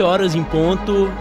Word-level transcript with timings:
20 0.00 0.02
horas 0.02 0.34
em 0.34 0.42
ponto, 0.42 1.12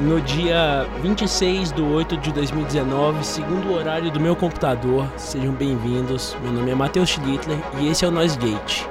no 0.00 0.20
dia 0.20 0.88
26 1.02 1.70
de 1.70 1.80
8 1.80 2.16
de 2.16 2.32
2019, 2.32 3.24
segundo 3.24 3.68
o 3.68 3.74
horário 3.76 4.10
do 4.10 4.18
meu 4.18 4.34
computador. 4.34 5.06
Sejam 5.16 5.52
bem-vindos. 5.52 6.36
Meu 6.42 6.50
nome 6.50 6.72
é 6.72 6.74
Matheus 6.74 7.10
Schlittler 7.10 7.56
e 7.78 7.88
esse 7.88 8.04
é 8.04 8.08
o 8.08 8.10
Noise 8.10 8.36
Gate. 8.36 8.82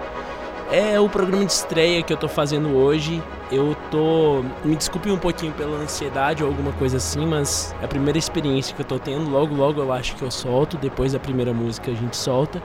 É 0.72 0.98
o 0.98 1.10
programa 1.10 1.46
de 1.46 1.52
estreia 1.52 2.02
que 2.02 2.14
eu 2.14 2.16
tô 2.16 2.30
fazendo 2.30 2.74
hoje. 2.74 3.22
Eu 3.52 3.76
tô. 3.92 4.46
Me 4.64 4.78
desculpe 4.78 5.12
um 5.12 5.18
pouquinho 5.18 5.52
pela 5.52 5.76
ansiedade 5.78 6.42
ou 6.42 6.48
alguma 6.48 6.72
coisa 6.72 6.96
assim, 6.96 7.26
mas 7.26 7.76
é 7.82 7.86
a 7.86 7.88
primeira 7.88 8.18
experiência 8.18 8.74
que 8.74 8.82
eu 8.82 8.86
tô 8.86 8.98
tendo. 8.98 9.30
Logo, 9.30 9.54
logo 9.54 9.82
eu 9.82 9.92
acho 9.92 10.16
que 10.16 10.22
eu 10.22 10.32
solto. 10.32 10.78
Depois 10.78 11.12
da 11.12 11.20
primeira 11.20 11.54
música 11.54 11.92
a 11.92 11.94
gente 11.94 12.16
solta. 12.16 12.64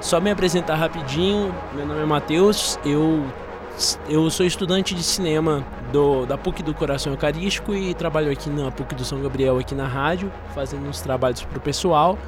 Só 0.00 0.20
me 0.20 0.30
apresentar 0.30 0.76
rapidinho. 0.76 1.52
Meu 1.74 1.84
nome 1.84 2.02
é 2.02 2.06
Matheus. 2.06 2.78
Eu 2.84 3.24
eu 4.08 4.28
sou 4.30 4.46
estudante 4.46 4.94
de 4.94 5.02
cinema 5.02 5.64
do, 5.92 6.26
da 6.26 6.38
PUC 6.38 6.62
do 6.62 6.72
Coração 6.72 7.12
Eucarístico 7.12 7.74
e 7.74 7.92
trabalho 7.94 8.30
aqui 8.30 8.48
na 8.48 8.70
PUC 8.70 8.94
do 8.94 9.04
São 9.04 9.20
Gabriel, 9.20 9.58
aqui 9.58 9.74
na 9.74 9.86
rádio, 9.86 10.30
fazendo 10.54 10.88
uns 10.88 11.00
trabalhos 11.00 11.42
para 11.42 11.58
o 11.58 11.60
pessoal. 11.60 12.18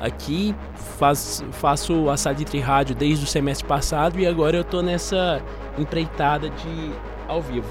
Aqui 0.00 0.54
faz, 0.98 1.44
faço 1.52 2.08
a 2.08 2.16
Salitre 2.16 2.58
Rádio 2.58 2.94
desde 2.94 3.24
o 3.24 3.28
semestre 3.28 3.66
passado 3.66 4.18
e 4.18 4.26
agora 4.26 4.56
eu 4.56 4.62
estou 4.62 4.82
nessa 4.82 5.42
empreitada 5.78 6.48
de 6.48 6.92
ao 7.28 7.40
vivo. 7.40 7.68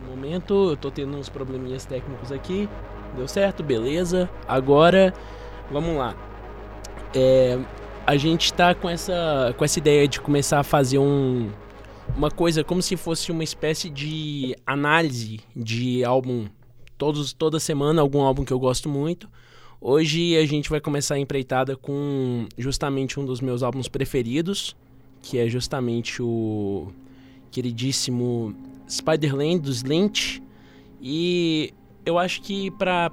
No 0.00 0.10
momento 0.10 0.68
eu 0.68 0.74
estou 0.74 0.90
tendo 0.90 1.16
uns 1.16 1.28
probleminhas 1.28 1.84
técnicos 1.84 2.32
aqui. 2.32 2.68
Deu 3.16 3.28
certo? 3.28 3.62
Beleza. 3.62 4.28
Agora, 4.48 5.12
vamos 5.70 5.96
lá. 5.96 6.14
É, 7.14 7.58
a 8.06 8.16
gente 8.16 8.46
está 8.46 8.74
com 8.74 8.88
essa, 8.88 9.54
com 9.56 9.64
essa 9.64 9.78
ideia 9.78 10.06
de 10.06 10.20
começar 10.20 10.60
a 10.60 10.62
fazer 10.62 10.98
um, 10.98 11.50
uma 12.16 12.30
coisa 12.30 12.62
como 12.62 12.82
se 12.82 12.96
fosse 12.96 13.32
uma 13.32 13.42
espécie 13.42 13.88
de 13.88 14.54
análise 14.66 15.40
de 15.56 16.04
álbum. 16.04 16.46
Todos, 16.98 17.32
toda 17.32 17.58
semana, 17.58 18.00
algum 18.00 18.20
álbum 18.20 18.44
que 18.44 18.52
eu 18.52 18.58
gosto 18.58 18.88
muito. 18.88 19.28
Hoje 19.80 20.36
a 20.36 20.46
gente 20.46 20.70
vai 20.70 20.80
começar 20.80 21.16
a 21.16 21.18
empreitada 21.18 21.76
com 21.76 22.46
justamente 22.56 23.18
um 23.18 23.24
dos 23.24 23.40
meus 23.40 23.62
álbuns 23.62 23.88
preferidos, 23.88 24.76
que 25.20 25.38
é 25.38 25.48
justamente 25.48 26.22
o 26.22 26.92
queridíssimo 27.50 28.54
Spider-Land 28.88 29.60
dos 29.60 29.82
Lynch. 29.82 30.42
E 31.00 31.74
eu 32.06 32.18
acho 32.18 32.42
que 32.42 32.70
para 32.70 33.10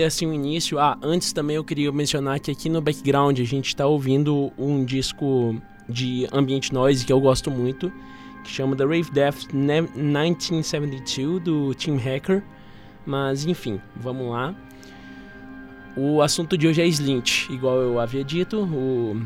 ter 0.00 0.04
assim 0.04 0.26
um 0.26 0.32
início. 0.32 0.78
Ah, 0.78 0.96
antes 1.02 1.30
também 1.32 1.56
eu 1.56 1.64
queria 1.64 1.92
mencionar 1.92 2.40
que 2.40 2.50
aqui 2.50 2.70
no 2.70 2.80
background 2.80 3.38
a 3.38 3.44
gente 3.44 3.66
está 3.66 3.86
ouvindo 3.86 4.50
um 4.56 4.82
disco 4.82 5.60
de 5.86 6.26
ambient 6.32 6.70
noise 6.72 7.04
que 7.04 7.12
eu 7.12 7.20
gosto 7.20 7.50
muito, 7.50 7.92
que 8.42 8.50
chama 8.50 8.74
The 8.74 8.84
Rave 8.84 9.10
Death 9.12 9.52
1972 9.52 11.42
do 11.42 11.74
Team 11.74 11.98
Hacker. 11.98 12.42
Mas 13.04 13.44
enfim, 13.44 13.78
vamos 13.94 14.30
lá. 14.30 14.54
O 15.96 16.22
assunto 16.22 16.56
de 16.56 16.66
hoje 16.66 16.80
é 16.80 16.86
Slint, 16.86 17.50
igual 17.50 17.76
eu 17.82 18.00
havia 18.00 18.24
dito, 18.24 18.60
o, 18.62 19.20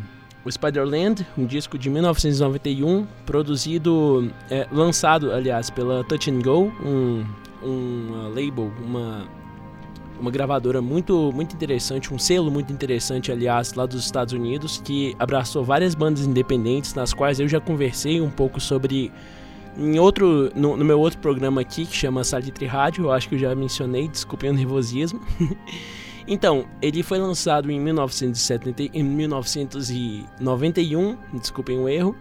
o 0.44 0.50
Spider-Land, 0.50 1.24
um 1.38 1.46
disco 1.46 1.78
de 1.78 1.88
1991, 1.88 3.06
produzido, 3.24 4.32
é, 4.50 4.66
lançado, 4.72 5.30
aliás, 5.30 5.70
pela 5.70 6.02
Touch 6.02 6.28
and 6.30 6.40
Go, 6.40 6.72
um, 6.84 7.24
um 7.62 8.32
label, 8.34 8.72
uma 8.82 9.28
uma 10.24 10.30
gravadora 10.30 10.80
muito, 10.80 11.30
muito 11.34 11.54
interessante, 11.54 12.14
um 12.14 12.18
selo 12.18 12.50
muito 12.50 12.72
interessante, 12.72 13.30
aliás, 13.30 13.74
lá 13.74 13.84
dos 13.84 14.02
Estados 14.02 14.32
Unidos, 14.32 14.80
que 14.82 15.14
abraçou 15.18 15.62
várias 15.62 15.94
bandas 15.94 16.24
independentes, 16.24 16.94
nas 16.94 17.12
quais 17.12 17.38
eu 17.38 17.46
já 17.46 17.60
conversei 17.60 18.22
um 18.22 18.30
pouco 18.30 18.58
sobre 18.58 19.12
em 19.76 19.98
outro, 19.98 20.50
no, 20.54 20.78
no 20.78 20.84
meu 20.84 20.98
outro 20.98 21.18
programa 21.18 21.60
aqui, 21.60 21.84
que 21.84 21.94
chama 21.94 22.24
Salitre 22.24 22.64
Rádio, 22.64 23.04
eu 23.04 23.12
acho 23.12 23.28
que 23.28 23.34
eu 23.34 23.38
já 23.38 23.54
mencionei, 23.54 24.08
desculpem 24.08 24.48
o 24.48 24.54
nervosismo. 24.54 25.20
então, 26.26 26.64
ele 26.80 27.02
foi 27.02 27.18
lançado 27.18 27.70
em, 27.70 27.78
1970, 27.78 28.82
em 28.94 29.02
1991, 29.02 31.18
desculpem 31.34 31.78
o 31.78 31.86
erro, 31.86 32.16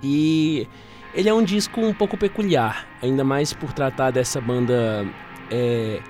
e 0.00 0.64
ele 1.12 1.28
é 1.28 1.34
um 1.34 1.42
disco 1.42 1.80
um 1.80 1.92
pouco 1.92 2.16
peculiar, 2.16 2.86
ainda 3.02 3.24
mais 3.24 3.52
por 3.52 3.72
tratar 3.72 4.12
dessa 4.12 4.40
banda 4.40 5.04
é, 5.50 6.00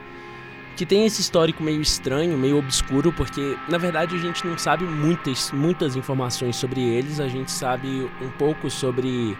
que 0.80 0.86
tem 0.86 1.04
esse 1.04 1.20
histórico 1.20 1.62
meio 1.62 1.82
estranho, 1.82 2.38
meio 2.38 2.56
obscuro, 2.56 3.12
porque 3.12 3.54
na 3.68 3.76
verdade 3.76 4.16
a 4.16 4.18
gente 4.18 4.46
não 4.46 4.56
sabe 4.56 4.86
muitas, 4.86 5.52
muitas 5.52 5.94
informações 5.94 6.56
sobre 6.56 6.80
eles, 6.80 7.20
a 7.20 7.28
gente 7.28 7.50
sabe 7.50 8.10
um 8.22 8.30
pouco 8.30 8.70
sobre 8.70 9.36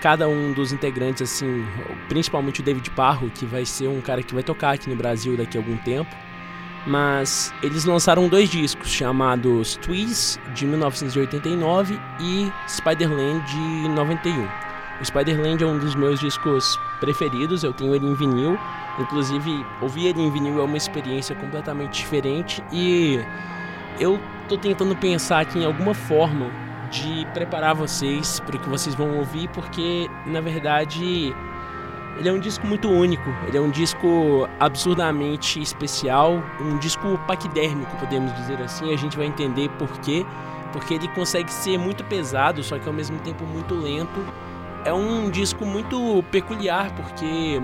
cada 0.00 0.28
um 0.28 0.52
dos 0.52 0.72
integrantes, 0.72 1.22
assim, 1.22 1.66
principalmente 2.08 2.60
o 2.60 2.62
David 2.62 2.88
Parro, 2.92 3.28
que 3.30 3.44
vai 3.44 3.66
ser 3.66 3.88
um 3.88 4.00
cara 4.00 4.22
que 4.22 4.32
vai 4.32 4.44
tocar 4.44 4.74
aqui 4.74 4.88
no 4.88 4.94
Brasil 4.94 5.36
daqui 5.36 5.58
a 5.58 5.60
algum 5.60 5.76
tempo. 5.78 6.14
Mas 6.86 7.52
eles 7.64 7.84
lançaram 7.84 8.28
dois 8.28 8.48
discos 8.48 8.88
chamados 8.88 9.74
Twiz 9.78 10.38
de 10.54 10.66
1989 10.66 11.98
e 12.20 12.48
Spider-Land 12.68 13.44
de 13.44 13.88
91. 13.88 14.65
O 15.00 15.04
Spider-Land 15.04 15.62
é 15.62 15.66
um 15.66 15.78
dos 15.78 15.94
meus 15.94 16.20
discos 16.20 16.78
preferidos, 17.00 17.62
eu 17.62 17.72
tenho 17.72 17.94
ele 17.94 18.06
em 18.06 18.14
vinil. 18.14 18.58
Inclusive, 18.98 19.64
ouvir 19.82 20.06
ele 20.06 20.22
em 20.22 20.30
vinil 20.30 20.60
é 20.60 20.64
uma 20.64 20.76
experiência 20.76 21.34
completamente 21.34 21.98
diferente 21.98 22.64
e 22.72 23.20
eu 24.00 24.18
tô 24.48 24.56
tentando 24.56 24.96
pensar 24.96 25.40
aqui 25.40 25.58
em 25.58 25.64
alguma 25.64 25.92
forma 25.92 26.50
de 26.90 27.26
preparar 27.34 27.74
vocês 27.74 28.40
para 28.40 28.56
o 28.56 28.58
que 28.58 28.68
vocês 28.68 28.94
vão 28.94 29.18
ouvir, 29.18 29.48
porque 29.48 30.08
na 30.24 30.40
verdade 30.40 31.34
ele 32.18 32.28
é 32.28 32.32
um 32.32 32.38
disco 32.38 32.66
muito 32.66 32.88
único, 32.88 33.28
ele 33.46 33.58
é 33.58 33.60
um 33.60 33.70
disco 33.70 34.48
absurdamente 34.58 35.60
especial, 35.60 36.42
um 36.60 36.78
disco 36.78 37.18
paquidérmico, 37.26 37.94
podemos 37.96 38.34
dizer 38.36 38.60
assim. 38.62 38.92
A 38.92 38.96
gente 38.96 39.16
vai 39.16 39.26
entender 39.26 39.68
por 39.70 39.90
quê, 40.00 40.24
porque 40.72 40.94
ele 40.94 41.08
consegue 41.08 41.52
ser 41.52 41.78
muito 41.78 42.02
pesado, 42.04 42.62
só 42.62 42.78
que 42.78 42.88
ao 42.88 42.94
mesmo 42.94 43.18
tempo 43.18 43.44
muito 43.44 43.74
lento. 43.74 44.24
É 44.86 44.92
um 44.92 45.28
disco 45.28 45.66
muito 45.66 46.22
peculiar, 46.30 46.94
porque 46.94 47.60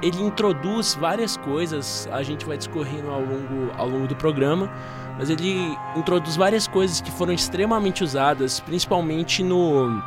ele 0.00 0.22
introduz 0.22 0.94
várias 0.94 1.36
coisas, 1.36 2.08
a 2.12 2.22
gente 2.22 2.46
vai 2.46 2.56
discorrendo 2.56 3.10
ao 3.10 3.20
longo, 3.20 3.72
ao 3.76 3.88
longo 3.88 4.06
do 4.06 4.14
programa, 4.14 4.70
mas 5.18 5.28
ele 5.30 5.76
introduz 5.96 6.36
várias 6.36 6.68
coisas 6.68 7.00
que 7.00 7.10
foram 7.10 7.32
extremamente 7.32 8.04
usadas, 8.04 8.60
principalmente 8.60 9.42
no, 9.42 10.00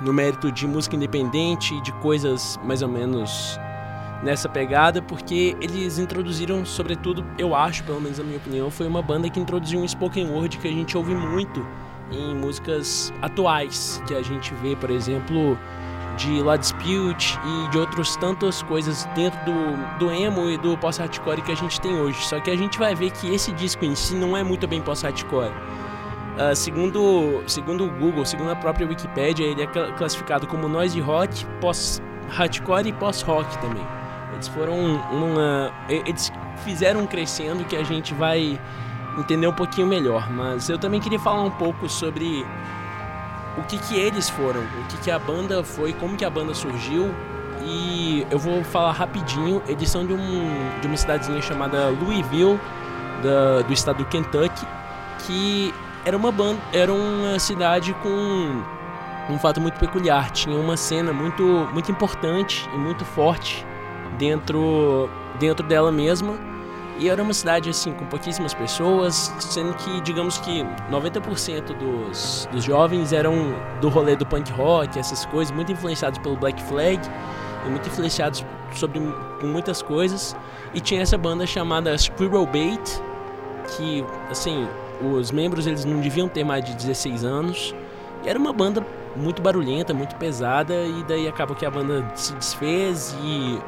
no 0.00 0.12
mérito 0.12 0.52
de 0.52 0.68
música 0.68 0.94
independente, 0.94 1.80
de 1.82 1.90
coisas 1.94 2.56
mais 2.62 2.80
ou 2.80 2.88
menos 2.88 3.58
nessa 4.22 4.48
pegada, 4.48 5.02
porque 5.02 5.56
eles 5.60 5.98
introduziram, 5.98 6.64
sobretudo, 6.64 7.26
eu 7.36 7.56
acho, 7.56 7.82
pelo 7.82 8.00
menos 8.00 8.18
na 8.18 8.24
minha 8.24 8.38
opinião, 8.38 8.70
foi 8.70 8.86
uma 8.86 9.02
banda 9.02 9.28
que 9.28 9.40
introduziu 9.40 9.80
um 9.80 9.88
spoken 9.88 10.30
word 10.30 10.58
que 10.58 10.68
a 10.68 10.72
gente 10.72 10.96
ouve 10.96 11.12
muito 11.12 11.66
em 12.12 12.36
músicas 12.36 13.12
atuais, 13.20 14.00
que 14.06 14.14
a 14.14 14.22
gente 14.22 14.54
vê, 14.62 14.76
por 14.76 14.90
exemplo, 14.90 15.58
de 16.18 16.42
La 16.42 16.56
Dispute 16.56 17.38
e 17.44 17.68
de 17.70 17.78
outras 17.78 18.16
tantas 18.16 18.62
coisas 18.62 19.04
dentro 19.14 19.38
do, 19.44 19.98
do 19.98 20.10
emo 20.10 20.50
e 20.50 20.58
do 20.58 20.76
post-hardcore 20.76 21.40
que 21.42 21.52
a 21.52 21.54
gente 21.54 21.80
tem 21.80 21.98
hoje. 21.98 22.20
Só 22.24 22.40
que 22.40 22.50
a 22.50 22.56
gente 22.56 22.78
vai 22.78 22.94
ver 22.94 23.10
que 23.12 23.32
esse 23.32 23.52
disco 23.52 23.84
em 23.84 23.94
si 23.94 24.14
não 24.14 24.36
é 24.36 24.42
muito 24.42 24.66
bem 24.66 24.82
post-hardcore. 24.82 25.52
Uh, 26.38 26.54
segundo, 26.54 27.42
segundo 27.46 27.84
o 27.84 27.90
Google, 27.90 28.24
segundo 28.24 28.50
a 28.50 28.56
própria 28.56 28.86
Wikipedia, 28.86 29.46
ele 29.46 29.62
é 29.62 29.66
classificado 29.66 30.46
como 30.46 30.68
noise 30.68 31.00
rock, 31.00 31.46
post-hardcore 31.60 32.88
e 32.88 32.92
post-rock 32.92 33.56
também. 33.58 33.86
Eles 34.34 34.48
foram 34.48 34.74
uma, 35.10 35.72
eles 35.88 36.32
fizeram 36.64 37.00
um 37.00 37.06
crescendo 37.06 37.64
que 37.64 37.76
a 37.76 37.82
gente 37.82 38.12
vai 38.14 38.58
entender 39.16 39.46
um 39.46 39.52
pouquinho 39.52 39.86
melhor. 39.86 40.30
Mas 40.30 40.68
eu 40.68 40.78
também 40.78 41.00
queria 41.00 41.18
falar 41.18 41.42
um 41.42 41.50
pouco 41.50 41.88
sobre 41.88 42.44
o 43.58 43.62
que 43.64 43.78
que 43.78 43.96
eles 43.96 44.28
foram, 44.28 44.60
o 44.60 44.84
que 44.88 44.96
que 44.98 45.10
a 45.10 45.18
banda 45.18 45.62
foi, 45.62 45.92
como 45.92 46.16
que 46.16 46.24
a 46.24 46.30
banda 46.30 46.54
surgiu. 46.54 47.14
E 47.64 48.26
eu 48.30 48.38
vou 48.38 48.62
falar 48.64 48.92
rapidinho, 48.92 49.60
eles 49.66 49.90
são 49.90 50.06
de, 50.06 50.12
um, 50.12 50.80
de 50.80 50.86
uma 50.86 50.96
cidadezinha 50.96 51.42
chamada 51.42 51.88
Louisville, 51.88 52.58
da, 53.22 53.62
do 53.62 53.72
estado 53.72 53.98
do 53.98 54.04
Kentucky, 54.04 54.66
que 55.26 55.74
era 56.04 56.16
uma 56.16 56.30
banda, 56.30 56.60
era 56.72 56.92
uma 56.92 57.38
cidade 57.38 57.92
com 57.94 58.62
um 59.28 59.38
fato 59.38 59.60
muito 59.60 59.78
peculiar, 59.78 60.30
tinha 60.30 60.56
uma 60.56 60.76
cena 60.76 61.12
muito 61.12 61.42
muito 61.72 61.90
importante 61.90 62.68
e 62.72 62.78
muito 62.78 63.04
forte 63.04 63.66
dentro 64.16 65.10
dentro 65.38 65.66
dela 65.66 65.92
mesma 65.92 66.47
e 66.98 67.08
era 67.08 67.22
uma 67.22 67.32
cidade 67.32 67.70
assim 67.70 67.92
com 67.92 68.04
pouquíssimas 68.06 68.52
pessoas, 68.52 69.32
sendo 69.38 69.72
que 69.74 70.00
digamos 70.00 70.38
que 70.38 70.64
90% 70.90 71.76
dos, 71.76 72.48
dos 72.50 72.64
jovens 72.64 73.12
eram 73.12 73.54
do 73.80 73.88
rolê 73.88 74.16
do 74.16 74.26
punk 74.26 74.50
rock, 74.52 74.98
essas 74.98 75.24
coisas, 75.26 75.54
muito 75.54 75.70
influenciados 75.70 76.18
pelo 76.18 76.36
Black 76.36 76.60
Flag 76.64 77.00
e 77.64 77.68
muito 77.68 77.88
influenciados 77.88 78.44
sobre 78.74 79.00
muitas 79.42 79.80
coisas. 79.80 80.34
E 80.74 80.80
tinha 80.80 81.02
essa 81.02 81.16
banda 81.16 81.46
chamada 81.46 81.96
Squirrel 81.96 82.46
Bait, 82.46 83.00
que 83.76 84.04
assim, 84.28 84.66
os 85.00 85.30
membros 85.30 85.66
eles 85.66 85.84
não 85.84 86.00
deviam 86.00 86.28
ter 86.28 86.42
mais 86.42 86.64
de 86.64 86.74
16 86.74 87.24
anos. 87.24 87.74
E 88.24 88.28
era 88.28 88.38
uma 88.38 88.52
banda 88.52 88.84
muito 89.14 89.40
barulhenta, 89.40 89.94
muito 89.94 90.16
pesada, 90.16 90.74
e 90.74 91.04
daí 91.06 91.28
acabou 91.28 91.56
que 91.56 91.64
a 91.64 91.70
banda 91.70 92.04
se 92.14 92.32
desfez 92.34 93.16
e 93.22 93.58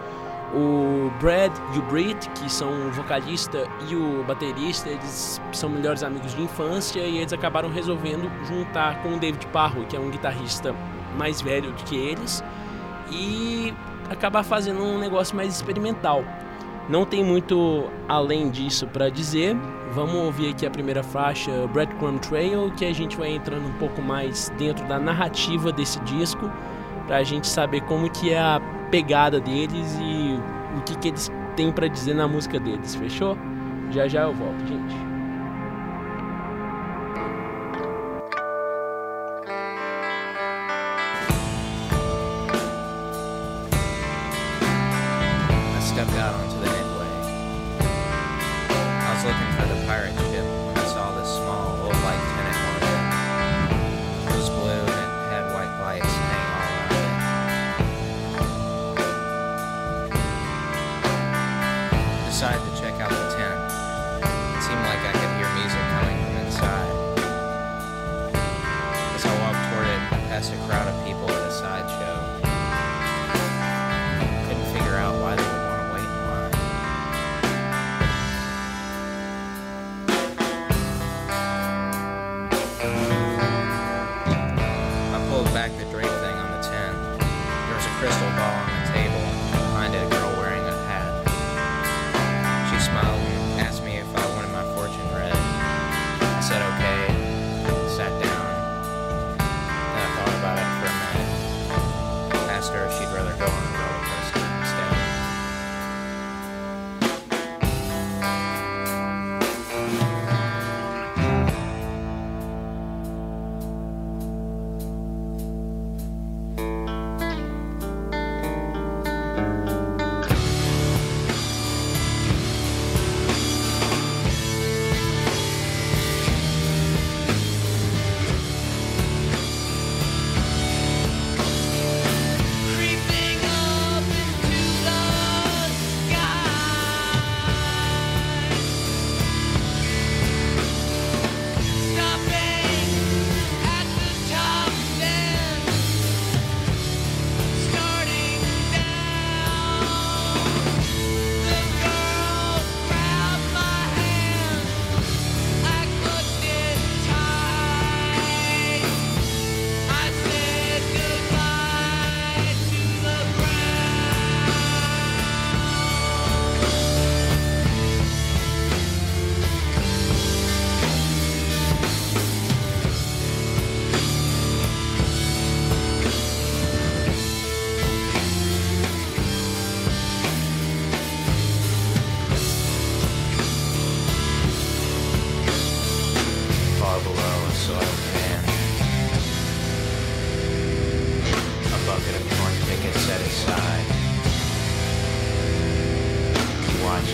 o 0.55 1.11
Brad 1.21 1.53
e 1.75 1.79
o 1.79 1.83
Britt, 1.83 2.29
que 2.31 2.51
são 2.51 2.89
o 2.89 2.91
vocalista 2.91 3.67
e 3.89 3.95
o 3.95 4.25
baterista, 4.25 4.89
eles 4.89 5.41
são 5.53 5.69
melhores 5.71 6.03
amigos 6.03 6.35
de 6.35 6.43
infância 6.43 7.01
e 7.01 7.19
eles 7.19 7.33
acabaram 7.33 7.71
resolvendo 7.71 8.31
juntar 8.47 9.03
com 9.03 9.15
o 9.15 9.19
David 9.19 9.47
Parro, 9.49 9.85
que 9.87 9.97
é 9.97 10.01
um 10.01 10.11
guitarrista 10.11 10.75
mais 11.17 11.41
velho 11.41 11.71
do 11.73 11.85
que 11.85 11.97
eles, 11.97 12.43
e 13.11 13.73
acabar 14.09 14.43
fazendo 14.43 14.83
um 14.83 14.99
negócio 14.99 15.37
mais 15.37 15.55
experimental. 15.55 16.25
Não 16.89 17.05
tem 17.05 17.25
muito 17.25 17.89
além 18.09 18.51
disso 18.51 18.87
para 18.87 19.09
dizer. 19.09 19.57
Vamos 19.93 20.17
ouvir 20.17 20.51
aqui 20.51 20.67
a 20.67 20.71
primeira 20.71 21.03
faixa, 21.03 21.51
Breadcrumb 21.69 22.19
Trail, 22.19 22.73
que 22.77 22.85
a 22.85 22.93
gente 22.93 23.17
vai 23.17 23.31
entrando 23.31 23.69
um 23.69 23.73
pouco 23.75 24.03
mais 24.03 24.49
dentro 24.59 24.85
da 24.87 24.99
narrativa 24.99 25.71
desse 25.71 26.01
disco, 26.01 26.51
para 27.07 27.19
a 27.19 27.23
gente 27.23 27.47
saber 27.47 27.83
como 27.83 28.11
que 28.11 28.33
é 28.33 28.41
a 28.41 28.61
pegada 28.91 29.41
deles 29.41 29.99
e 30.01 30.39
o 30.77 30.83
que, 30.83 30.97
que 30.99 31.09
eles 31.09 31.31
têm 31.57 31.73
para 31.73 31.89
dizer 31.89 32.15
na 32.15 32.27
música 32.29 32.59
deles, 32.59 32.95
fechou? 32.95 33.37
Já 33.91 34.07
já 34.07 34.23
eu 34.23 34.35
volto, 34.35 34.67
gente. 34.67 35.10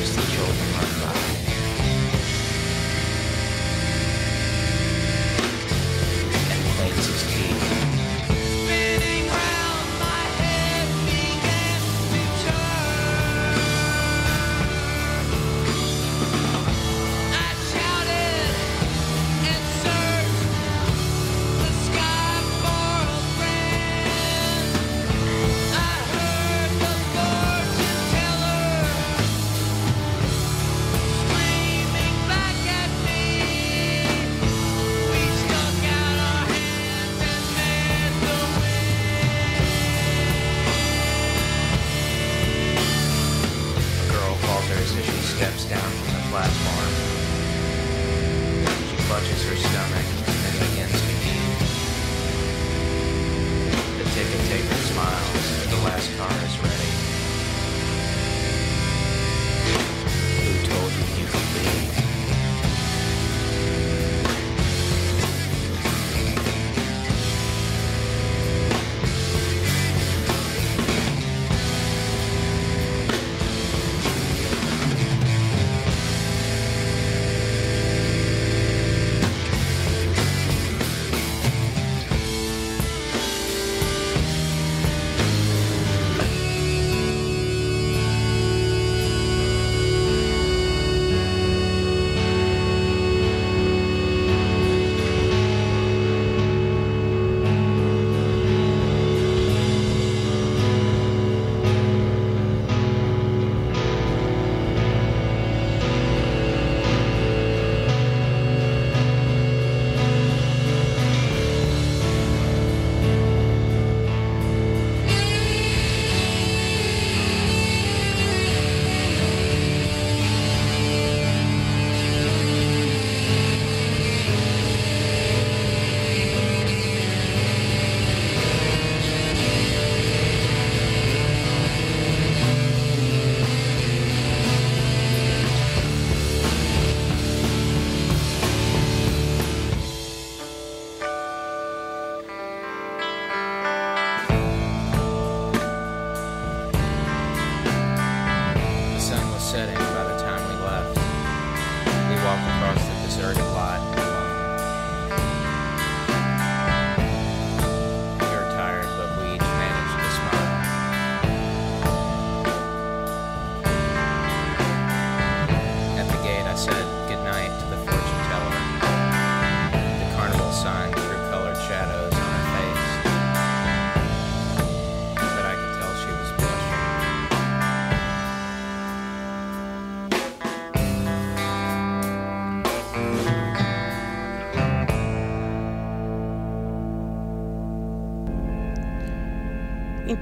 procedural 0.06 0.65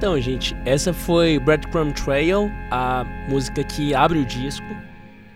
Então, 0.05 0.21
gente, 0.21 0.55
essa 0.65 0.93
foi 0.93 1.39
Breadcrumb 1.39 1.91
Trail, 1.91 2.51
a 2.69 3.03
música 3.27 3.63
que 3.63 3.95
abre 3.95 4.19
o 4.19 4.23
disco. 4.23 4.63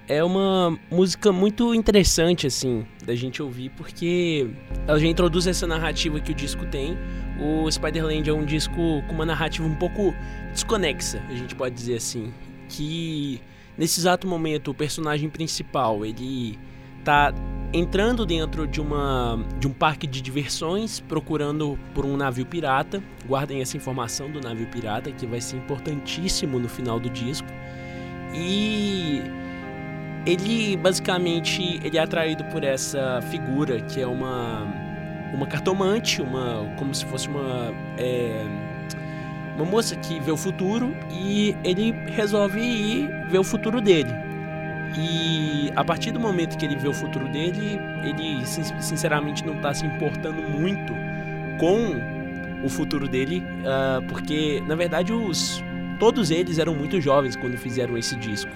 É 0.08 0.24
uma 0.24 0.78
música 0.92 1.32
muito 1.32 1.74
interessante, 1.74 2.46
assim, 2.46 2.86
da 3.04 3.16
gente 3.16 3.42
ouvir, 3.42 3.72
porque 3.72 4.48
ela 4.88 5.00
já 5.00 5.08
introduz 5.08 5.48
essa 5.48 5.66
narrativa 5.66 6.20
que 6.20 6.32
o 6.32 6.36
disco 6.36 6.68
tem. 6.68 6.96
O 7.42 7.68
Spider-Land 7.72 8.30
é 8.30 8.32
um 8.34 8.46
disco 8.46 8.76
com 9.08 9.12
uma 9.16 9.26
narrativa 9.26 9.68
um 9.68 9.74
pouco 9.74 10.14
desconexa, 10.52 11.20
a 11.28 11.34
gente 11.34 11.56
pode 11.56 11.74
dizer 11.74 11.96
assim. 11.96 12.32
Que 12.68 13.42
nesse 13.76 14.00
exato 14.00 14.28
momento 14.28 14.70
o 14.70 14.74
personagem 14.76 15.32
principal 15.32 16.06
ele 16.06 16.60
tá 17.04 17.34
entrando 17.74 18.26
dentro 18.26 18.68
de, 18.68 18.82
uma, 18.82 19.44
de 19.60 19.68
um 19.68 19.74
parque 19.74 20.08
de 20.08 20.22
diversões, 20.22 21.00
procurando 21.00 21.78
por 21.94 22.06
um 22.06 22.18
navio 22.18 22.46
pirata. 22.46 23.02
Guardem 23.28 23.62
essa 23.62 23.78
informação 23.78 24.30
do 24.30 24.42
navio 24.42 24.68
pirata, 24.68 25.12
que 25.12 25.26
vai 25.26 25.40
ser 25.40 25.58
importantíssimo 25.58 26.60
no 26.60 26.68
final 26.68 27.00
do 27.00 27.10
disco. 27.10 27.48
E 28.34 29.22
ele 30.26 30.78
basicamente 30.78 31.80
ele 31.84 31.98
é 31.98 32.02
atraído 32.02 32.44
por 32.46 32.64
essa 32.64 33.22
figura 33.30 33.82
que 33.82 34.02
é 34.02 34.08
uma 34.08 34.68
uma 35.34 35.46
cartomante, 35.46 36.22
uma 36.22 36.74
como 36.78 36.94
se 36.94 37.06
fosse 37.06 37.28
uma 37.28 37.74
é, 37.98 38.46
uma 39.56 39.66
moça 39.66 39.96
que 39.96 40.20
vê 40.20 40.32
o 40.32 40.38
futuro 40.38 40.96
e 41.12 41.56
ele 41.64 41.92
resolve 42.12 42.60
ir 42.60 43.10
ver 43.30 43.40
o 43.40 43.44
futuro 43.44 43.82
dele. 43.82 44.29
E 44.98 45.72
a 45.76 45.84
partir 45.84 46.12
do 46.12 46.20
momento 46.20 46.58
que 46.58 46.66
ele 46.66 46.76
vê 46.76 46.88
o 46.88 46.94
futuro 46.94 47.28
dele, 47.30 47.80
ele 48.04 48.46
sinceramente 48.46 49.46
não 49.46 49.56
está 49.56 49.74
se 49.74 49.86
importando 49.86 50.42
muito 50.42 50.94
com 51.60 52.00
o 52.64 52.70
futuro 52.70 53.08
dele, 53.08 53.44
uh, 53.62 54.06
porque 54.08 54.62
na 54.68 54.76
verdade 54.76 55.14
os 55.14 55.64
todos 56.00 56.32
eles 56.32 56.58
eram 56.60 56.74
muito 56.74 57.00
jovens 57.00 57.36
quando 57.36 57.58
fizeram 57.58 57.98
esse 57.98 58.16
disco. 58.16 58.52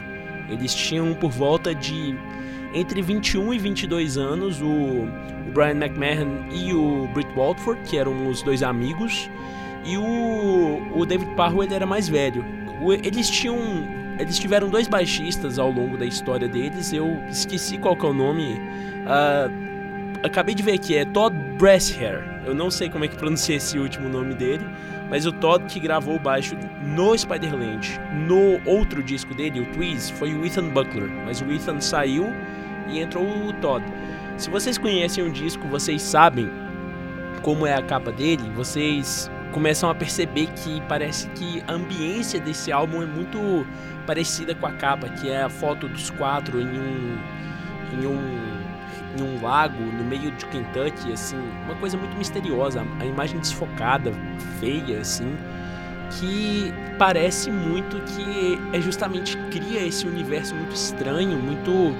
Eles 0.49 0.73
tinham 0.73 1.13
por 1.13 1.29
volta 1.29 1.75
de 1.75 2.15
entre 2.73 3.01
21 3.01 3.53
e 3.53 3.59
22 3.59 4.17
anos 4.17 4.61
o, 4.61 4.65
o 4.67 5.51
Brian 5.53 5.75
McMahon 5.75 6.49
e 6.51 6.73
o 6.73 7.07
Britt 7.13 7.31
Walford, 7.35 7.81
que 7.83 7.97
eram 7.97 8.27
os 8.27 8.41
dois 8.41 8.63
amigos, 8.63 9.29
e 9.85 9.97
o, 9.97 10.81
o 10.95 11.05
David 11.05 11.35
Parro 11.35 11.63
ele 11.63 11.73
era 11.73 11.85
mais 11.85 12.09
velho. 12.09 12.43
O, 12.81 12.93
eles 12.93 13.29
tinham 13.29 13.57
eles 14.23 14.39
tiveram 14.39 14.69
dois 14.69 14.87
baixistas 14.87 15.59
ao 15.59 15.69
longo 15.69 15.97
da 15.97 16.05
história 16.05 16.47
deles. 16.47 16.93
Eu 16.93 17.21
esqueci 17.29 17.77
qual 17.77 17.95
que 17.95 18.05
é 18.05 18.09
o 18.09 18.13
nome. 18.13 18.53
Uh, 19.03 20.25
acabei 20.25 20.55
de 20.55 20.63
ver 20.63 20.73
aqui, 20.73 20.95
é 20.95 21.05
Todd 21.05 21.35
Brasshair. 21.57 22.23
Eu 22.45 22.55
não 22.55 22.71
sei 22.71 22.89
como 22.89 23.05
é 23.05 23.07
que 23.07 23.17
pronuncia 23.17 23.57
esse 23.57 23.77
último 23.77 24.07
nome 24.07 24.33
dele, 24.33 24.65
mas 25.09 25.25
o 25.25 25.31
Todd 25.31 25.65
que 25.65 25.79
gravou 25.79 26.15
o 26.15 26.19
baixo 26.19 26.55
no 26.81 27.17
Spider-Land. 27.17 27.99
No 28.27 28.61
outro 28.65 29.03
disco 29.03 29.33
dele, 29.33 29.59
o 29.59 29.65
Twiz, 29.73 30.09
foi 30.09 30.33
o 30.33 30.45
Ethan 30.45 30.69
Buckler, 30.69 31.09
mas 31.25 31.41
o 31.41 31.51
Ethan 31.51 31.79
saiu 31.79 32.33
e 32.89 32.99
entrou 32.99 33.25
o 33.25 33.53
Todd. 33.53 33.83
Se 34.37 34.49
vocês 34.49 34.77
conhecem 34.77 35.23
o 35.25 35.31
disco, 35.31 35.67
vocês 35.67 36.01
sabem 36.01 36.49
como 37.41 37.67
é 37.67 37.75
a 37.75 37.81
capa 37.81 38.11
dele, 38.11 38.49
vocês 38.55 39.29
começam 39.53 39.89
a 39.89 39.95
perceber 39.95 40.47
que 40.47 40.81
parece 40.89 41.27
que 41.29 41.63
a 41.67 41.73
ambiência 41.73 42.39
desse 42.39 42.71
álbum 42.71 43.01
é 43.01 43.05
muito 43.05 43.65
parecida 44.05 44.53
com 44.53 44.65
a 44.65 44.73
capa, 44.73 45.07
que 45.07 45.29
é 45.29 45.43
a 45.43 45.49
foto 45.49 45.87
dos 45.87 46.09
quatro 46.09 46.59
em 46.59 46.67
um 46.67 47.17
em 47.93 48.07
um 48.07 48.53
em 49.15 49.21
um 49.21 49.43
lago 49.43 49.79
no 49.79 50.03
meio 50.03 50.31
de 50.31 50.45
Kentucky, 50.47 51.13
assim, 51.13 51.37
uma 51.65 51.75
coisa 51.75 51.95
muito 51.95 52.17
misteriosa, 52.17 52.83
a 52.99 53.05
imagem 53.05 53.39
desfocada, 53.39 54.11
feia, 54.59 55.01
assim, 55.01 55.37
que 56.09 56.73
parece 56.97 57.51
muito 57.51 58.01
que 58.01 58.59
é 58.75 58.81
justamente 58.81 59.37
cria 59.51 59.85
esse 59.85 60.07
universo 60.07 60.55
muito 60.55 60.73
estranho, 60.73 61.37
muito 61.37 61.93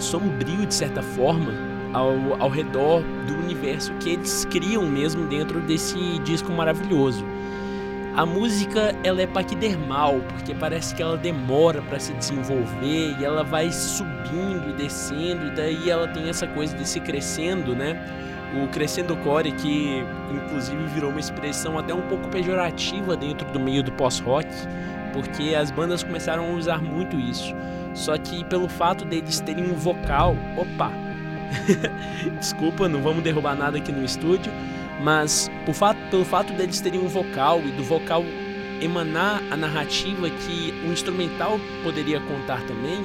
sombrio 0.00 0.66
de 0.66 0.74
certa 0.74 1.02
forma 1.02 1.75
ao, 1.96 2.42
ao 2.42 2.50
redor 2.50 3.02
do 3.26 3.34
universo 3.34 3.90
que 3.94 4.10
eles 4.10 4.44
criam 4.44 4.82
mesmo 4.82 5.26
dentro 5.26 5.60
desse 5.60 6.18
disco 6.20 6.52
maravilhoso. 6.52 7.24
A 8.14 8.24
música 8.24 8.94
ela 9.02 9.22
é 9.22 9.26
paquidermal, 9.26 10.20
porque 10.28 10.54
parece 10.54 10.94
que 10.94 11.02
ela 11.02 11.16
demora 11.16 11.82
para 11.82 11.98
se 11.98 12.12
desenvolver 12.12 13.16
e 13.18 13.24
ela 13.24 13.42
vai 13.42 13.70
subindo 13.70 14.70
e 14.70 14.72
descendo, 14.74 15.46
e 15.46 15.50
daí 15.50 15.90
ela 15.90 16.08
tem 16.08 16.28
essa 16.28 16.46
coisa 16.46 16.76
de 16.76 16.86
se 16.86 17.00
crescendo, 17.00 17.74
né? 17.74 17.94
O 18.62 18.68
crescendo 18.68 19.16
core, 19.16 19.52
que 19.52 20.02
inclusive 20.30 20.82
virou 20.94 21.10
uma 21.10 21.20
expressão 21.20 21.78
até 21.78 21.92
um 21.92 22.02
pouco 22.02 22.28
pejorativa 22.28 23.16
dentro 23.16 23.50
do 23.52 23.60
meio 23.60 23.82
do 23.82 23.92
pós-rock, 23.92 24.48
porque 25.12 25.54
as 25.54 25.70
bandas 25.70 26.02
começaram 26.02 26.46
a 26.46 26.54
usar 26.54 26.82
muito 26.82 27.18
isso. 27.18 27.54
Só 27.92 28.16
que 28.16 28.44
pelo 28.44 28.68
fato 28.68 29.04
deles 29.04 29.40
terem 29.40 29.64
um 29.70 29.74
vocal, 29.74 30.34
opa, 30.56 30.90
desculpa, 32.38 32.88
não 32.88 33.02
vamos 33.02 33.22
derrubar 33.22 33.56
nada 33.56 33.78
aqui 33.78 33.92
no 33.92 34.04
estúdio 34.04 34.52
mas 35.00 35.50
fato, 35.74 35.98
pelo 36.10 36.24
fato 36.24 36.52
deles 36.52 36.80
terem 36.80 37.00
um 37.00 37.08
vocal 37.08 37.60
e 37.60 37.70
do 37.72 37.82
vocal 37.82 38.24
emanar 38.80 39.42
a 39.50 39.56
narrativa 39.56 40.28
que 40.28 40.72
o 40.86 40.92
instrumental 40.92 41.58
poderia 41.82 42.20
contar 42.20 42.60
também, 42.62 43.04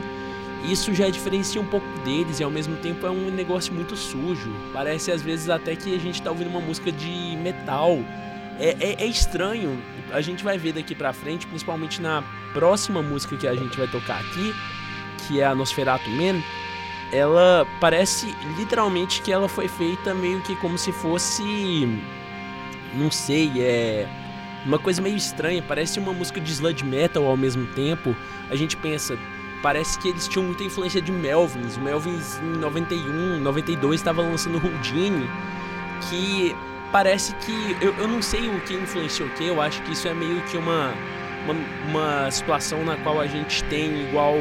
isso 0.69 0.93
já 0.93 1.09
diferencia 1.09 1.61
um 1.61 1.65
pouco 1.65 1.87
deles 2.03 2.39
e 2.39 2.43
ao 2.43 2.51
mesmo 2.51 2.75
tempo 2.77 3.05
é 3.05 3.09
um 3.09 3.31
negócio 3.31 3.73
muito 3.73 3.95
sujo. 3.95 4.53
Parece 4.73 5.11
às 5.11 5.21
vezes 5.21 5.49
até 5.49 5.75
que 5.75 5.95
a 5.95 5.99
gente 5.99 6.15
está 6.15 6.29
ouvindo 6.29 6.49
uma 6.49 6.61
música 6.61 6.91
de 6.91 7.37
metal. 7.41 7.99
É, 8.59 8.75
é, 8.79 9.03
é, 9.03 9.05
estranho. 9.07 9.81
A 10.11 10.21
gente 10.21 10.43
vai 10.43 10.57
ver 10.57 10.73
daqui 10.73 10.93
pra 10.93 11.13
frente, 11.13 11.47
principalmente 11.47 11.99
na 11.99 12.23
próxima 12.53 13.01
música 13.01 13.35
que 13.35 13.47
a 13.47 13.55
gente 13.55 13.75
vai 13.75 13.87
tocar 13.87 14.19
aqui, 14.19 14.53
que 15.25 15.41
é 15.41 15.45
a 15.45 15.55
Nosferatu 15.55 16.09
Man 16.11 16.43
ela 17.11 17.67
parece 17.79 18.35
literalmente 18.57 19.21
que 19.21 19.31
ela 19.31 19.49
foi 19.49 19.67
feita 19.67 20.13
meio 20.13 20.41
que 20.41 20.55
como 20.55 20.77
se 20.77 20.91
fosse 20.91 21.87
não 22.93 23.09
sei, 23.09 23.51
é 23.57 24.07
uma 24.65 24.77
coisa 24.77 25.01
meio 25.01 25.15
estranha, 25.15 25.63
parece 25.65 25.99
uma 25.99 26.13
música 26.13 26.39
de 26.39 26.51
sludge 26.51 26.83
metal 26.83 27.25
ao 27.25 27.37
mesmo 27.37 27.65
tempo. 27.67 28.15
A 28.49 28.55
gente 28.55 28.77
pensa, 28.77 29.17
parece 29.61 29.97
que 29.99 30.09
eles 30.09 30.27
tinham 30.27 30.45
muita 30.45 30.63
influência 30.63 31.01
de 31.01 31.11
Melvins. 31.11 31.77
O 31.77 31.81
Melvins 31.81 32.39
em 32.39 32.57
91, 32.59 33.39
92 33.39 33.99
estava 33.99 34.21
lançando 34.21 34.61
Houdini, 34.63 35.27
que 36.09 36.55
parece 36.91 37.33
que 37.35 37.77
eu, 37.81 37.93
eu 37.97 38.07
não 38.07 38.21
sei 38.21 38.49
o 38.49 38.59
que 38.61 38.73
influenciou 38.73 39.27
o 39.29 39.31
que, 39.31 39.45
eu 39.45 39.61
acho 39.61 39.81
que 39.83 39.93
isso 39.93 40.07
é 40.07 40.13
meio 40.13 40.41
que 40.43 40.57
uma, 40.57 40.93
uma, 41.45 41.55
uma 41.89 42.31
situação 42.31 42.83
na 42.83 42.97
qual 42.97 43.19
a 43.19 43.27
gente 43.27 43.63
tem 43.65 44.07
igual 44.07 44.35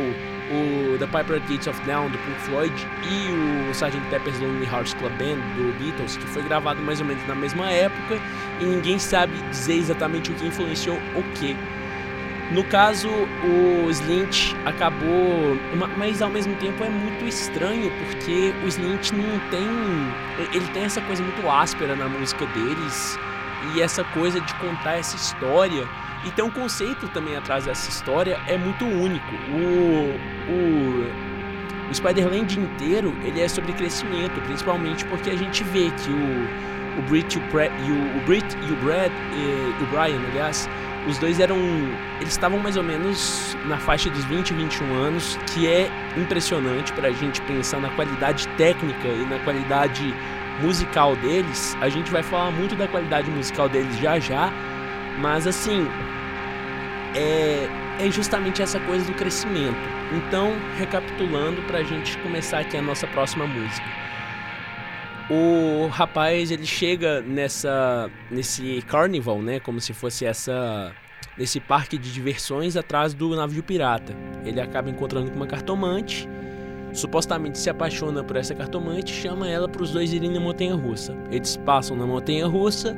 o 0.50 0.98
The 0.98 1.06
Piper 1.06 1.36
at 1.36 1.48
Gates 1.48 1.66
of 1.66 1.80
Dawn 1.86 2.08
do 2.08 2.18
Pink 2.18 2.40
Floyd 2.40 2.72
e 3.04 3.68
o 3.68 3.70
Sgt. 3.70 4.00
Pepper's 4.10 4.38
Lonely 4.40 4.66
Hearts 4.66 4.94
Club 4.94 5.12
Band 5.12 5.40
do 5.56 5.72
Beatles, 5.78 6.16
que 6.16 6.26
foi 6.26 6.42
gravado 6.42 6.80
mais 6.82 7.00
ou 7.00 7.06
menos 7.06 7.26
na 7.26 7.34
mesma 7.34 7.70
época 7.70 8.20
e 8.60 8.64
ninguém 8.64 8.98
sabe 8.98 9.32
dizer 9.50 9.74
exatamente 9.74 10.30
o 10.30 10.34
que 10.34 10.46
influenciou 10.46 10.96
o 11.16 11.22
que. 11.34 11.56
No 12.50 12.64
caso, 12.64 13.08
o 13.08 13.88
Slint 13.90 14.54
acabou, 14.66 15.56
mas 15.96 16.20
ao 16.20 16.28
mesmo 16.28 16.52
tempo 16.56 16.82
é 16.82 16.88
muito 16.88 17.24
estranho 17.24 17.92
porque 18.04 18.52
o 18.64 18.66
Slint 18.66 19.12
não 19.12 19.38
tem, 19.50 19.68
ele 20.52 20.66
tem 20.72 20.82
essa 20.82 21.00
coisa 21.02 21.22
muito 21.22 21.48
áspera 21.48 21.94
na 21.94 22.08
música 22.08 22.44
deles 22.46 23.16
e 23.72 23.80
essa 23.80 24.02
coisa 24.02 24.40
de 24.40 24.52
contar 24.54 24.94
essa 24.94 25.14
história 25.14 25.86
e 26.24 26.30
tem 26.30 26.44
um 26.44 26.50
conceito 26.50 27.08
também 27.08 27.36
atrás 27.36 27.64
dessa 27.64 27.88
história, 27.88 28.38
é 28.46 28.56
muito 28.58 28.84
único. 28.84 29.34
O, 29.50 30.16
o, 30.52 31.90
o 31.90 31.94
Spider-Land 31.94 32.60
inteiro, 32.60 33.16
ele 33.24 33.40
é 33.40 33.48
sobre 33.48 33.72
crescimento, 33.72 34.40
principalmente 34.42 35.04
porque 35.06 35.30
a 35.30 35.36
gente 35.36 35.64
vê 35.64 35.90
que 35.90 36.10
o, 36.10 36.98
o 36.98 37.02
Brit 37.08 37.38
o, 37.38 37.42
Brad, 37.52 37.70
e 37.86 37.90
o, 37.90 38.18
o 38.18 38.20
Brit 38.26 38.56
e 38.56 38.72
o 38.72 38.76
Brad, 38.76 39.10
e, 39.32 39.82
o 39.82 39.86
Brian, 39.86 40.20
aliás, 40.30 40.68
os 41.08 41.16
dois 41.18 41.40
eram, 41.40 41.56
eles 42.20 42.32
estavam 42.32 42.58
mais 42.58 42.76
ou 42.76 42.82
menos 42.82 43.56
na 43.64 43.78
faixa 43.78 44.10
dos 44.10 44.24
20 44.26 44.50
e 44.50 44.54
21 44.54 44.94
anos, 44.94 45.38
que 45.52 45.66
é 45.66 45.90
impressionante 46.16 46.92
para 46.92 47.08
a 47.08 47.12
gente 47.12 47.40
pensar 47.42 47.80
na 47.80 47.88
qualidade 47.90 48.46
técnica 48.58 49.08
e 49.08 49.24
na 49.24 49.38
qualidade 49.38 50.14
musical 50.60 51.16
deles. 51.16 51.74
A 51.80 51.88
gente 51.88 52.10
vai 52.10 52.22
falar 52.22 52.50
muito 52.50 52.76
da 52.76 52.86
qualidade 52.86 53.30
musical 53.30 53.68
deles 53.68 53.96
já 53.98 54.18
já, 54.18 54.52
mas 55.20 55.46
assim, 55.46 55.86
é, 57.14 57.68
é 57.98 58.10
justamente 58.10 58.62
essa 58.62 58.80
coisa 58.80 59.04
do 59.04 59.12
crescimento. 59.12 59.78
Então, 60.12 60.52
recapitulando 60.76 61.62
para 61.62 61.78
a 61.78 61.84
gente 61.84 62.16
começar 62.18 62.60
aqui 62.60 62.76
a 62.76 62.82
nossa 62.82 63.06
próxima 63.06 63.46
música. 63.46 63.86
O 65.30 65.86
rapaz 65.88 66.50
ele 66.50 66.66
chega 66.66 67.20
nessa 67.20 68.10
nesse 68.28 68.82
carnival, 68.88 69.40
né, 69.40 69.60
como 69.60 69.80
se 69.80 69.92
fosse 69.92 70.24
essa 70.24 70.92
nesse 71.38 71.60
parque 71.60 71.96
de 71.96 72.12
diversões 72.12 72.76
atrás 72.76 73.14
do 73.14 73.36
navio 73.36 73.62
pirata. 73.62 74.12
Ele 74.44 74.60
acaba 74.60 74.90
encontrando 74.90 75.30
com 75.30 75.36
uma 75.36 75.46
cartomante, 75.46 76.28
supostamente 76.92 77.58
se 77.58 77.70
apaixona 77.70 78.24
por 78.24 78.36
essa 78.36 78.54
cartomante, 78.56 79.12
chama 79.12 79.48
ela 79.48 79.68
para 79.68 79.82
os 79.82 79.92
dois 79.92 80.12
irem 80.12 80.32
na 80.32 80.40
montanha 80.40 80.74
russa. 80.74 81.16
Eles 81.30 81.56
passam 81.58 81.96
na 81.96 82.06
montanha 82.06 82.46
russa, 82.48 82.96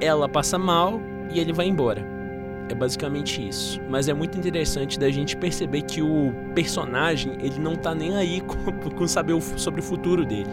ela 0.00 0.28
passa 0.28 0.58
mal 0.58 1.00
e 1.32 1.38
ele 1.38 1.52
vai 1.52 1.66
embora. 1.66 2.04
É 2.68 2.74
basicamente 2.74 3.46
isso. 3.46 3.80
Mas 3.88 4.08
é 4.08 4.14
muito 4.14 4.38
interessante 4.38 4.98
da 4.98 5.10
gente 5.10 5.36
perceber 5.36 5.82
que 5.82 6.00
o 6.00 6.32
personagem, 6.54 7.36
ele 7.40 7.58
não 7.58 7.74
tá 7.76 7.94
nem 7.94 8.16
aí 8.16 8.40
com, 8.46 8.90
com 8.90 9.06
saber 9.06 9.34
o, 9.34 9.40
sobre 9.40 9.80
o 9.80 9.84
futuro 9.84 10.24
dele. 10.24 10.50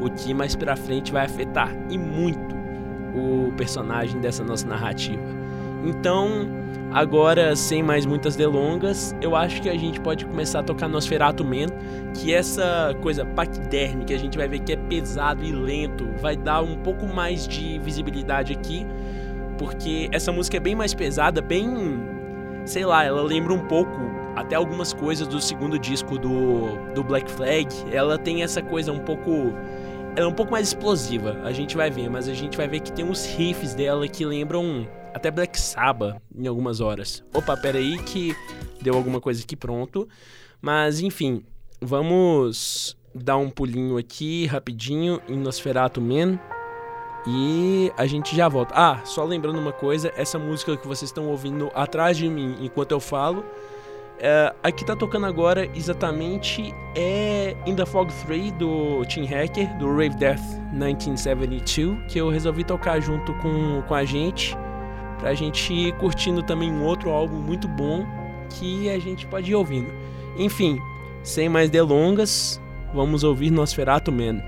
O 0.00 0.10
que 0.10 0.32
mais 0.32 0.56
pra 0.56 0.76
frente 0.76 1.12
vai 1.12 1.26
afetar 1.26 1.74
e 1.90 1.98
muito 1.98 2.56
o 3.14 3.52
personagem 3.56 4.20
dessa 4.20 4.42
nossa 4.42 4.66
narrativa. 4.66 5.22
Então, 5.84 6.48
agora 6.92 7.54
sem 7.56 7.82
mais 7.82 8.06
muitas 8.06 8.36
delongas, 8.36 9.14
eu 9.20 9.34
acho 9.34 9.60
que 9.60 9.68
a 9.68 9.76
gente 9.76 10.00
pode 10.00 10.24
começar 10.24 10.60
a 10.60 10.62
tocar 10.62 10.88
Nosferatu 10.88 11.44
Man, 11.44 11.66
que 12.14 12.32
essa 12.32 12.96
coisa 13.02 13.24
paquiderme 13.24 14.04
que 14.04 14.14
a 14.14 14.18
gente 14.18 14.38
vai 14.38 14.48
ver 14.48 14.60
que 14.60 14.72
é 14.72 14.76
pesado 14.76 15.44
e 15.44 15.52
lento, 15.52 16.08
vai 16.20 16.36
dar 16.36 16.62
um 16.62 16.76
pouco 16.76 17.06
mais 17.06 17.46
de 17.46 17.78
visibilidade 17.78 18.52
aqui 18.52 18.86
porque 19.60 20.08
essa 20.10 20.32
música 20.32 20.56
é 20.56 20.60
bem 20.60 20.74
mais 20.74 20.94
pesada, 20.94 21.42
bem. 21.42 21.68
sei 22.64 22.86
lá, 22.86 23.04
ela 23.04 23.20
lembra 23.22 23.52
um 23.52 23.68
pouco 23.68 24.00
até 24.34 24.56
algumas 24.56 24.94
coisas 24.94 25.28
do 25.28 25.38
segundo 25.38 25.78
disco 25.78 26.18
do, 26.18 26.92
do 26.94 27.04
Black 27.04 27.30
Flag. 27.30 27.68
Ela 27.92 28.16
tem 28.16 28.42
essa 28.42 28.62
coisa 28.62 28.90
um 28.90 29.00
pouco. 29.00 29.30
Ela 30.16 30.24
é 30.24 30.26
um 30.26 30.32
pouco 30.32 30.50
mais 30.50 30.68
explosiva, 30.68 31.38
a 31.44 31.52
gente 31.52 31.76
vai 31.76 31.90
ver, 31.90 32.08
mas 32.08 32.26
a 32.26 32.32
gente 32.32 32.56
vai 32.56 32.66
ver 32.66 32.80
que 32.80 32.90
tem 32.90 33.04
uns 33.04 33.26
riffs 33.26 33.74
dela 33.74 34.08
que 34.08 34.24
lembram 34.24 34.88
até 35.12 35.30
Black 35.30 35.60
Sabbath 35.60 36.16
em 36.34 36.46
algumas 36.46 36.80
horas. 36.80 37.22
Opa, 37.34 37.54
pera 37.54 37.76
aí 37.76 37.98
que 37.98 38.34
deu 38.80 38.94
alguma 38.94 39.20
coisa 39.20 39.42
aqui 39.42 39.56
pronto. 39.56 40.08
Mas 40.60 41.00
enfim, 41.00 41.44
vamos 41.82 42.96
dar 43.14 43.36
um 43.36 43.50
pulinho 43.50 43.98
aqui 43.98 44.46
rapidinho 44.46 45.20
em 45.28 45.36
Nosferatu 45.36 46.00
Man. 46.00 46.40
E 47.26 47.92
a 47.96 48.06
gente 48.06 48.34
já 48.34 48.48
volta. 48.48 48.74
Ah, 48.74 49.00
só 49.04 49.24
lembrando 49.24 49.58
uma 49.58 49.72
coisa: 49.72 50.12
essa 50.16 50.38
música 50.38 50.76
que 50.76 50.86
vocês 50.86 51.08
estão 51.08 51.28
ouvindo 51.28 51.70
atrás 51.74 52.16
de 52.16 52.28
mim 52.28 52.56
enquanto 52.60 52.92
eu 52.92 53.00
falo, 53.00 53.44
é, 54.18 54.54
a 54.62 54.70
que 54.70 54.84
tá 54.84 54.94
tocando 54.94 55.26
agora 55.26 55.68
exatamente 55.74 56.74
é 56.94 57.56
In 57.66 57.74
the 57.74 57.86
Fog 57.86 58.12
3 58.26 58.52
do 58.52 59.04
Tim 59.06 59.24
Hacker, 59.24 59.76
do 59.78 59.88
Rave 59.90 60.16
Death 60.16 60.42
1972, 60.72 61.98
que 62.06 62.18
eu 62.18 62.28
resolvi 62.28 62.62
tocar 62.62 63.00
junto 63.00 63.32
com, 63.34 63.82
com 63.88 63.94
a 63.94 64.04
gente, 64.04 64.56
pra 65.18 65.34
gente 65.34 65.72
ir 65.72 65.92
curtindo 65.96 66.42
também 66.42 66.70
um 66.70 66.84
outro 66.84 67.10
álbum 67.10 67.36
muito 67.36 67.66
bom 67.66 68.04
que 68.50 68.90
a 68.90 68.98
gente 68.98 69.26
pode 69.26 69.50
ir 69.50 69.54
ouvindo. 69.54 69.90
Enfim, 70.36 70.78
sem 71.22 71.48
mais 71.48 71.70
delongas, 71.70 72.60
vamos 72.94 73.24
ouvir 73.24 73.50
Nosferatu 73.50 74.12
Man. 74.12 74.42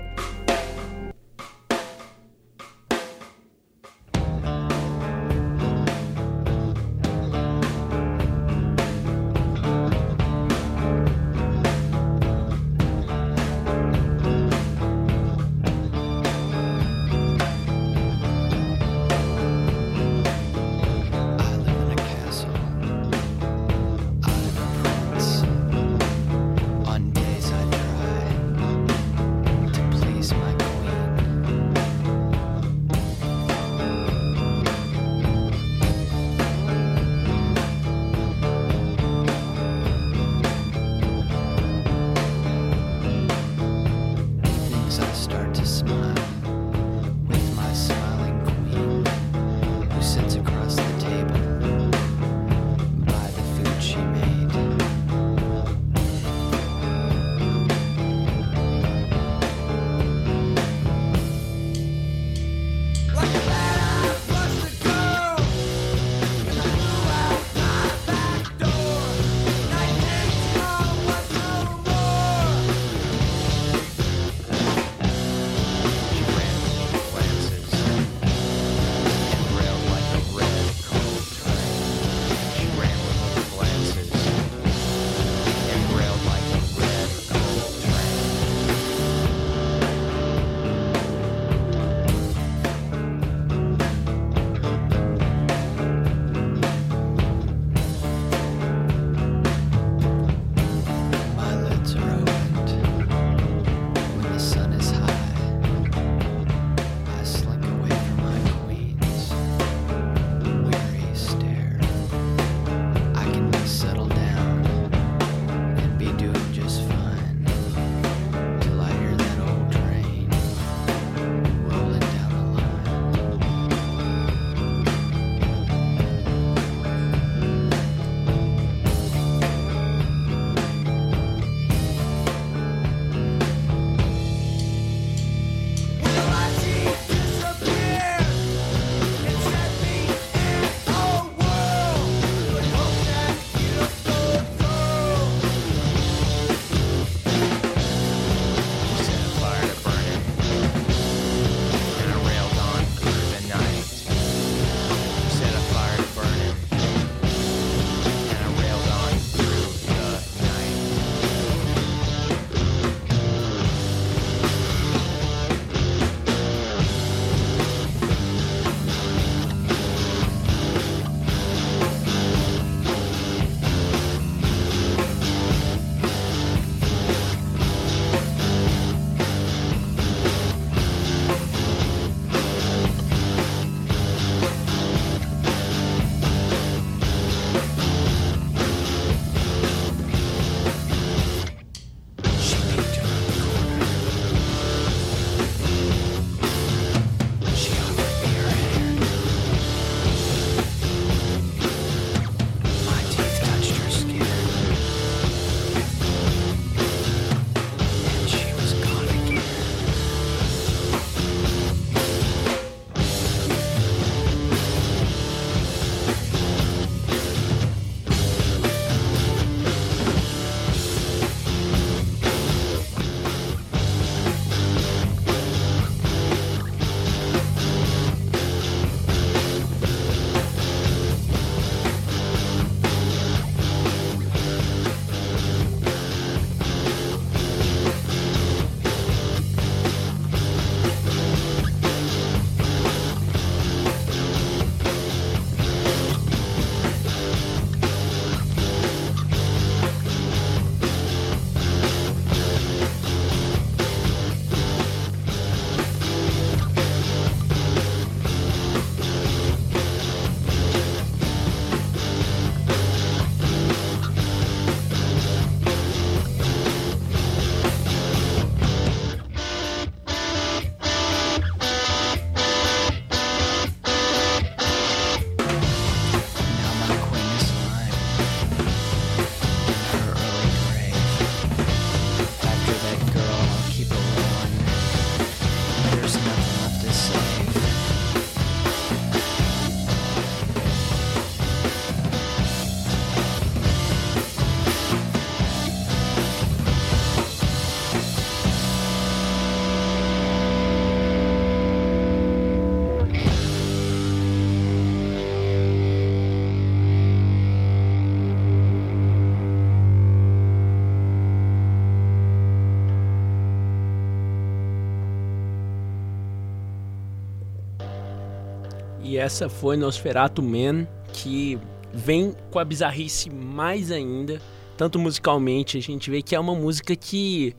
Essa 319.23 319.47
foi 319.47 319.77
Nosferatu 319.77 320.43
Man, 320.43 320.85
que 321.13 321.57
vem 321.93 322.35
com 322.51 322.59
a 322.59 322.65
bizarrice 322.65 323.29
mais 323.29 323.89
ainda, 323.89 324.41
tanto 324.77 324.99
musicalmente, 324.99 325.77
a 325.77 325.81
gente 325.81 326.11
vê 326.11 326.21
que 326.21 326.35
é 326.35 326.39
uma 326.39 326.53
música 326.53 326.93
que, 326.95 327.55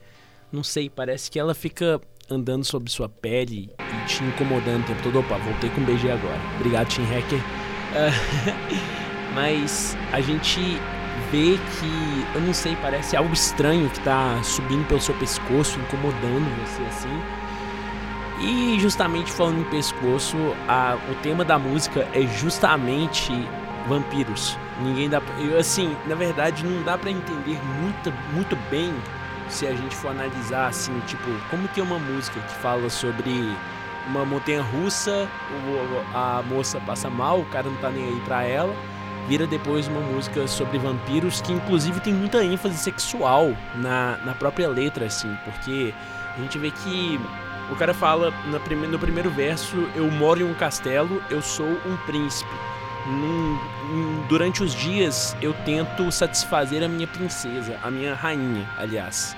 não 0.52 0.62
sei, 0.62 0.90
parece 0.90 1.30
que 1.30 1.38
ela 1.38 1.54
fica 1.54 2.00
andando 2.30 2.64
sobre 2.64 2.90
sua 2.90 3.08
pele 3.08 3.70
e 3.78 4.06
te 4.06 4.22
incomodando 4.22 4.82
o 4.82 4.86
tempo 4.86 5.02
todo. 5.02 5.20
Opa, 5.20 5.38
voltei 5.38 5.70
com 5.70 5.80
um 5.80 5.84
BG 5.84 6.10
agora. 6.10 6.40
Obrigado, 6.56 6.88
Tim 6.88 7.04
Hacker. 7.04 7.38
Uh, 7.38 9.32
mas 9.34 9.96
a 10.12 10.20
gente 10.20 10.60
vê 11.30 11.56
que, 11.56 12.36
eu 12.36 12.42
não 12.42 12.52
sei, 12.52 12.76
parece 12.76 13.16
algo 13.16 13.32
estranho 13.32 13.88
que 13.88 14.00
tá 14.00 14.42
subindo 14.42 14.86
pelo 14.86 15.00
seu 15.00 15.14
pescoço, 15.14 15.78
incomodando 15.80 16.44
você 16.66 16.82
assim. 16.82 17.43
E 18.44 18.78
justamente 18.78 19.32
falando 19.32 19.60
em 19.60 19.64
pescoço, 19.64 20.36
a, 20.68 20.98
o 21.10 21.14
tema 21.22 21.42
da 21.46 21.58
música 21.58 22.06
é 22.12 22.26
justamente 22.26 23.32
vampiros. 23.88 24.58
Ninguém 24.82 25.08
dá, 25.08 25.22
assim, 25.58 25.96
na 26.06 26.14
verdade 26.14 26.62
não 26.62 26.82
dá 26.82 26.98
para 26.98 27.10
entender 27.10 27.58
muito, 27.80 28.12
muito 28.34 28.54
bem 28.70 28.92
se 29.48 29.66
a 29.66 29.74
gente 29.74 29.96
for 29.96 30.10
analisar 30.10 30.66
assim, 30.66 30.92
tipo, 31.06 31.24
como 31.48 31.66
que 31.68 31.80
é 31.80 31.82
uma 31.82 31.98
música 31.98 32.38
que 32.38 32.54
fala 32.56 32.90
sobre 32.90 33.50
uma 34.06 34.26
montanha 34.26 34.60
russa, 34.60 35.26
a 36.12 36.42
moça 36.46 36.78
passa 36.80 37.08
mal, 37.08 37.40
o 37.40 37.46
cara 37.46 37.70
não 37.70 37.76
tá 37.76 37.88
nem 37.88 38.04
aí 38.04 38.20
pra 38.26 38.42
ela, 38.42 38.74
vira 39.26 39.46
depois 39.46 39.88
uma 39.88 40.00
música 40.00 40.46
sobre 40.46 40.78
vampiros 40.78 41.40
que 41.40 41.52
inclusive 41.52 41.98
tem 42.00 42.12
muita 42.12 42.44
ênfase 42.44 42.76
sexual 42.76 43.54
na, 43.76 44.18
na 44.18 44.34
própria 44.34 44.68
letra, 44.68 45.06
assim, 45.06 45.34
porque 45.44 45.94
a 46.36 46.40
gente 46.40 46.58
vê 46.58 46.70
que 46.70 47.18
o 47.70 47.76
cara 47.76 47.94
fala 47.94 48.30
no, 48.46 48.60
prime 48.60 48.86
no 48.86 48.98
primeiro 48.98 49.30
verso: 49.30 49.88
Eu 49.94 50.10
moro 50.10 50.40
em 50.40 50.44
um 50.44 50.54
castelo, 50.54 51.22
eu 51.30 51.40
sou 51.40 51.66
um 51.66 51.96
príncipe. 52.06 52.50
Num, 53.06 53.58
num, 53.90 54.26
durante 54.28 54.62
os 54.62 54.74
dias 54.74 55.36
eu 55.42 55.52
tento 55.64 56.10
satisfazer 56.10 56.82
a 56.82 56.88
minha 56.88 57.06
princesa, 57.06 57.78
a 57.82 57.90
minha 57.90 58.14
rainha, 58.14 58.66
aliás. 58.78 59.36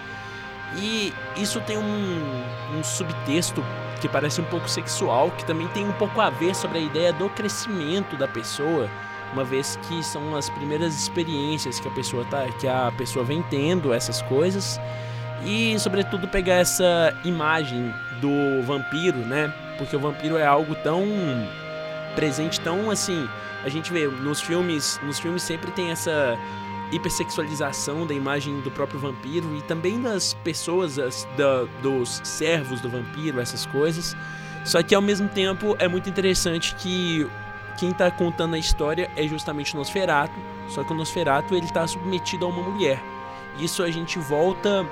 E 0.77 1.13
isso 1.37 1.61
tem 1.61 1.77
um, 1.77 2.79
um 2.79 2.85
subtexto 2.85 3.65
que 4.01 4.09
parece 4.09 4.41
um 4.41 4.45
pouco 4.45 4.69
sexual, 4.69 5.31
que 5.31 5.45
também 5.45 5.67
tem 5.69 5.87
um 5.87 5.93
pouco 5.93 6.21
a 6.21 6.31
ver 6.31 6.55
sobre 6.55 6.79
a 6.79 6.81
ideia 6.81 7.13
do 7.13 7.29
crescimento 7.31 8.17
da 8.17 8.29
pessoa, 8.29 8.89
uma 9.33 9.43
vez 9.43 9.79
que 9.89 10.03
são 10.03 10.37
as 10.37 10.51
primeiras 10.51 10.95
experiências 10.95 11.81
que 11.81 11.89
a 11.89 11.91
pessoa 11.91 12.25
tá, 12.27 12.47
que 12.61 12.69
a 12.69 12.93
pessoa 12.97 13.25
vem 13.25 13.43
tendo 13.43 13.93
essas 13.93 14.23
coisas 14.23 14.79
e 15.45 15.79
sobretudo 15.79 16.27
pegar 16.29 16.55
essa 16.55 17.15
imagem 17.25 17.93
do 18.21 18.63
vampiro, 18.63 19.19
né? 19.19 19.53
Porque 19.79 19.97
o 19.97 20.01
vampiro 20.01 20.37
é 20.37 20.47
algo 20.47 20.75
tão 20.77 21.05
presente, 22.15 22.61
tão 22.61 22.91
assim, 22.91 23.29
a 23.65 23.69
gente 23.69 23.93
vê 23.93 24.07
nos 24.07 24.41
filmes, 24.41 24.99
nos 25.03 25.19
filmes 25.19 25.43
sempre 25.43 25.71
tem 25.73 25.91
essa 25.91 26.39
hipersexualização 26.93 28.07
da 28.07 28.15
imagem 28.15 28.61
do 28.61 28.71
próprio 28.71 28.99
vampiro 29.01 29.57
e 29.57 29.63
também 29.63 30.01
das 30.01 30.35
pessoas, 30.35 30.99
as, 30.99 31.27
da, 31.37 31.65
dos 31.83 32.21
servos 32.23 32.81
do 32.81 32.89
vampiro, 32.89 33.41
essas 33.41 33.67
coisas. 33.67 34.17
Só 34.65 34.83
que 34.83 34.95
ao 34.95 35.03
mesmo 35.03 35.29
tempo 35.29 35.77
é 35.79 35.89
muito 35.89 36.09
interessante 36.09 36.75
que 36.77 37.27
quem 37.77 37.91
está 37.91 38.11
contando 38.11 38.55
a 38.55 38.59
história 38.59 39.11
é 39.17 39.27
justamente 39.27 39.75
o 39.75 39.79
Nosferatu, 39.79 40.35
só 40.69 40.83
que 40.83 40.93
o 40.93 40.97
Nosferatu 40.97 41.55
ele 41.55 41.67
está 41.67 41.87
submetido 41.87 42.47
a 42.47 42.49
uma 42.49 42.63
mulher. 42.63 43.03
Isso 43.59 43.83
a 43.83 43.91
gente 43.91 44.19
volta, 44.19 44.87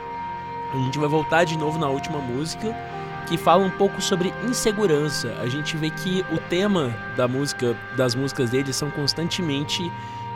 a 0.72 0.76
gente 0.76 0.98
vai 0.98 1.08
voltar 1.08 1.44
de 1.44 1.56
novo 1.56 1.78
na 1.78 1.88
última 1.88 2.18
música, 2.18 2.74
que 3.24 3.36
fala 3.36 3.64
um 3.64 3.70
pouco 3.70 4.00
sobre 4.00 4.32
insegurança. 4.44 5.34
A 5.40 5.48
gente 5.48 5.76
vê 5.76 5.90
que 5.90 6.24
o 6.32 6.38
tema 6.38 6.94
da 7.16 7.26
música, 7.26 7.76
das 7.96 8.14
músicas 8.14 8.50
dele 8.50 8.72
são 8.72 8.90
constantemente 8.90 9.82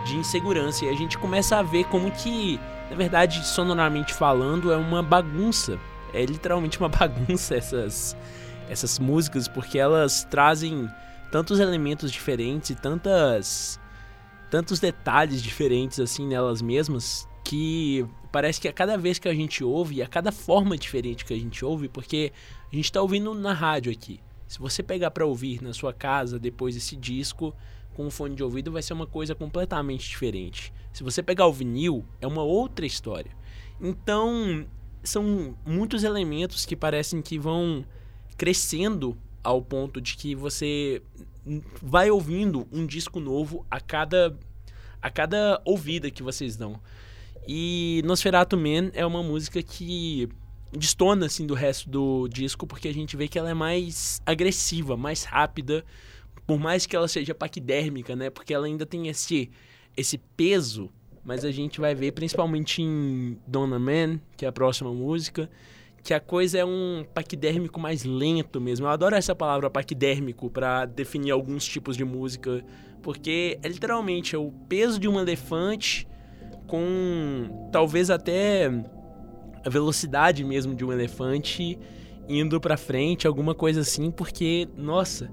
de 0.04 0.16
insegurança 0.16 0.84
e 0.84 0.88
a 0.88 0.94
gente 0.94 1.18
começa 1.18 1.56
a 1.56 1.62
ver 1.62 1.84
como 1.84 2.10
que, 2.10 2.58
na 2.90 2.96
verdade, 2.96 3.46
sonoramente 3.46 4.14
falando, 4.14 4.72
é 4.72 4.76
uma 4.76 5.02
bagunça. 5.02 5.78
É 6.12 6.24
literalmente 6.24 6.78
uma 6.78 6.88
bagunça 6.90 7.54
essas 7.54 8.16
essas 8.70 8.98
músicas 8.98 9.48
porque 9.48 9.78
elas 9.78 10.24
trazem 10.24 10.90
tantos 11.32 11.58
elementos 11.58 12.12
diferentes 12.12 12.70
e 12.70 12.74
tantas 12.74 13.80
tantos 14.50 14.78
detalhes 14.78 15.42
diferentes 15.42 15.98
assim 16.00 16.26
nelas 16.26 16.60
mesmas 16.60 17.26
que 17.48 18.04
parece 18.30 18.60
que 18.60 18.68
a 18.68 18.72
cada 18.74 18.98
vez 18.98 19.18
que 19.18 19.26
a 19.26 19.32
gente 19.32 19.64
ouve, 19.64 20.02
a 20.02 20.06
cada 20.06 20.30
forma 20.30 20.76
diferente 20.76 21.24
que 21.24 21.32
a 21.32 21.38
gente 21.38 21.64
ouve, 21.64 21.88
porque 21.88 22.30
a 22.70 22.76
gente 22.76 22.84
está 22.84 23.00
ouvindo 23.00 23.32
na 23.32 23.54
rádio 23.54 23.90
aqui. 23.90 24.20
Se 24.46 24.58
você 24.58 24.82
pegar 24.82 25.10
para 25.12 25.24
ouvir 25.24 25.62
na 25.62 25.72
sua 25.72 25.94
casa 25.94 26.38
depois 26.38 26.76
esse 26.76 26.94
disco 26.94 27.54
com 27.94 28.04
um 28.06 28.10
fone 28.10 28.34
de 28.34 28.42
ouvido, 28.42 28.70
vai 28.70 28.82
ser 28.82 28.92
uma 28.92 29.06
coisa 29.06 29.34
completamente 29.34 30.06
diferente. 30.06 30.74
Se 30.92 31.02
você 31.02 31.22
pegar 31.22 31.46
o 31.46 31.52
vinil, 31.52 32.04
é 32.20 32.26
uma 32.26 32.42
outra 32.42 32.84
história. 32.84 33.30
Então, 33.80 34.66
são 35.02 35.56
muitos 35.64 36.04
elementos 36.04 36.66
que 36.66 36.76
parecem 36.76 37.22
que 37.22 37.38
vão 37.38 37.82
crescendo 38.36 39.16
ao 39.42 39.62
ponto 39.62 40.02
de 40.02 40.18
que 40.18 40.34
você 40.34 41.00
vai 41.82 42.10
ouvindo 42.10 42.68
um 42.70 42.84
disco 42.84 43.18
novo 43.18 43.64
a 43.70 43.80
cada 43.80 44.36
a 45.00 45.08
cada 45.08 45.62
ouvida 45.64 46.10
que 46.10 46.22
vocês 46.22 46.54
dão. 46.54 46.78
E 47.50 48.02
Nosferatu 48.04 48.58
Man 48.58 48.90
é 48.92 49.06
uma 49.06 49.22
música 49.22 49.62
que 49.62 50.28
destona 50.70 51.24
assim 51.24 51.46
do 51.46 51.54
resto 51.54 51.88
do 51.88 52.28
disco 52.28 52.66
porque 52.66 52.88
a 52.88 52.92
gente 52.92 53.16
vê 53.16 53.26
que 53.26 53.38
ela 53.38 53.48
é 53.48 53.54
mais 53.54 54.20
agressiva, 54.26 54.98
mais 54.98 55.24
rápida, 55.24 55.82
por 56.46 56.58
mais 56.58 56.84
que 56.84 56.94
ela 56.94 57.08
seja 57.08 57.34
paquidérmica, 57.34 58.14
né? 58.14 58.28
Porque 58.28 58.52
ela 58.52 58.66
ainda 58.66 58.84
tem 58.84 59.08
esse 59.08 59.50
esse 59.96 60.18
peso, 60.18 60.90
mas 61.24 61.42
a 61.42 61.50
gente 61.50 61.80
vai 61.80 61.94
ver 61.94 62.12
principalmente 62.12 62.82
em 62.82 63.38
Donna 63.46 63.78
Man, 63.78 64.20
que 64.36 64.44
é 64.44 64.48
a 64.48 64.52
próxima 64.52 64.92
música, 64.92 65.48
que 66.02 66.12
a 66.12 66.20
coisa 66.20 66.58
é 66.58 66.64
um 66.66 67.02
paquidérmico 67.14 67.80
mais 67.80 68.04
lento 68.04 68.60
mesmo. 68.60 68.84
Eu 68.84 68.90
adoro 68.90 69.16
essa 69.16 69.34
palavra 69.34 69.70
paquidérmico 69.70 70.50
para 70.50 70.84
definir 70.84 71.30
alguns 71.30 71.64
tipos 71.64 71.96
de 71.96 72.04
música, 72.04 72.62
porque 73.02 73.58
é 73.62 73.68
literalmente 73.68 74.36
é 74.36 74.38
o 74.38 74.52
peso 74.68 75.00
de 75.00 75.08
um 75.08 75.18
elefante 75.18 76.06
com 76.68 77.68
talvez 77.72 78.10
até 78.10 78.70
a 79.64 79.68
velocidade 79.68 80.44
mesmo 80.44 80.74
de 80.74 80.84
um 80.84 80.92
elefante 80.92 81.76
indo 82.28 82.60
para 82.60 82.76
frente, 82.76 83.26
alguma 83.26 83.54
coisa 83.54 83.80
assim, 83.80 84.10
porque 84.10 84.68
nossa, 84.76 85.30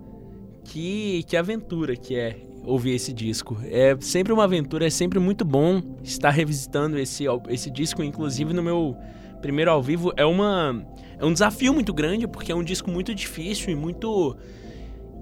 que 0.63 1.23
que 1.27 1.37
aventura 1.37 1.95
que 1.95 2.15
é 2.15 2.37
ouvir 2.63 2.95
esse 2.95 3.13
disco. 3.13 3.57
É 3.65 3.95
sempre 3.99 4.33
uma 4.33 4.45
aventura, 4.45 4.87
é 4.87 4.89
sempre 4.89 5.19
muito 5.19 5.45
bom 5.45 5.81
estar 6.01 6.31
revisitando 6.31 6.97
esse 6.97 7.25
esse 7.49 7.69
disco, 7.69 8.01
inclusive 8.01 8.53
no 8.53 8.63
meu 8.63 8.97
primeiro 9.41 9.69
ao 9.69 9.83
vivo 9.83 10.11
é 10.17 10.25
uma 10.25 10.83
é 11.19 11.25
um 11.25 11.33
desafio 11.33 11.73
muito 11.73 11.93
grande 11.93 12.27
porque 12.27 12.51
é 12.51 12.55
um 12.55 12.63
disco 12.63 12.89
muito 12.89 13.13
difícil 13.13 13.69
e 13.69 13.75
muito 13.75 14.35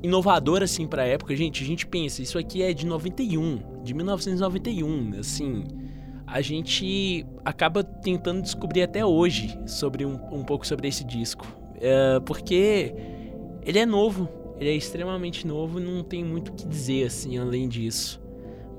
inovador 0.04 0.62
assim 0.62 0.86
para 0.86 1.06
época. 1.06 1.36
Gente, 1.36 1.64
a 1.64 1.66
gente 1.66 1.88
pensa, 1.88 2.22
isso 2.22 2.38
aqui 2.38 2.62
é 2.62 2.74
de 2.74 2.86
91, 2.86 3.82
de 3.84 3.94
1991, 3.94 5.20
assim, 5.20 5.64
a 6.34 6.42
gente 6.42 7.24
acaba 7.46 7.84
tentando 7.84 8.42
descobrir 8.42 8.82
até 8.82 9.06
hoje 9.06 9.56
sobre 9.68 10.04
um, 10.04 10.16
um 10.32 10.44
pouco 10.44 10.66
sobre 10.66 10.88
esse 10.88 11.04
disco. 11.04 11.46
É, 11.80 12.20
porque 12.22 12.92
ele 13.62 13.78
é 13.78 13.86
novo, 13.86 14.28
ele 14.60 14.72
é 14.72 14.74
extremamente 14.74 15.46
novo 15.46 15.80
não 15.80 16.04
tem 16.04 16.24
muito 16.24 16.50
o 16.50 16.54
que 16.54 16.68
dizer 16.68 17.06
assim 17.06 17.38
além 17.38 17.70
disso. 17.70 18.20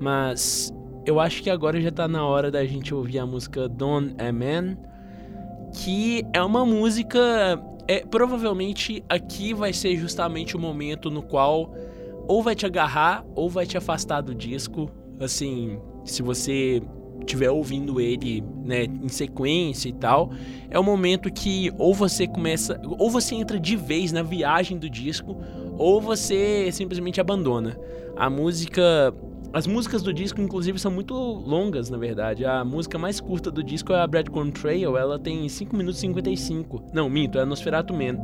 Mas 0.01 0.69
eu 1.05 1.17
acho 1.17 1.41
que 1.41 1.49
agora 1.49 1.79
já 1.79 1.89
tá 1.89 2.09
na 2.09 2.25
hora 2.27 2.51
da 2.51 2.65
gente 2.65 2.93
ouvir 2.93 3.19
a 3.19 3.25
música 3.25 3.69
Don 3.69 4.09
a 4.17 4.33
Man, 4.33 4.77
que 5.81 6.25
é 6.33 6.43
uma 6.43 6.65
música. 6.65 7.17
É, 7.87 8.05
provavelmente 8.05 9.01
aqui 9.07 9.53
vai 9.53 9.71
ser 9.71 9.95
justamente 9.95 10.57
o 10.57 10.59
momento 10.59 11.09
no 11.09 11.23
qual 11.23 11.73
ou 12.27 12.43
vai 12.43 12.53
te 12.53 12.65
agarrar 12.65 13.23
ou 13.33 13.49
vai 13.49 13.65
te 13.65 13.77
afastar 13.77 14.19
do 14.19 14.35
disco. 14.35 14.91
Assim, 15.21 15.79
se 16.03 16.21
você 16.21 16.81
estiver 17.19 17.49
ouvindo 17.49 17.99
ele, 17.99 18.43
né, 18.63 18.83
em 18.83 19.09
sequência 19.09 19.89
e 19.89 19.93
tal, 19.93 20.31
é 20.69 20.79
o 20.79 20.83
momento 20.83 21.31
que 21.31 21.71
ou 21.77 21.93
você 21.93 22.27
começa, 22.27 22.79
ou 22.97 23.09
você 23.09 23.35
entra 23.35 23.59
de 23.59 23.75
vez 23.75 24.11
na 24.11 24.23
viagem 24.23 24.77
do 24.77 24.89
disco, 24.89 25.35
ou 25.77 26.01
você 26.01 26.69
simplesmente 26.71 27.19
abandona. 27.19 27.77
A 28.15 28.29
música, 28.29 29.13
as 29.51 29.67
músicas 29.67 30.01
do 30.01 30.13
disco 30.13 30.39
inclusive 30.41 30.79
são 30.79 30.91
muito 30.91 31.13
longas, 31.13 31.89
na 31.89 31.97
verdade. 31.97 32.45
A 32.45 32.63
música 32.63 32.97
mais 32.97 33.19
curta 33.19 33.51
do 33.51 33.63
disco 33.63 33.91
é 33.91 33.99
a 33.99 34.07
Breadcrumb 34.07 34.51
Trail, 34.51 34.97
ela 34.97 35.19
tem 35.19 35.47
5 35.47 35.75
minutos 35.75 35.99
e 35.99 36.01
55. 36.01 36.83
Não, 36.93 37.09
minto, 37.09 37.37
é 37.37 37.41
a 37.41 37.45
Nosferatu 37.45 37.93
Man, 37.93 38.17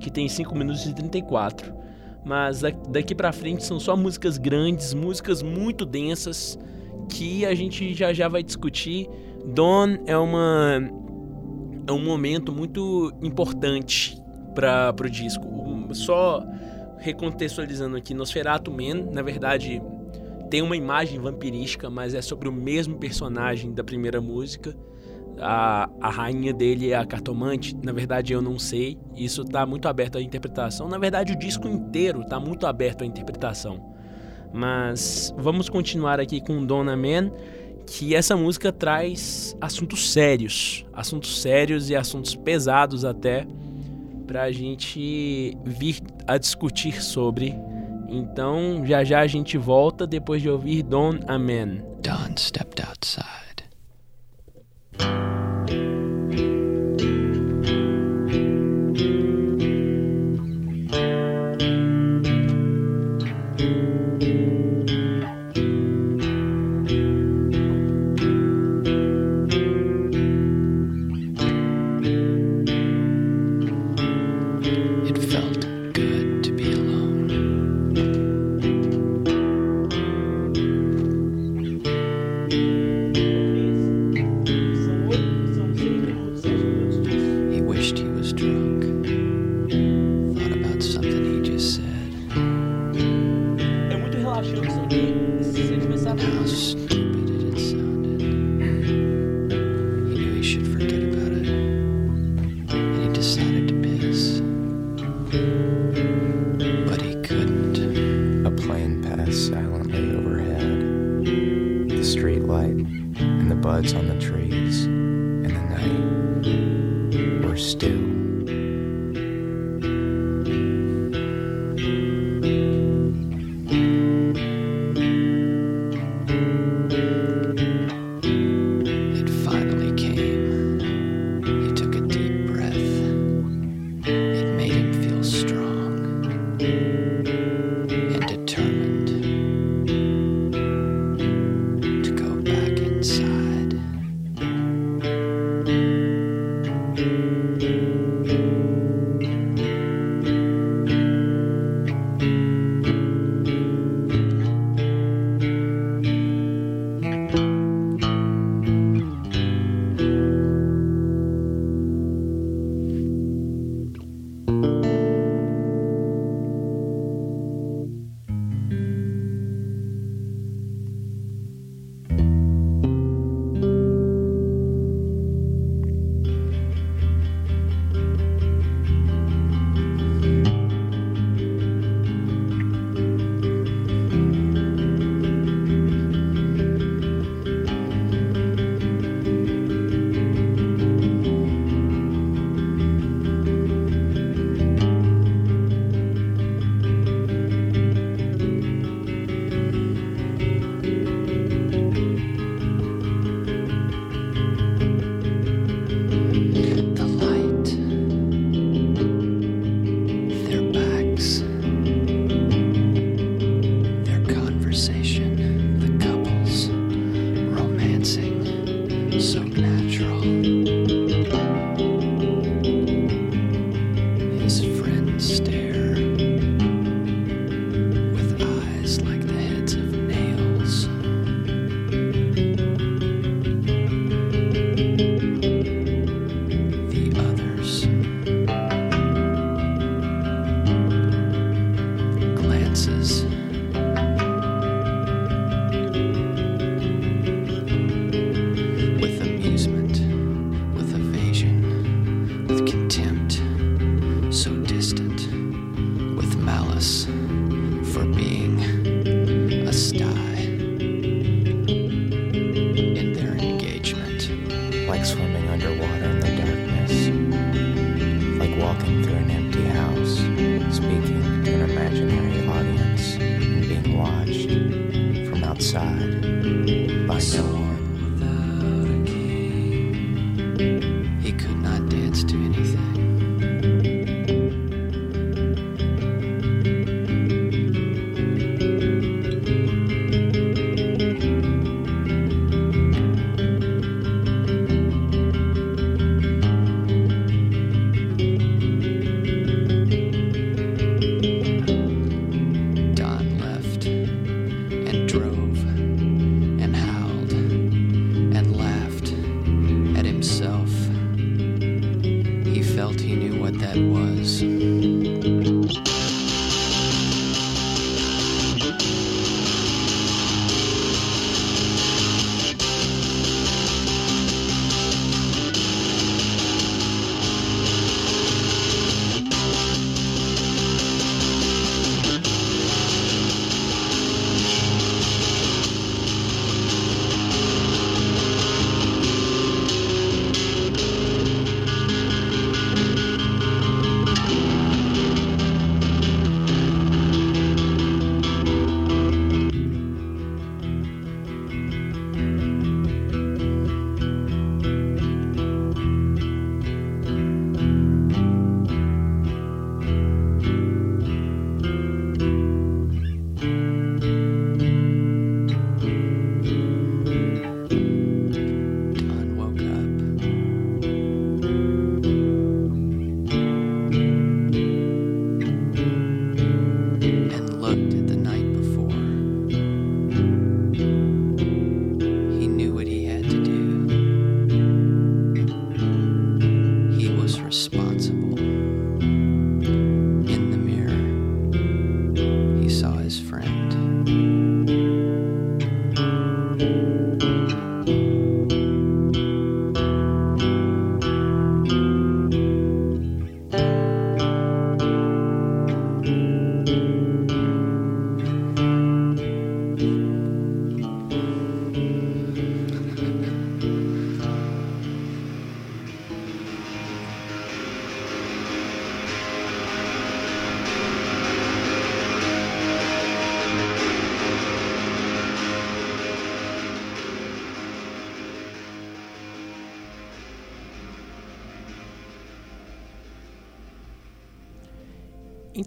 que 0.00 0.10
tem 0.10 0.28
5 0.28 0.54
minutos 0.56 0.84
e 0.86 0.94
34. 0.94 1.72
Mas 2.24 2.60
daqui 2.90 3.14
para 3.14 3.32
frente 3.32 3.64
são 3.64 3.80
só 3.80 3.96
músicas 3.96 4.36
grandes, 4.36 4.92
músicas 4.92 5.42
muito 5.42 5.86
densas 5.86 6.58
que 7.08 7.44
a 7.46 7.54
gente 7.54 7.94
já 7.94 8.12
já 8.12 8.28
vai 8.28 8.42
discutir. 8.42 9.08
Dawn 9.46 9.98
é 10.06 10.16
uma 10.16 10.80
é 11.86 11.92
um 11.92 12.04
momento 12.04 12.52
muito 12.52 13.12
importante 13.22 14.20
para 14.54 14.94
o 15.00 15.10
disco. 15.10 15.46
Só 15.92 16.44
recontextualizando 16.98 17.96
aqui, 17.96 18.12
Nosferatu 18.12 18.70
Man, 18.70 19.10
na 19.10 19.22
verdade, 19.22 19.80
tem 20.50 20.62
uma 20.62 20.76
imagem 20.76 21.18
vampirística, 21.18 21.88
mas 21.88 22.14
é 22.14 22.20
sobre 22.20 22.48
o 22.48 22.52
mesmo 22.52 22.96
personagem 22.96 23.72
da 23.72 23.84
primeira 23.84 24.20
música. 24.20 24.76
A, 25.40 25.88
a 26.00 26.10
rainha 26.10 26.52
dele 26.52 26.90
é 26.90 26.96
a 26.96 27.06
cartomante, 27.06 27.76
na 27.82 27.92
verdade 27.92 28.32
eu 28.32 28.42
não 28.42 28.58
sei. 28.58 28.98
Isso 29.14 29.42
está 29.42 29.64
muito 29.64 29.86
aberto 29.86 30.18
à 30.18 30.22
interpretação. 30.22 30.88
Na 30.88 30.98
verdade, 30.98 31.32
o 31.32 31.38
disco 31.38 31.68
inteiro 31.68 32.22
está 32.22 32.40
muito 32.40 32.66
aberto 32.66 33.02
à 33.02 33.06
interpretação. 33.06 33.87
Mas 34.52 35.34
vamos 35.36 35.68
continuar 35.68 36.20
aqui 36.20 36.40
com 36.40 36.64
Donna 36.64 36.96
Man, 36.96 37.30
que 37.86 38.14
essa 38.14 38.36
música 38.36 38.72
traz 38.72 39.56
assuntos 39.60 40.12
sérios, 40.12 40.84
assuntos 40.92 41.40
sérios 41.40 41.90
e 41.90 41.96
assuntos 41.96 42.34
pesados 42.34 43.04
até 43.04 43.46
para 44.26 44.42
a 44.42 44.52
gente 44.52 45.56
vir 45.64 46.00
a 46.26 46.36
discutir 46.36 47.02
sobre. 47.02 47.54
Então, 48.08 48.84
já 48.84 49.04
já 49.04 49.20
a 49.20 49.26
gente 49.26 49.56
volta 49.58 50.06
depois 50.06 50.42
de 50.42 50.48
ouvir 50.48 50.82
Don 50.82 51.18
Amen. 51.26 51.82
Don 52.02 52.36
stepped 52.36 52.82
outside. 52.82 53.47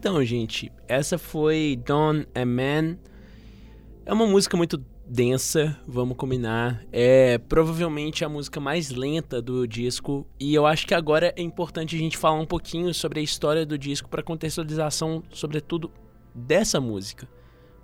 Então, 0.01 0.25
gente, 0.25 0.71
essa 0.87 1.19
foi 1.19 1.79
Dawn 1.85 2.25
and 2.35 2.45
Man. 2.47 2.97
É 4.03 4.11
uma 4.11 4.25
música 4.25 4.57
muito 4.57 4.83
densa, 5.05 5.79
vamos 5.87 6.17
combinar. 6.17 6.83
É 6.91 7.37
provavelmente 7.37 8.25
a 8.25 8.27
música 8.27 8.59
mais 8.59 8.89
lenta 8.89 9.39
do 9.39 9.67
disco 9.67 10.25
e 10.39 10.55
eu 10.55 10.65
acho 10.65 10.87
que 10.87 10.95
agora 10.95 11.31
é 11.37 11.41
importante 11.43 11.95
a 11.95 11.99
gente 11.99 12.17
falar 12.17 12.39
um 12.39 12.47
pouquinho 12.47 12.91
sobre 12.95 13.19
a 13.19 13.23
história 13.23 13.63
do 13.63 13.77
disco 13.77 14.09
para 14.09 14.23
contextualização, 14.23 15.21
sobretudo 15.29 15.91
dessa 16.33 16.81
música, 16.81 17.29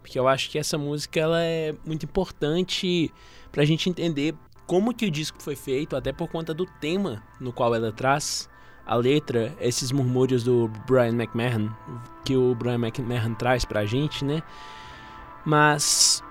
porque 0.01 0.17
eu 0.17 0.27
acho 0.27 0.49
que 0.49 0.57
essa 0.57 0.75
música 0.75 1.19
ela 1.19 1.43
é 1.43 1.75
muito 1.85 2.07
importante 2.07 3.13
para 3.51 3.61
a 3.61 3.65
gente 3.65 3.91
entender 3.91 4.33
como 4.65 4.91
que 4.91 5.05
o 5.05 5.11
disco 5.11 5.39
foi 5.39 5.55
feito, 5.55 5.95
até 5.95 6.11
por 6.11 6.27
conta 6.29 6.51
do 6.51 6.65
tema 6.65 7.21
no 7.39 7.53
qual 7.53 7.75
ela 7.75 7.91
traz. 7.91 8.49
A 8.87 8.95
letra, 8.95 9.53
esses 9.59 9.91
murmúrios 9.91 10.43
do 10.43 10.69
Brian 10.87 11.09
McMahon, 11.09 11.69
que 12.23 12.37
o 12.37 12.55
Brian 12.55 12.75
McMahon 12.75 13.33
traz 13.33 13.65
pra 13.65 13.85
gente, 13.85 14.23
né? 14.23 14.41
Mas 15.45 16.23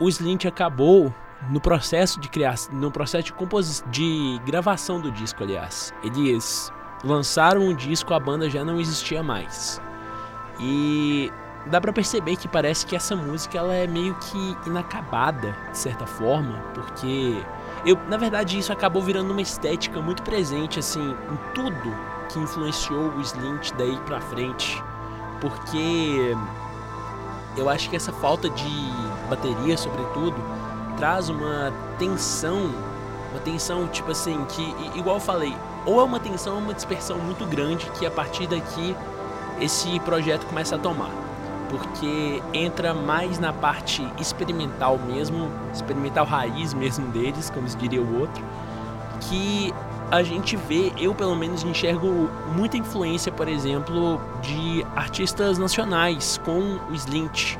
o 0.00 0.08
Slint 0.08 0.46
acabou 0.46 1.14
no 1.50 1.60
processo 1.60 2.18
de 2.18 2.28
criação, 2.28 2.74
no 2.74 2.90
processo 2.90 3.24
de 3.24 3.32
composição, 3.32 3.88
de 3.90 4.40
gravação 4.46 5.00
do 5.00 5.12
disco, 5.12 5.42
aliás. 5.42 5.92
Eles 6.02 6.72
lançaram 7.04 7.68
o 7.68 7.74
disco, 7.74 8.14
a 8.14 8.20
banda 8.20 8.48
já 8.48 8.64
não 8.64 8.80
existia 8.80 9.22
mais. 9.22 9.80
E 10.58 11.30
dá 11.66 11.80
para 11.80 11.92
perceber 11.92 12.36
que 12.36 12.48
parece 12.48 12.86
que 12.86 12.96
essa 12.96 13.14
música 13.14 13.58
ela 13.58 13.74
é 13.74 13.86
meio 13.86 14.14
que 14.14 14.56
inacabada, 14.66 15.54
de 15.70 15.78
certa 15.78 16.06
forma, 16.06 16.58
porque 16.74 17.42
eu, 17.84 17.98
na 18.08 18.16
verdade, 18.16 18.58
isso 18.58 18.72
acabou 18.72 19.02
virando 19.02 19.30
uma 19.30 19.42
estética 19.42 20.00
muito 20.00 20.22
presente 20.22 20.78
assim 20.78 21.10
em 21.10 21.54
tudo 21.54 21.94
que 22.28 22.38
influenciou 22.38 23.10
o 23.10 23.20
Slint 23.20 23.72
daí 23.76 23.96
para 24.06 24.20
frente, 24.20 24.82
porque 25.40 26.36
eu 27.56 27.68
acho 27.68 27.88
que 27.88 27.96
essa 27.96 28.12
falta 28.12 28.48
de 28.50 28.90
bateria, 29.28 29.76
sobretudo, 29.76 30.36
traz 30.96 31.28
uma 31.28 31.72
tensão, 31.98 32.74
uma 33.30 33.40
tensão 33.40 33.86
tipo 33.88 34.10
assim, 34.10 34.44
que 34.48 34.62
igual 34.98 35.16
eu 35.16 35.20
falei, 35.20 35.56
ou 35.84 36.00
é 36.00 36.04
uma 36.04 36.18
tensão 36.18 36.54
ou 36.54 36.60
uma 36.60 36.74
dispersão 36.74 37.18
muito 37.18 37.46
grande 37.46 37.88
que 37.90 38.04
a 38.04 38.10
partir 38.10 38.46
daqui 38.46 38.96
esse 39.60 39.98
projeto 40.00 40.46
começa 40.46 40.76
a 40.76 40.78
tomar. 40.78 41.25
Porque 41.68 42.42
entra 42.52 42.94
mais 42.94 43.38
na 43.38 43.52
parte 43.52 44.06
experimental 44.18 44.98
mesmo, 44.98 45.50
experimental 45.72 46.24
raiz 46.24 46.72
mesmo 46.72 47.08
deles, 47.08 47.50
como 47.50 47.66
diria 47.66 48.00
o 48.00 48.20
outro, 48.20 48.42
que 49.22 49.74
a 50.10 50.22
gente 50.22 50.56
vê, 50.56 50.92
eu 50.96 51.14
pelo 51.14 51.34
menos 51.34 51.64
enxergo 51.64 52.30
muita 52.54 52.76
influência, 52.76 53.32
por 53.32 53.48
exemplo, 53.48 54.20
de 54.40 54.86
artistas 54.94 55.58
nacionais 55.58 56.40
com 56.44 56.78
o 56.88 56.94
Slint. 56.94 57.56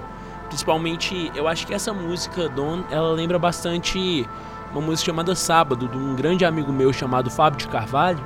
Principalmente, 0.46 1.32
eu 1.34 1.48
acho 1.48 1.66
que 1.66 1.74
essa 1.74 1.92
música, 1.92 2.48
Don, 2.48 2.84
ela 2.88 3.10
lembra 3.10 3.38
bastante 3.38 4.28
uma 4.70 4.80
música 4.80 5.06
chamada 5.06 5.34
Sábado, 5.34 5.88
de 5.88 5.98
um 5.98 6.14
grande 6.14 6.44
amigo 6.44 6.72
meu 6.72 6.92
chamado 6.92 7.30
Fábio 7.30 7.58
de 7.58 7.68
Carvalho, 7.68 8.24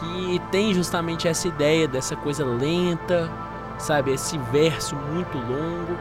que 0.00 0.40
tem 0.50 0.72
justamente 0.72 1.28
essa 1.28 1.46
ideia 1.46 1.86
dessa 1.86 2.16
coisa 2.16 2.44
lenta, 2.44 3.30
sabe? 3.78 4.12
Esse 4.12 4.38
verso 4.38 4.96
muito 4.96 5.36
longo. 5.38 5.96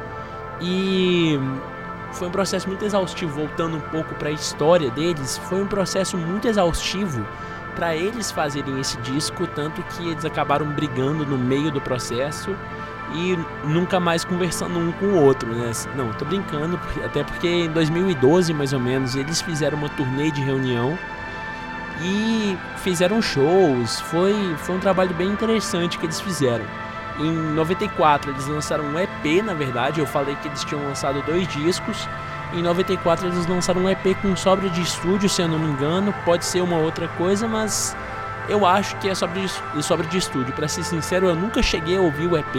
E 0.62 1.40
foi 2.14 2.28
um 2.28 2.32
processo 2.32 2.68
muito 2.68 2.86
exaustivo, 2.86 3.34
voltando 3.34 3.78
um 3.78 3.82
pouco 3.82 4.16
para 4.16 4.30
a 4.30 4.32
história 4.32 4.90
deles, 4.90 5.38
foi 5.38 5.62
um 5.62 5.68
processo 5.68 6.18
muito 6.18 6.48
exaustivo 6.48 7.26
para 7.76 7.96
eles 7.96 8.32
fazerem 8.32 8.80
esse 8.80 8.98
disco, 9.02 9.46
tanto 9.48 9.84
que 9.84 10.10
eles 10.10 10.24
acabaram 10.24 10.66
brigando 10.66 11.26
no 11.26 11.38
meio 11.38 11.70
do 11.70 11.82
processo 11.82 12.56
e 13.14 13.38
nunca 13.66 14.00
mais 14.00 14.24
conversando 14.24 14.80
um 14.80 14.92
com 14.94 15.08
o 15.08 15.24
outro, 15.24 15.54
né? 15.54 15.72
Não, 15.96 16.12
tô 16.14 16.24
brincando, 16.24 16.80
até 17.04 17.24
porque 17.24 17.48
em 17.48 17.70
2012, 17.70 18.54
mais 18.54 18.72
ou 18.72 18.80
menos, 18.80 19.16
eles 19.16 19.42
fizeram 19.42 19.78
uma 19.78 19.90
turnê 19.90 20.32
de 20.32 20.42
reunião 20.42 20.98
e 22.02 22.58
fizeram 22.78 23.22
shows. 23.22 24.00
Foi, 24.02 24.34
foi 24.58 24.76
um 24.76 24.80
trabalho 24.80 25.14
bem 25.14 25.28
interessante 25.28 26.00
que 26.00 26.06
eles 26.06 26.20
fizeram. 26.20 26.66
Em 27.18 27.32
94 27.32 28.32
eles 28.32 28.46
lançaram 28.48 28.84
um 28.84 29.00
EP, 29.00 29.42
na 29.44 29.54
verdade, 29.54 30.02
eu 30.02 30.06
falei 30.06 30.36
que 30.36 30.50
eles 30.50 30.64
tinham 30.66 30.84
lançado 30.84 31.22
dois 31.22 31.48
discos. 31.48 32.08
Em 32.54 32.62
94 32.62 33.28
eles 33.28 33.48
lançaram 33.48 33.84
um 33.84 33.90
EP 33.90 34.18
com 34.22 34.36
sobra 34.36 34.70
de 34.70 34.82
estúdio, 34.82 35.30
se 35.30 35.42
eu 35.42 35.48
não 35.48 35.58
me 35.58 35.68
engano, 35.72 36.14
pode 36.26 36.44
ser 36.44 36.62
uma 36.62 36.78
outra 36.78 37.08
coisa, 37.08 37.48
mas 37.48 37.96
eu 38.50 38.66
acho 38.66 38.98
que 38.98 39.10
é 39.10 39.16
sobra 39.16 39.40
de, 39.40 39.84
sobra 39.84 40.06
de 40.08 40.18
estúdio. 40.18 40.54
Para 40.54 40.68
ser 40.68 40.84
sincero, 40.84 41.28
eu 41.28 41.36
nunca 41.36 41.64
cheguei 41.64 41.98
a 41.98 42.02
ouvir 42.02 42.28
o 42.28 42.38
EP. 42.38 42.56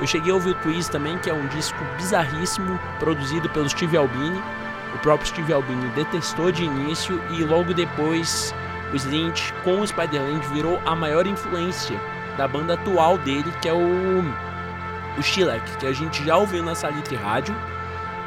Eu 0.00 0.06
cheguei 0.08 0.32
a 0.32 0.34
ouvir 0.34 0.50
o 0.50 0.54
Twist 0.54 0.90
também, 0.90 1.16
que 1.18 1.30
é 1.30 1.34
um 1.34 1.46
disco 1.46 1.78
bizarríssimo, 1.96 2.78
produzido 2.98 3.48
pelo 3.48 3.68
Steve 3.68 3.96
Albini. 3.96 4.42
O 4.92 4.98
próprio 4.98 5.28
Steve 5.28 5.52
Albini 5.52 5.88
detestou 5.90 6.50
de 6.50 6.64
início 6.64 7.20
e 7.30 7.44
logo 7.44 7.72
depois 7.72 8.52
o 8.92 8.96
Slint 8.96 9.52
com 9.62 9.80
o 9.80 9.86
Spider-Land 9.86 10.46
virou 10.48 10.80
a 10.84 10.96
maior 10.96 11.26
influência 11.26 11.98
da 12.36 12.48
banda 12.48 12.74
atual 12.74 13.18
dele, 13.18 13.52
que 13.60 13.68
é 13.68 13.72
o 13.72 14.24
o 15.16 15.22
Shilek, 15.22 15.76
que 15.76 15.86
a 15.86 15.92
gente 15.92 16.24
já 16.24 16.36
ouviu 16.36 16.62
na 16.62 16.74
Salitre 16.74 17.16
Rádio. 17.16 17.54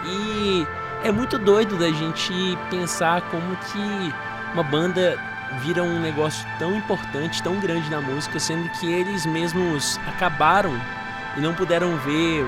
E 0.05 0.65
é 1.03 1.11
muito 1.11 1.37
doido 1.37 1.77
da 1.77 1.89
gente 1.89 2.33
pensar 2.69 3.21
como 3.23 3.55
que 3.57 4.13
uma 4.53 4.63
banda 4.63 5.17
vira 5.59 5.83
um 5.83 5.99
negócio 5.99 6.45
tão 6.59 6.75
importante, 6.75 7.41
tão 7.43 7.59
grande 7.59 7.89
na 7.89 8.01
música, 8.01 8.39
sendo 8.39 8.69
que 8.69 8.91
eles 8.91 9.25
mesmos 9.25 9.99
acabaram 10.07 10.73
e 11.35 11.41
não 11.41 11.53
puderam 11.53 11.95
ver 11.97 12.45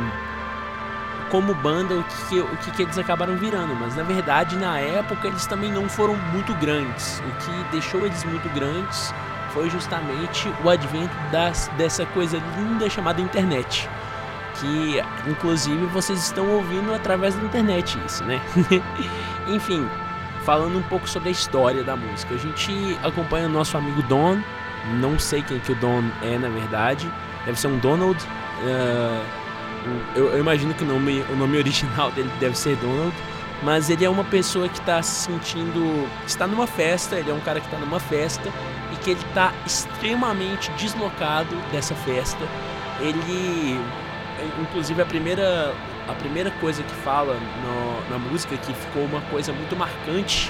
como 1.30 1.53
banda 1.53 1.95
o 1.95 2.03
que, 2.03 2.39
o 2.39 2.57
que, 2.57 2.72
que 2.72 2.82
eles 2.82 2.97
acabaram 2.97 3.38
virando, 3.38 3.76
mas 3.76 3.95
na 3.95 4.01
verdade 4.01 4.57
na 4.57 4.80
época 4.80 5.28
eles 5.28 5.45
também 5.45 5.72
não 5.72 5.88
foram 5.88 6.16
muito 6.16 6.53
grandes. 6.55 7.20
O 7.20 7.32
que 7.43 7.72
deixou 7.72 8.05
eles 8.05 8.24
muito 8.24 8.49
grandes 8.49 9.14
foi 9.53 9.69
justamente 9.69 10.51
o 10.63 10.69
advento 10.69 11.15
das, 11.31 11.69
dessa 11.77 12.05
coisa 12.07 12.41
linda 12.57 12.89
chamada 12.89 13.21
internet. 13.21 13.89
Que 14.59 15.01
inclusive 15.29 15.85
vocês 15.87 16.19
estão 16.19 16.47
ouvindo 16.49 16.93
através 16.93 17.35
da 17.35 17.43
internet 17.43 17.97
isso, 18.05 18.23
né? 18.25 18.41
Enfim, 19.47 19.87
falando 20.43 20.77
um 20.77 20.83
pouco 20.83 21.07
sobre 21.07 21.29
a 21.29 21.31
história 21.31 21.83
da 21.83 21.95
música. 21.95 22.35
A 22.35 22.37
gente 22.37 22.97
acompanha 23.03 23.47
o 23.47 23.49
nosso 23.49 23.77
amigo 23.77 24.01
Don, 24.03 24.39
não 24.99 25.17
sei 25.17 25.41
quem 25.41 25.59
que 25.59 25.71
o 25.71 25.75
Don 25.75 26.03
é 26.21 26.37
na 26.37 26.49
verdade, 26.49 27.09
deve 27.45 27.59
ser 27.59 27.67
um 27.67 27.77
Donald. 27.77 28.21
Uh, 28.61 29.39
eu, 30.15 30.29
eu, 30.31 30.39
imagino 30.39 30.73
que 30.73 30.83
o 30.83 30.87
nome, 30.87 31.23
o 31.29 31.35
nome 31.35 31.57
original 31.57 32.11
dele 32.11 32.29
deve 32.39 32.57
ser 32.57 32.75
Donald, 32.77 33.15
mas 33.63 33.89
ele 33.89 34.03
é 34.03 34.09
uma 34.09 34.23
pessoa 34.23 34.67
que 34.67 34.79
está 34.79 35.01
se 35.01 35.27
sentindo. 35.27 36.07
está 36.25 36.45
numa 36.47 36.67
festa, 36.67 37.15
ele 37.15 37.31
é 37.31 37.33
um 37.33 37.39
cara 37.39 37.59
que 37.59 37.67
está 37.67 37.77
numa 37.77 37.99
festa 37.99 38.51
ele 39.10 39.22
está 39.22 39.53
extremamente 39.66 40.72
deslocado 40.72 41.55
dessa 41.72 41.95
festa. 41.95 42.45
Ele. 42.99 43.80
Inclusive 44.62 45.01
a 45.01 45.05
primeira, 45.05 45.74
a 46.07 46.14
primeira 46.14 46.49
coisa 46.51 46.82
que 46.82 46.95
fala 46.95 47.34
no, 47.34 48.10
na 48.10 48.18
música 48.18 48.55
que 48.55 48.74
ficou 48.74 49.03
uma 49.03 49.20
coisa 49.24 49.51
muito 49.51 49.76
marcante 49.76 50.49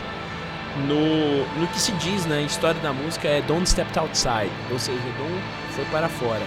no, 0.88 1.46
no 1.60 1.68
que 1.68 1.80
se 1.80 1.92
diz 1.94 2.26
na 2.26 2.36
né, 2.36 2.42
história 2.44 2.80
da 2.82 2.94
música 2.94 3.28
é 3.28 3.42
Don't 3.42 3.68
Step 3.68 3.98
Outside, 3.98 4.52
ou 4.72 4.78
seja, 4.78 5.02
Don't 5.18 5.42
foi 5.72 5.86
para 5.86 6.08
fora. 6.08 6.44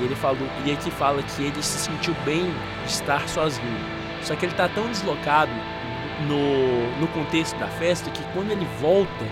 E 0.00 0.04
ele 0.04 0.14
falou, 0.16 0.48
e 0.64 0.72
aqui 0.72 0.90
fala 0.90 1.22
que 1.22 1.44
ele 1.44 1.62
se 1.62 1.78
sentiu 1.78 2.14
bem 2.24 2.52
de 2.84 2.90
estar 2.90 3.28
sozinho. 3.28 3.78
Só 4.22 4.34
que 4.34 4.46
ele 4.46 4.52
está 4.52 4.68
tão 4.68 4.86
deslocado 4.88 5.52
no, 6.26 7.00
no 7.00 7.06
contexto 7.08 7.56
da 7.58 7.68
festa 7.68 8.10
que 8.10 8.22
quando 8.32 8.50
ele 8.50 8.66
volta, 8.80 9.24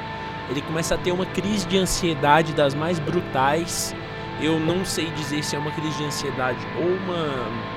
ele 0.52 0.62
começa 0.62 0.94
a 0.94 0.98
ter 0.98 1.12
uma 1.12 1.26
crise 1.26 1.66
de 1.66 1.78
ansiedade 1.78 2.52
das 2.52 2.74
mais 2.74 2.98
brutais. 2.98 3.94
Eu 4.40 4.60
não 4.60 4.84
sei 4.84 5.10
dizer 5.10 5.42
se 5.42 5.56
é 5.56 5.58
uma 5.58 5.70
crise 5.70 5.96
de 5.98 6.04
ansiedade 6.04 6.66
ou 6.76 6.86
uma 6.86 7.72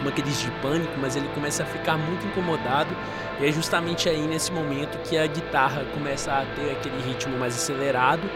uma 0.00 0.10
crise 0.10 0.46
de 0.46 0.50
pânico, 0.60 0.92
mas 1.00 1.14
ele 1.14 1.28
começa 1.28 1.62
a 1.62 1.66
ficar 1.66 1.96
muito 1.96 2.26
incomodado 2.26 2.90
e 3.40 3.46
é 3.46 3.52
justamente 3.52 4.08
aí 4.08 4.26
nesse 4.26 4.50
momento 4.50 4.98
que 5.08 5.16
a 5.16 5.26
guitarra 5.28 5.84
começa 5.94 6.32
a 6.32 6.44
ter 6.56 6.72
aquele 6.72 7.00
ritmo 7.02 7.38
mais 7.38 7.54
acelerado, 7.54 8.28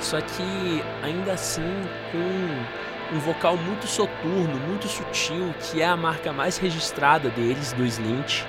só 0.00 0.18
que 0.18 0.82
ainda 1.02 1.34
assim 1.34 1.82
com 2.10 3.14
um 3.14 3.18
vocal 3.20 3.56
muito 3.56 3.86
soturno, 3.86 4.58
muito 4.66 4.88
sutil, 4.88 5.54
que 5.60 5.82
é 5.82 5.86
a 5.86 5.96
marca 5.96 6.32
mais 6.32 6.56
registrada 6.56 7.28
deles, 7.28 7.72
do 7.74 7.84
Slint. 7.84 8.44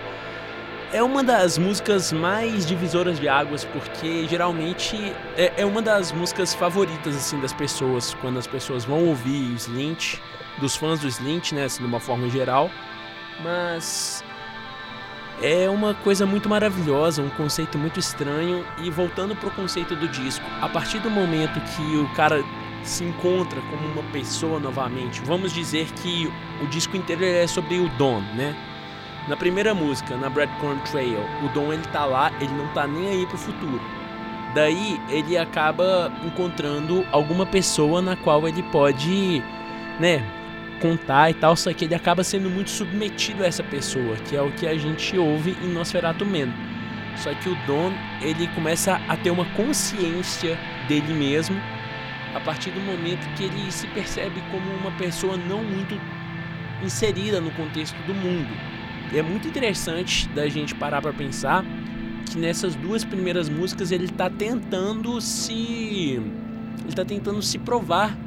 É 0.94 1.02
uma 1.02 1.24
das 1.24 1.58
músicas 1.58 2.12
mais 2.12 2.66
divisoras 2.66 3.18
de 3.18 3.30
águas, 3.30 3.64
porque 3.64 4.28
geralmente 4.28 4.98
é, 5.38 5.54
é 5.62 5.66
uma 5.66 5.82
das 5.82 6.12
músicas 6.12 6.54
favoritas 6.54 7.16
assim 7.16 7.40
das 7.40 7.54
pessoas, 7.54 8.14
quando 8.16 8.38
as 8.38 8.46
pessoas 8.46 8.84
vão 8.84 9.06
ouvir 9.06 9.54
o 9.54 9.56
Slint, 9.56 10.18
dos 10.60 10.76
fãs 10.76 11.00
do 11.00 11.08
Slint, 11.08 11.54
né, 11.54 11.64
assim, 11.64 11.82
de 11.82 11.88
uma 11.88 12.02
forma 12.02 12.30
geral. 12.30 12.70
Mas 13.42 14.22
é 15.42 15.70
uma 15.70 15.94
coisa 15.94 16.26
muito 16.26 16.50
maravilhosa, 16.50 17.22
um 17.22 17.30
conceito 17.30 17.78
muito 17.78 17.98
estranho. 17.98 18.66
E 18.78 18.90
voltando 18.90 19.34
pro 19.34 19.50
conceito 19.52 19.96
do 19.96 20.10
disco, 20.10 20.46
a 20.62 20.68
partir 20.68 21.00
do 21.00 21.10
momento 21.10 21.62
que 21.74 21.96
o 21.96 22.08
cara 22.16 22.44
se 22.84 23.06
encontra 23.06 23.62
como 23.62 23.88
uma 23.94 24.04
pessoa 24.12 24.60
novamente. 24.60 25.22
Vamos 25.22 25.54
dizer 25.54 25.88
que 26.04 26.30
o 26.62 26.68
disco 26.68 26.98
inteiro 26.98 27.24
é 27.24 27.48
sobre 27.48 27.80
o 27.80 27.88
Don, 27.98 28.20
né? 28.36 28.54
Na 29.28 29.38
primeira 29.38 29.74
música, 29.74 30.18
na 30.18 30.30
Breadcorn 30.30 30.82
Trail, 30.82 31.20
o 31.44 31.50
Don 31.50 31.72
ele 31.72 31.84
tá 31.92 32.06
lá, 32.06 32.32
ele 32.42 32.54
não 32.54 32.68
tá 32.70 32.88
nem 32.88 33.08
aí 33.08 33.26
pro 33.28 33.38
futuro. 33.38 33.82
Daí 34.56 35.00
ele 35.10 35.38
acaba 35.38 36.12
encontrando 36.26 37.06
alguma 37.12 37.46
pessoa 37.46 38.02
na 38.02 38.16
qual 38.16 38.48
ele 38.48 38.64
pode, 38.64 39.42
né, 40.00 40.24
contar 40.82 41.30
e 41.30 41.34
tal, 41.36 41.56
só 41.56 41.72
que 41.72 41.86
ele 41.86 41.96
acaba 41.96 42.24
sendo 42.24 42.50
muito 42.50 42.72
submetido 42.72 43.44
a 43.44 43.48
essa 43.48 43.64
pessoa, 43.64 44.16
que 44.28 44.36
é 44.36 44.42
o 44.42 44.52
que 44.52 44.68
a 44.68 44.78
gente 44.78 45.18
ouve 45.18 45.56
em 45.62 45.68
Nosferatu 45.68 46.26
Man. 46.26 46.52
Só 47.16 47.34
que 47.36 47.50
o 47.50 47.56
Don, 47.68 47.94
ele 48.22 48.48
começa 48.56 49.00
a 49.08 49.16
ter 49.16 49.30
uma 49.30 49.46
consciência 49.54 50.58
dele 50.88 51.14
mesmo 51.14 51.62
a 52.34 52.40
partir 52.40 52.72
do 52.72 52.80
momento 52.82 53.28
que 53.36 53.44
ele 53.44 53.72
se 53.72 53.86
percebe 53.88 54.42
como 54.52 54.72
uma 54.74 54.92
pessoa 54.92 55.38
não 55.38 55.64
muito 55.64 56.00
inserida 56.84 57.40
no 57.40 57.52
contexto 57.52 57.96
do 58.08 58.14
mundo. 58.14 58.71
E 59.12 59.18
é 59.18 59.22
muito 59.22 59.48
interessante 59.48 60.28
da 60.30 60.48
gente 60.48 60.74
parar 60.74 61.02
para 61.02 61.12
pensar 61.12 61.66
que 62.32 62.38
nessas 62.38 62.76
duas 62.76 63.04
primeiras 63.04 63.50
músicas 63.50 63.92
ele 63.92 64.06
está 64.06 64.30
tentando 64.30 65.20
se 65.20 66.22
ele 66.80 66.90
está 66.90 67.04
tentando 67.04 67.42
se 67.42 67.60
provar 67.60 68.18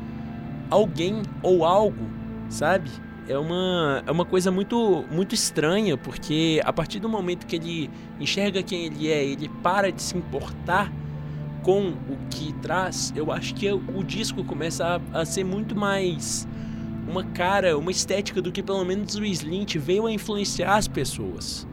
alguém 0.70 1.22
ou 1.42 1.64
algo, 1.64 2.08
sabe? 2.48 2.90
É 3.26 3.38
uma, 3.38 4.02
é 4.06 4.10
uma 4.10 4.26
coisa 4.26 4.50
muito, 4.50 5.04
muito 5.10 5.34
estranha, 5.34 5.96
porque 5.96 6.60
a 6.64 6.72
partir 6.72 7.00
do 7.00 7.08
momento 7.08 7.46
que 7.46 7.56
ele 7.56 7.90
enxerga 8.20 8.62
quem 8.62 8.84
ele 8.84 9.08
é, 9.08 9.24
ele 9.24 9.48
para 9.62 9.90
de 9.90 10.02
se 10.02 10.16
importar 10.16 10.92
com 11.62 11.88
o 11.88 12.18
que 12.28 12.52
traz, 12.60 13.12
eu 13.16 13.32
acho 13.32 13.54
que 13.54 13.70
o 13.72 14.04
disco 14.04 14.44
começa 14.44 15.00
a, 15.12 15.20
a 15.20 15.24
ser 15.24 15.44
muito 15.44 15.74
mais 15.74 16.46
uma 17.06 17.24
cara, 17.24 17.76
uma 17.76 17.90
estética 17.90 18.40
do 18.40 18.50
que 18.50 18.62
pelo 18.62 18.84
menos 18.84 19.14
o 19.14 19.24
Slint 19.24 19.76
veio 19.76 20.06
a 20.06 20.12
influenciar 20.12 20.76
as 20.76 20.88
pessoas. 20.88 21.66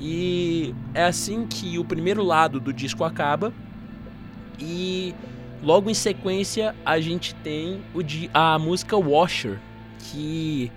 E 0.00 0.74
é 0.94 1.04
assim 1.04 1.46
que 1.46 1.78
o 1.78 1.84
primeiro 1.84 2.22
lado 2.22 2.58
do 2.58 2.72
disco 2.72 3.04
acaba 3.04 3.52
e 4.58 5.14
logo 5.62 5.90
em 5.90 5.94
sequência 5.94 6.74
a 6.84 6.98
gente 7.00 7.34
tem 7.36 7.82
o 7.94 8.00
a 8.32 8.58
música 8.58 8.96
Washer, 8.96 9.58
que 9.98 10.72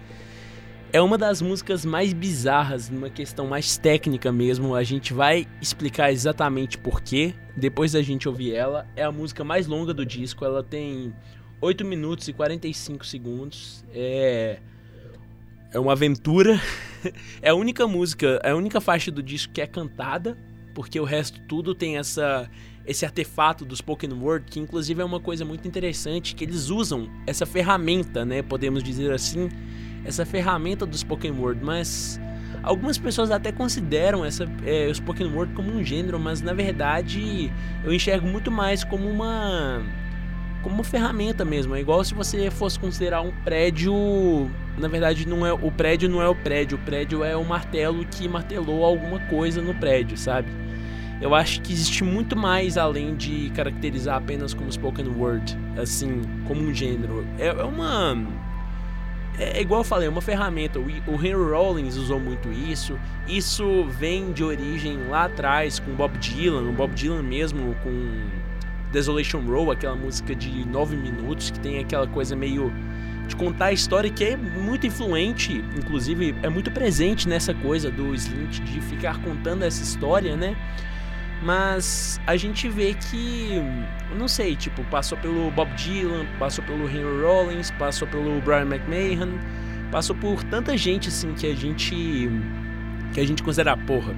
é 0.91 1.01
uma 1.01 1.17
das 1.17 1.41
músicas 1.41 1.83
mais 1.83 2.13
bizarras, 2.13 2.87
numa 2.87 3.09
questão 3.09 3.47
mais 3.47 3.77
técnica 3.77 4.31
mesmo. 4.31 4.75
A 4.75 4.83
gente 4.83 5.11
vai 5.11 5.47
explicar 5.59 6.11
exatamente 6.11 6.77
porquê 6.77 7.33
depois 7.57 7.93
da 7.93 8.01
gente 8.03 8.29
ouvir 8.29 8.53
ela. 8.53 8.85
É 8.95 9.03
a 9.03 9.11
música 9.11 9.43
mais 9.43 9.65
longa 9.65 9.91
do 9.91 10.05
disco, 10.05 10.45
ela 10.45 10.63
tem 10.63 11.11
8 11.64 11.86
minutos 11.86 12.28
e 12.28 12.34
45 12.34 13.05
segundos. 13.05 13.86
É 13.93 14.59
é 15.72 15.80
uma 15.80 15.93
aventura. 15.93 16.61
é 17.41 17.49
a 17.49 17.55
única 17.55 17.88
música, 17.88 18.39
é 18.43 18.51
a 18.51 18.55
única 18.55 18.80
faixa 18.80 19.09
do 19.09 19.24
disco 19.24 19.51
que 19.51 19.61
é 19.61 19.66
cantada, 19.66 20.38
porque 20.76 20.99
o 20.99 21.03
resto 21.03 21.39
tudo 21.47 21.74
tem 21.74 21.97
essa 21.97 22.49
esse 22.86 23.05
artefato 23.05 23.64
do 23.64 23.74
spoken 23.74 24.11
word, 24.11 24.45
que 24.51 24.59
inclusive 24.59 25.01
é 25.01 25.05
uma 25.05 25.22
coisa 25.22 25.45
muito 25.45 25.66
interessante 25.66 26.36
que 26.36 26.43
eles 26.43 26.70
usam 26.70 27.09
essa 27.26 27.45
ferramenta, 27.45 28.26
né, 28.26 28.41
podemos 28.41 28.84
dizer 28.84 29.09
assim, 29.14 29.47
essa 30.03 30.26
ferramenta 30.26 30.86
do 30.86 30.97
spoken 30.97 31.32
word, 31.32 31.64
mas 31.64 32.20
algumas 32.61 32.97
pessoas 32.97 33.32
até 33.32 33.53
consideram 33.53 34.26
essa, 34.26 34.43
é, 34.66 34.88
o 34.88 34.93
spoken 34.93 35.28
word 35.28 35.53
como 35.53 35.72
um 35.72 35.82
gênero, 35.82 36.20
mas 36.20 36.41
na 36.41 36.51
verdade 36.51 37.49
eu 37.86 37.93
enxergo 37.93 38.28
muito 38.28 38.51
mais 38.51 38.84
como 38.84 39.09
uma 39.09 39.82
como 40.64 40.76
uma 40.76 40.84
ferramenta 40.84 41.45
mesmo. 41.45 41.76
É 41.76 41.82
igual 41.82 42.03
se 42.03 42.14
você 42.14 42.49
fosse 42.49 42.80
considerar 42.80 43.22
um 43.22 43.32
prédio, 43.43 43.93
na 44.78 44.88
verdade 44.88 45.28
não 45.28 45.45
é 45.45 45.53
o 45.53 45.70
prédio 45.70 46.09
não 46.09 46.22
é 46.22 46.28
o 46.28 46.34
prédio, 46.34 46.78
o 46.78 46.82
prédio 46.82 47.24
é 47.24 47.36
o 47.36 47.43
martelo 47.43 48.03
que 48.05 48.28
martelou 48.28 48.84
alguma 48.84 49.20
coisa 49.28 49.61
no 49.61 49.76
prédio, 49.76 50.18
sabe? 50.18 50.47
Eu 51.22 51.36
acho 51.36 51.61
que 51.61 51.72
existe 51.72 52.03
muito 52.03 52.36
mais 52.36 52.78
além 52.78 53.16
de 53.16 53.51
caracterizar 53.51 54.18
apenas 54.18 54.53
como 54.53 54.72
spoken 54.72 55.07
word, 55.09 55.57
assim, 55.78 56.22
como 56.47 56.61
um 56.61 56.74
gênero. 56.74 57.26
É, 57.38 57.47
é 57.47 57.64
uma 57.64 58.18
é, 59.38 59.57
é 59.57 59.61
igual 59.61 59.82
eu 59.82 59.86
falei, 59.86 60.07
é 60.07 60.11
uma 60.11 60.22
ferramenta. 60.22 60.80
O, 60.80 60.89
Henry 61.16 61.34
Rollins 61.34 61.95
usou 61.95 62.20
muito 62.20 62.51
isso. 62.51 62.99
Isso 63.28 63.86
vem 63.86 64.32
de 64.32 64.43
origem 64.43 64.97
lá 65.07 65.26
atrás 65.26 65.80
com 65.80 65.91
Bob 65.93 66.18
Dylan, 66.18 66.70
o 66.70 66.74
Bob 66.74 66.93
Dylan 66.93 67.24
mesmo 67.24 67.76
com 67.84 68.42
Desolation 68.93 69.39
Row, 69.39 69.71
aquela 69.71 69.95
música 69.95 70.35
de 70.35 70.65
nove 70.65 70.95
minutos 70.95 71.49
que 71.49 71.59
tem 71.59 71.79
aquela 71.79 72.07
coisa 72.07 72.35
meio 72.35 72.71
de 73.27 73.35
contar 73.35 73.65
a 73.65 73.73
história 73.73 74.09
que 74.09 74.23
é 74.23 74.37
muito 74.37 74.85
influente, 74.85 75.63
inclusive 75.75 76.35
é 76.43 76.49
muito 76.49 76.69
presente 76.69 77.27
nessa 77.27 77.53
coisa 77.53 77.89
do 77.89 78.13
Slint 78.13 78.59
de 78.59 78.79
ficar 78.81 79.19
contando 79.21 79.63
essa 79.63 79.81
história, 79.81 80.37
né? 80.37 80.55
Mas 81.41 82.21
a 82.27 82.37
gente 82.37 82.69
vê 82.69 82.93
que, 82.93 83.59
não 84.15 84.27
sei, 84.27 84.55
tipo, 84.55 84.83
passou 84.85 85.17
pelo 85.17 85.49
Bob 85.51 85.73
Dylan, 85.73 86.25
passou 86.37 86.63
pelo 86.63 86.87
Henry 86.87 87.21
Rollins, 87.21 87.71
passou 87.71 88.07
pelo 88.07 88.39
Brian 88.41 88.67
McMahon, 88.67 89.39
passou 89.91 90.15
por 90.15 90.43
tanta 90.43 90.77
gente 90.77 91.09
assim 91.09 91.33
que 91.33 91.47
a 91.47 91.55
gente 91.55 92.29
que 93.13 93.19
a 93.19 93.27
gente 93.27 93.41
considera 93.41 93.75
porra. 93.75 94.15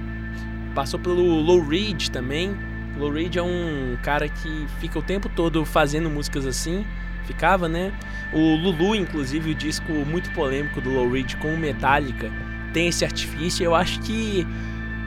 Passou 0.74 1.00
pelo 1.00 1.22
Lou 1.40 1.66
Reed 1.66 2.08
também. 2.08 2.54
Lou 2.98 3.10
Reed 3.10 3.36
é 3.36 3.42
um 3.42 3.96
cara 4.02 4.28
que 4.28 4.66
fica 4.80 4.98
o 4.98 5.02
tempo 5.02 5.28
todo 5.28 5.64
fazendo 5.64 6.08
músicas 6.08 6.46
assim, 6.46 6.84
ficava, 7.26 7.68
né? 7.68 7.92
O 8.32 8.56
Lulu, 8.56 8.94
inclusive, 8.94 9.50
o 9.50 9.54
disco 9.54 9.92
muito 9.92 10.30
polêmico 10.32 10.80
do 10.80 10.90
Lou 10.90 11.10
Reed 11.10 11.34
com 11.36 11.54
o 11.54 11.58
Metallica, 11.58 12.30
tem 12.72 12.88
esse 12.88 13.04
artifício. 13.04 13.64
Eu 13.64 13.74
acho 13.74 14.00
que 14.00 14.46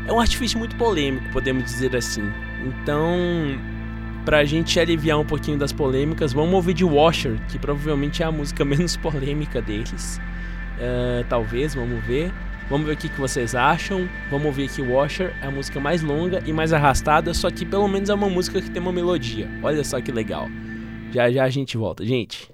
é 0.08 0.14
um 0.14 0.20
artifício 0.20 0.58
muito 0.58 0.76
polêmico, 0.76 1.30
podemos 1.32 1.64
dizer 1.64 1.96
assim. 1.96 2.32
Então, 2.66 3.08
pra 4.26 4.44
gente 4.46 4.80
aliviar 4.80 5.20
um 5.20 5.26
pouquinho 5.26 5.58
das 5.58 5.72
polêmicas, 5.72 6.34
vamos 6.34 6.54
ouvir 6.54 6.74
de 6.74 6.84
Washer, 6.84 7.40
que 7.48 7.58
provavelmente 7.58 8.22
é 8.22 8.26
a 8.26 8.32
música 8.32 8.64
menos 8.66 8.96
polêmica 8.98 9.62
deles. 9.62 10.20
Uh, 10.78 11.24
talvez, 11.28 11.76
vamos 11.76 12.04
ver. 12.06 12.32
Vamos 12.70 12.86
ver 12.86 12.94
o 12.94 12.98
que, 12.98 13.10
que 13.10 13.20
vocês 13.20 13.56
acham. 13.56 14.08
Vamos 14.30 14.46
ouvir 14.46 14.66
aqui 14.66 14.82
Washer, 14.82 15.34
é 15.42 15.48
a 15.48 15.52
música 15.52 15.80
mais 15.80 16.04
longa 16.04 16.44
e 16.46 16.54
mais 16.54 16.72
arrastada, 16.72 17.34
só 17.34 17.50
que 17.50 17.66
pelo 17.66 17.88
menos 17.88 18.10
é 18.10 18.14
uma 18.14 18.30
música 18.30 18.62
que 18.62 18.70
tem 18.70 18.82
uma 18.82 18.92
melodia. 18.92 19.50
Olha 19.64 19.84
só 19.84 20.00
que 20.00 20.12
legal. 20.12 20.48
Já 21.12 21.32
já 21.32 21.44
a 21.46 21.50
gente 21.50 21.76
volta, 21.78 22.06
gente. 22.06 22.50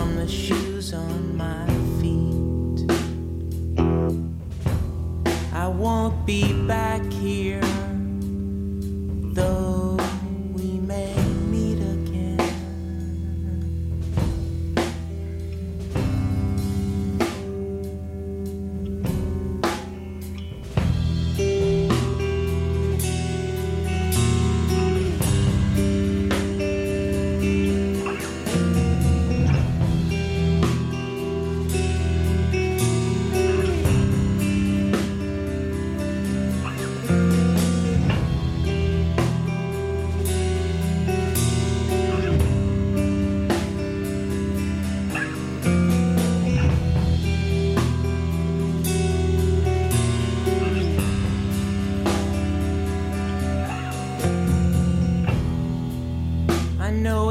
from 0.00 0.16
the 0.16 0.26
shoes 0.26 0.94
on 0.94 1.36
my 1.36 1.66
feet. 2.00 2.90
I 5.52 5.68
won't 5.68 6.24
be 6.24 6.54
back 6.66 7.02
here. 7.12 7.49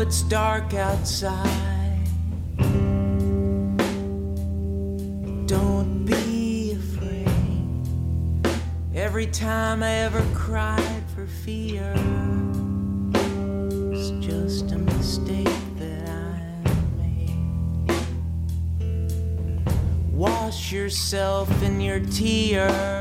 it's 0.09 0.23
dark 0.23 0.73
outside. 0.73 2.07
Don't 5.45 6.03
be 6.03 6.71
afraid. 6.71 7.29
Every 8.95 9.27
time 9.27 9.83
I 9.83 9.91
ever 9.97 10.25
cried 10.33 11.03
for 11.13 11.27
fear, 11.27 11.93
it's 13.93 14.09
just 14.25 14.71
a 14.71 14.79
mistake 14.79 15.61
that 15.77 16.09
I 16.09 16.41
made. 16.97 17.37
Wash 20.11 20.71
yourself 20.71 21.51
in 21.61 21.79
your 21.79 21.99
tears. 21.99 22.98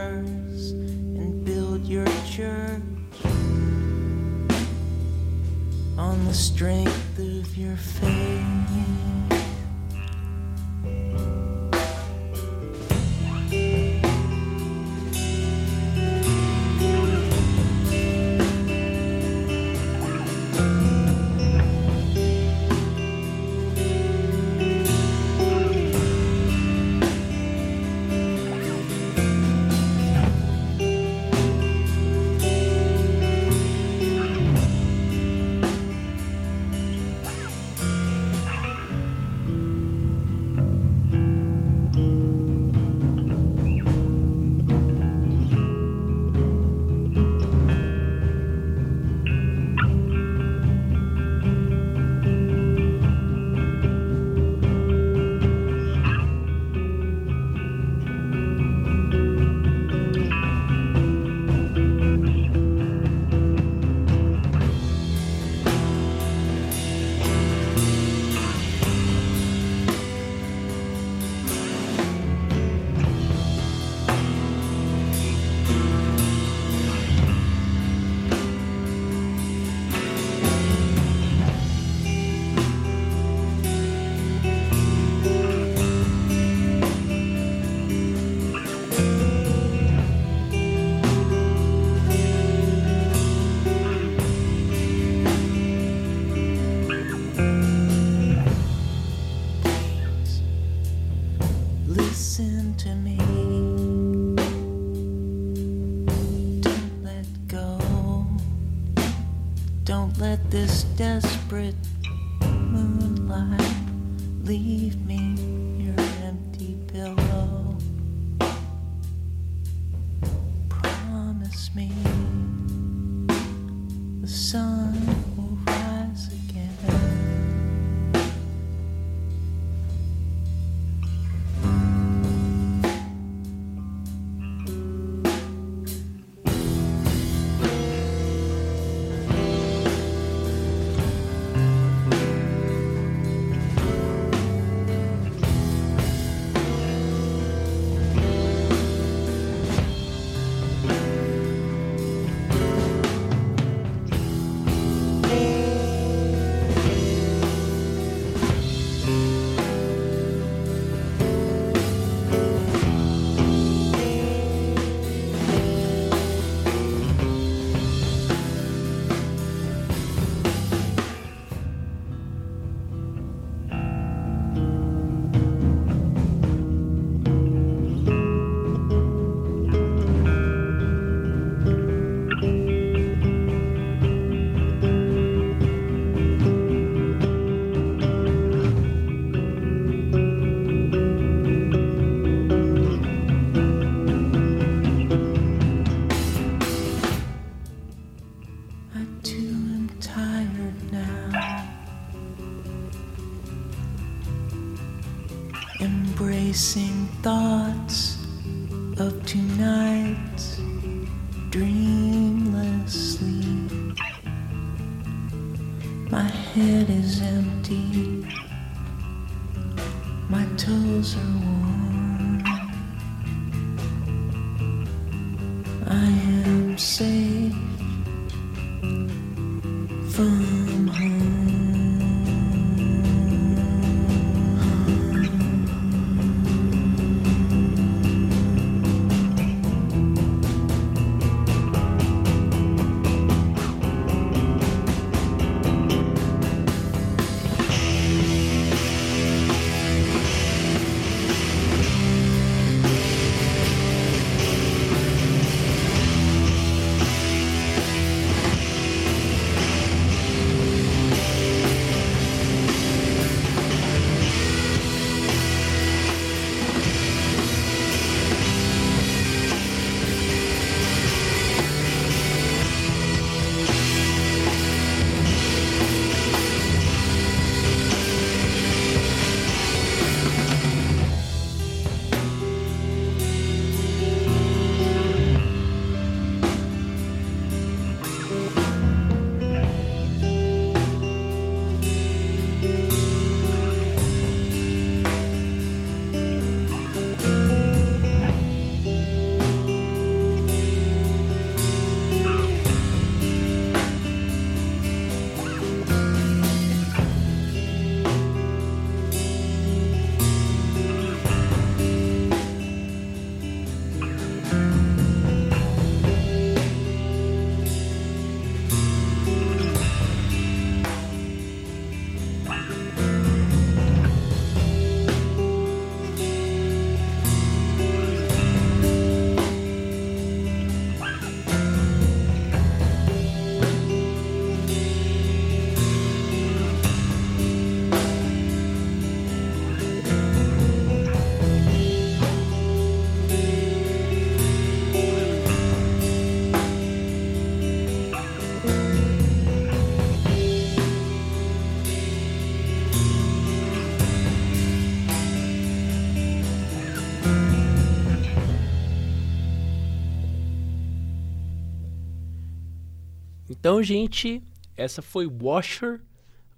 Então, 363.69 363.83
gente, 363.83 364.43
essa 364.79 365.03
foi 365.03 365.27
Washer. 365.27 366.01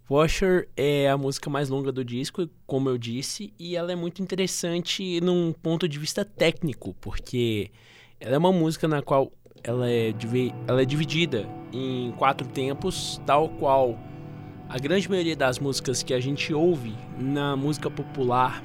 Washer 0.08 0.68
é 0.76 1.10
a 1.10 1.18
música 1.18 1.50
mais 1.50 1.68
longa 1.68 1.90
do 1.90 2.04
disco, 2.04 2.48
como 2.64 2.88
eu 2.88 2.96
disse, 2.96 3.52
e 3.58 3.74
ela 3.74 3.90
é 3.90 3.96
muito 3.96 4.22
interessante 4.22 5.20
num 5.20 5.52
ponto 5.52 5.88
de 5.88 5.98
vista 5.98 6.24
técnico, 6.24 6.94
porque 7.00 7.72
ela 8.20 8.36
é 8.36 8.38
uma 8.38 8.52
música 8.52 8.86
na 8.86 9.02
qual 9.02 9.32
ela 9.64 9.90
é, 9.90 10.14
ela 10.68 10.82
é 10.82 10.84
dividida 10.84 11.48
em 11.72 12.12
quatro 12.12 12.46
tempos, 12.46 13.20
tal 13.26 13.48
qual 13.48 13.98
a 14.68 14.78
grande 14.78 15.10
maioria 15.10 15.34
das 15.34 15.58
músicas 15.58 16.04
que 16.04 16.14
a 16.14 16.20
gente 16.20 16.54
ouve 16.54 16.94
na 17.18 17.56
música 17.56 17.90
popular 17.90 18.62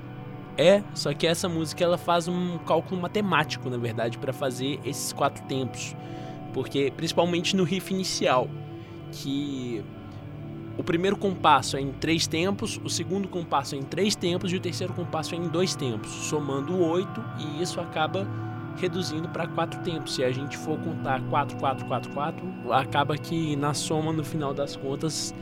é, 0.57 0.83
só 0.93 1.13
que 1.13 1.27
essa 1.27 1.49
música 1.49 1.83
ela 1.83 1.97
faz 1.97 2.27
um 2.27 2.57
cálculo 2.59 3.01
matemático, 3.01 3.69
na 3.69 3.77
verdade, 3.77 4.17
para 4.17 4.31
fazer 4.31 4.79
esses 4.85 5.11
quatro 5.11 5.43
tempos. 5.47 5.95
Porque 6.55 6.89
principalmente 6.95 7.53
no 7.53 7.65
riff 7.65 7.93
inicial, 7.93 8.47
que 9.11 9.83
o 10.77 10.83
primeiro 10.83 11.17
compasso 11.17 11.75
é 11.75 11.81
em 11.81 11.91
três 11.91 12.27
tempos, 12.27 12.79
o 12.81 12.89
segundo 12.89 13.27
compasso 13.27 13.75
é 13.75 13.77
em 13.77 13.83
três 13.83 14.15
tempos 14.15 14.53
e 14.53 14.55
o 14.55 14.59
terceiro 14.61 14.93
compasso 14.93 15.35
é 15.35 15.37
em 15.37 15.49
dois 15.49 15.75
tempos, 15.75 16.09
somando 16.09 16.81
oito, 16.81 17.21
e 17.37 17.61
isso 17.61 17.81
acaba 17.81 18.25
reduzindo 18.77 19.27
para 19.27 19.47
quatro 19.47 19.81
tempos. 19.81 20.15
Se 20.15 20.23
a 20.23 20.31
gente 20.31 20.57
for 20.57 20.79
contar 20.79 21.21
4, 21.29 21.57
4, 21.57 21.85
4, 21.87 22.13
4, 22.13 22.71
acaba 22.71 23.17
que 23.17 23.57
na 23.57 23.73
soma, 23.73 24.13
no 24.13 24.23
final 24.23 24.53
das 24.53 24.77
contas, 24.77 25.35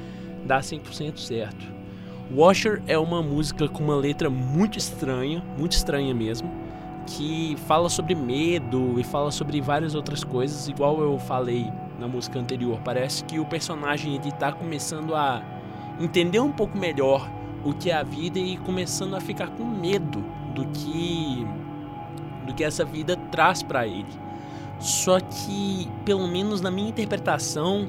dá 0.45 0.61
100% 0.61 1.19
certo. 1.19 1.63
Washer 2.35 2.81
é 2.87 2.97
uma 2.97 3.21
música 3.21 3.67
com 3.67 3.83
uma 3.83 3.95
letra 3.95 4.31
muito 4.31 4.79
estranha, 4.79 5.43
muito 5.59 5.73
estranha 5.73 6.11
mesmo, 6.11 6.49
que 7.05 7.55
fala 7.67 7.89
sobre 7.89 8.15
medo 8.15 8.99
e 8.99 9.03
fala 9.03 9.31
sobre 9.31 9.59
várias 9.61 9.95
outras 9.95 10.23
coisas, 10.23 10.67
igual 10.67 11.01
eu 11.01 11.17
falei 11.19 11.71
na 11.99 12.07
música 12.07 12.39
anterior. 12.39 12.79
Parece 12.83 13.23
que 13.23 13.39
o 13.39 13.45
personagem 13.45 14.15
ele 14.15 14.31
tá 14.31 14.51
começando 14.51 15.15
a 15.15 15.43
entender 15.99 16.39
um 16.39 16.51
pouco 16.51 16.77
melhor 16.77 17.29
o 17.63 17.73
que 17.73 17.89
é 17.89 17.93
a 17.93 18.03
vida 18.03 18.39
e 18.39 18.57
começando 18.57 19.15
a 19.15 19.21
ficar 19.21 19.47
com 19.51 19.63
medo 19.63 20.23
do 20.53 20.65
que 20.67 21.45
do 22.45 22.53
que 22.53 22.63
essa 22.63 22.83
vida 22.83 23.15
traz 23.31 23.63
para 23.63 23.87
ele. 23.87 24.11
Só 24.79 25.17
que, 25.19 25.89
pelo 26.03 26.27
menos 26.27 26.59
na 26.59 26.69
minha 26.69 26.89
interpretação, 26.89 27.87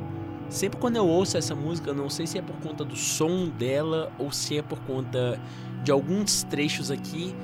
sempre 0.48 0.78
quando 0.78 0.94
eu 0.94 1.06
ouço 1.06 1.36
essa 1.36 1.54
música, 1.54 1.92
não 1.92 2.08
sei 2.08 2.24
se 2.24 2.38
é 2.38 2.42
por 2.42 2.54
conta 2.56 2.84
do 2.84 2.94
som 2.94 3.48
dela 3.48 4.12
ou 4.16 4.30
se 4.30 4.58
é 4.58 4.62
por 4.62 4.78
conta 4.80 5.40
de 5.82 5.90
alguns 5.90 6.44
trechos 6.44 6.92
aqui, 6.92 7.34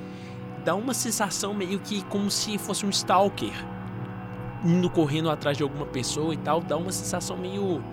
dá 0.63 0.75
uma 0.75 0.93
sensação 0.93 1.53
meio 1.53 1.79
que 1.79 2.03
como 2.05 2.29
se 2.29 2.57
fosse 2.57 2.85
um 2.85 2.89
stalker. 2.89 3.53
Indo 4.63 4.89
correndo 4.89 5.29
atrás 5.29 5.57
de 5.57 5.63
alguma 5.63 5.85
pessoa 5.85 6.33
e 6.33 6.37
tal, 6.37 6.61
dá 6.61 6.77
uma 6.77 6.91
sensação 6.91 7.37
meio 7.37 7.83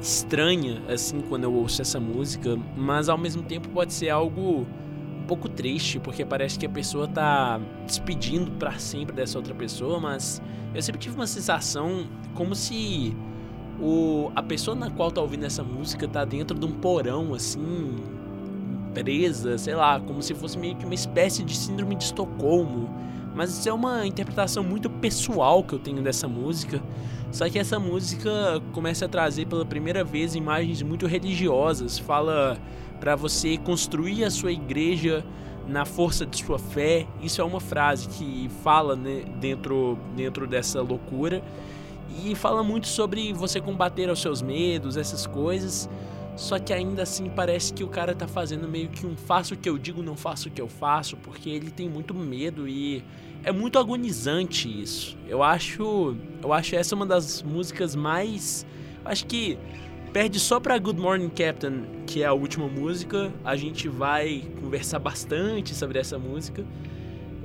estranha 0.00 0.82
assim 0.88 1.20
quando 1.20 1.44
eu 1.44 1.52
ouço 1.52 1.82
essa 1.82 1.98
música, 1.98 2.56
mas 2.76 3.08
ao 3.08 3.18
mesmo 3.18 3.42
tempo 3.42 3.68
pode 3.70 3.92
ser 3.92 4.10
algo 4.10 4.66
pouco 5.26 5.48
triste, 5.48 5.98
porque 5.98 6.24
parece 6.24 6.58
que 6.58 6.66
a 6.66 6.68
pessoa 6.68 7.08
tá 7.08 7.60
despedindo 7.84 8.52
para 8.52 8.78
sempre 8.78 9.14
dessa 9.14 9.36
outra 9.36 9.54
pessoa, 9.54 9.98
mas 9.98 10.40
eu 10.74 10.80
sempre 10.80 11.00
tive 11.00 11.16
uma 11.16 11.26
sensação 11.26 12.06
como 12.34 12.54
se 12.54 13.16
o, 13.80 14.30
a 14.34 14.42
pessoa 14.42 14.74
na 14.76 14.90
qual 14.90 15.10
tá 15.10 15.20
ouvindo 15.20 15.44
essa 15.44 15.62
música 15.62 16.06
tá 16.06 16.24
dentro 16.24 16.58
de 16.58 16.64
um 16.64 16.72
porão, 16.72 17.34
assim, 17.34 17.96
presa, 18.96 19.58
sei 19.58 19.74
lá, 19.74 20.00
como 20.00 20.22
se 20.22 20.32
fosse 20.34 20.56
meio 20.56 20.74
que 20.74 20.86
uma 20.86 20.94
espécie 20.94 21.44
de 21.44 21.54
síndrome 21.54 21.94
de 21.94 22.04
Estocolmo. 22.04 22.88
Mas 23.34 23.50
isso 23.50 23.68
é 23.68 23.72
uma 23.72 24.06
interpretação 24.06 24.64
muito 24.64 24.88
pessoal 24.88 25.62
que 25.62 25.74
eu 25.74 25.78
tenho 25.78 26.00
dessa 26.00 26.26
música. 26.26 26.82
Só 27.30 27.46
que 27.50 27.58
essa 27.58 27.78
música 27.78 28.30
começa 28.72 29.04
a 29.04 29.08
trazer 29.08 29.46
pela 29.46 29.66
primeira 29.66 30.02
vez 30.02 30.34
imagens 30.34 30.80
muito 30.80 31.06
religiosas. 31.06 31.98
Fala 31.98 32.56
para 32.98 33.14
você 33.14 33.58
construir 33.58 34.24
a 34.24 34.30
sua 34.30 34.52
igreja 34.52 35.22
na 35.68 35.84
força 35.84 36.24
de 36.24 36.42
sua 36.42 36.58
fé. 36.58 37.06
Isso 37.22 37.42
é 37.42 37.44
uma 37.44 37.60
frase 37.60 38.08
que 38.08 38.48
fala 38.64 38.96
né, 38.96 39.24
dentro, 39.38 39.98
dentro 40.16 40.46
dessa 40.46 40.80
loucura. 40.80 41.42
E 42.24 42.34
fala 42.34 42.62
muito 42.62 42.86
sobre 42.86 43.34
você 43.34 43.60
combater 43.60 44.08
os 44.08 44.22
seus 44.22 44.40
medos, 44.40 44.96
essas 44.96 45.26
coisas. 45.26 45.90
Só 46.36 46.58
que 46.58 46.72
ainda 46.72 47.02
assim 47.02 47.30
parece 47.30 47.72
que 47.72 47.82
o 47.82 47.88
cara 47.88 48.14
tá 48.14 48.28
fazendo 48.28 48.68
meio 48.68 48.90
que 48.90 49.06
um 49.06 49.16
faço 49.16 49.54
o 49.54 49.56
que 49.56 49.68
eu 49.68 49.78
digo, 49.78 50.02
não 50.02 50.16
faço 50.16 50.48
o 50.48 50.52
que 50.52 50.60
eu 50.60 50.68
faço, 50.68 51.16
porque 51.16 51.48
ele 51.48 51.70
tem 51.70 51.88
muito 51.88 52.14
medo 52.14 52.68
e 52.68 53.02
é 53.42 53.50
muito 53.50 53.78
agonizante 53.78 54.68
isso. 54.68 55.16
Eu 55.26 55.42
acho, 55.42 56.14
eu 56.42 56.52
acho 56.52 56.76
essa 56.76 56.94
uma 56.94 57.06
das 57.06 57.42
músicas 57.42 57.96
mais, 57.96 58.66
acho 59.02 59.26
que 59.26 59.58
perde 60.12 60.38
só 60.38 60.60
para 60.60 60.78
Good 60.78 61.00
Morning 61.00 61.30
Captain, 61.30 61.84
que 62.06 62.22
é 62.22 62.26
a 62.26 62.32
última 62.34 62.68
música. 62.68 63.32
A 63.42 63.56
gente 63.56 63.88
vai 63.88 64.44
conversar 64.60 64.98
bastante 64.98 65.74
sobre 65.74 65.98
essa 65.98 66.18
música. 66.18 66.66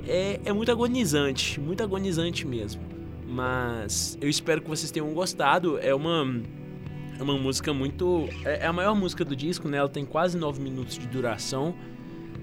É, 0.06 0.40
é 0.44 0.52
muito 0.52 0.70
agonizante, 0.70 1.60
muito 1.60 1.82
agonizante 1.82 2.46
mesmo. 2.46 2.82
Mas 3.26 4.18
eu 4.20 4.28
espero 4.28 4.60
que 4.60 4.68
vocês 4.68 4.90
tenham 4.90 5.12
gostado. 5.14 5.78
É 5.78 5.94
uma 5.94 6.26
é 7.18 7.22
uma 7.22 7.38
música 7.38 7.72
muito. 7.72 8.28
É, 8.44 8.64
é 8.64 8.66
a 8.66 8.72
maior 8.72 8.94
música 8.94 9.24
do 9.24 9.34
disco, 9.36 9.68
né? 9.68 9.78
Ela 9.78 9.88
tem 9.88 10.04
quase 10.04 10.36
9 10.36 10.60
minutos 10.60 10.98
de 10.98 11.06
duração. 11.06 11.74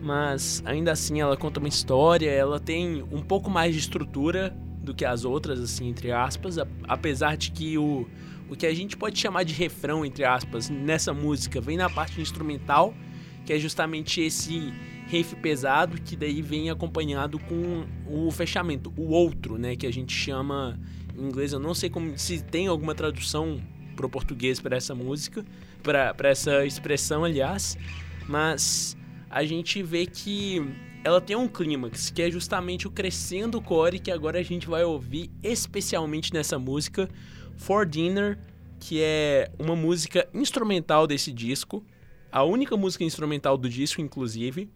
Mas 0.01 0.63
ainda 0.65 0.91
assim 0.91 1.19
ela 1.19 1.35
conta 1.35 1.59
uma 1.59 1.67
história, 1.67 2.29
ela 2.29 2.59
tem 2.59 3.03
um 3.11 3.21
pouco 3.21 3.49
mais 3.49 3.73
de 3.73 3.79
estrutura 3.79 4.55
do 4.81 4.95
que 4.95 5.03
as 5.03 5.25
outras, 5.25 5.59
assim, 5.59 5.89
entre 5.89 6.11
aspas. 6.11 6.57
Apesar 6.87 7.35
de 7.35 7.51
que 7.51 7.77
o, 7.77 8.07
o 8.49 8.55
que 8.55 8.65
a 8.65 8.73
gente 8.73 8.95
pode 8.95 9.19
chamar 9.19 9.43
de 9.43 9.53
refrão, 9.53 10.05
entre 10.05 10.23
aspas, 10.23 10.69
nessa 10.69 11.13
música 11.13 11.59
vem 11.59 11.75
na 11.75 11.89
parte 11.89 12.21
instrumental, 12.21 12.93
que 13.45 13.51
é 13.51 13.59
justamente 13.59 14.21
esse 14.21 14.73
riff 15.07 15.35
pesado 15.35 15.99
que 15.99 16.15
daí 16.15 16.41
vem 16.41 16.69
acompanhado 16.69 17.37
com 17.39 17.85
o 18.07 18.31
fechamento, 18.31 18.93
o 18.95 19.09
outro, 19.09 19.57
né, 19.57 19.75
que 19.75 19.87
a 19.87 19.91
gente 19.91 20.13
chama 20.13 20.79
em 21.17 21.25
inglês, 21.25 21.51
eu 21.51 21.59
não 21.59 21.73
sei 21.73 21.89
como 21.89 22.17
se 22.17 22.43
tem 22.43 22.67
alguma 22.67 22.93
tradução 22.93 23.59
para 23.99 24.05
o 24.05 24.09
português 24.09 24.61
para 24.61 24.77
essa 24.77 24.95
música, 24.95 25.45
para 25.83 26.29
essa 26.29 26.65
expressão, 26.65 27.25
aliás, 27.25 27.77
mas 28.29 28.95
a 29.29 29.43
gente 29.43 29.83
vê 29.83 30.05
que 30.05 30.63
ela 31.03 31.19
tem 31.19 31.35
um 31.35 31.49
clímax, 31.49 32.09
que 32.09 32.21
é 32.21 32.31
justamente 32.31 32.87
o 32.87 32.91
crescendo 32.91 33.61
core 33.61 33.99
que 33.99 34.09
agora 34.09 34.39
a 34.39 34.43
gente 34.43 34.67
vai 34.69 34.85
ouvir 34.85 35.29
especialmente 35.43 36.33
nessa 36.33 36.57
música 36.57 37.09
For 37.57 37.85
Dinner, 37.85 38.39
que 38.79 39.01
é 39.01 39.51
uma 39.59 39.75
música 39.75 40.25
instrumental 40.33 41.05
desse 41.05 41.33
disco, 41.33 41.83
a 42.31 42.43
única 42.43 42.77
música 42.77 43.03
instrumental 43.03 43.57
do 43.57 43.67
disco, 43.67 43.99
inclusive, 43.99 44.69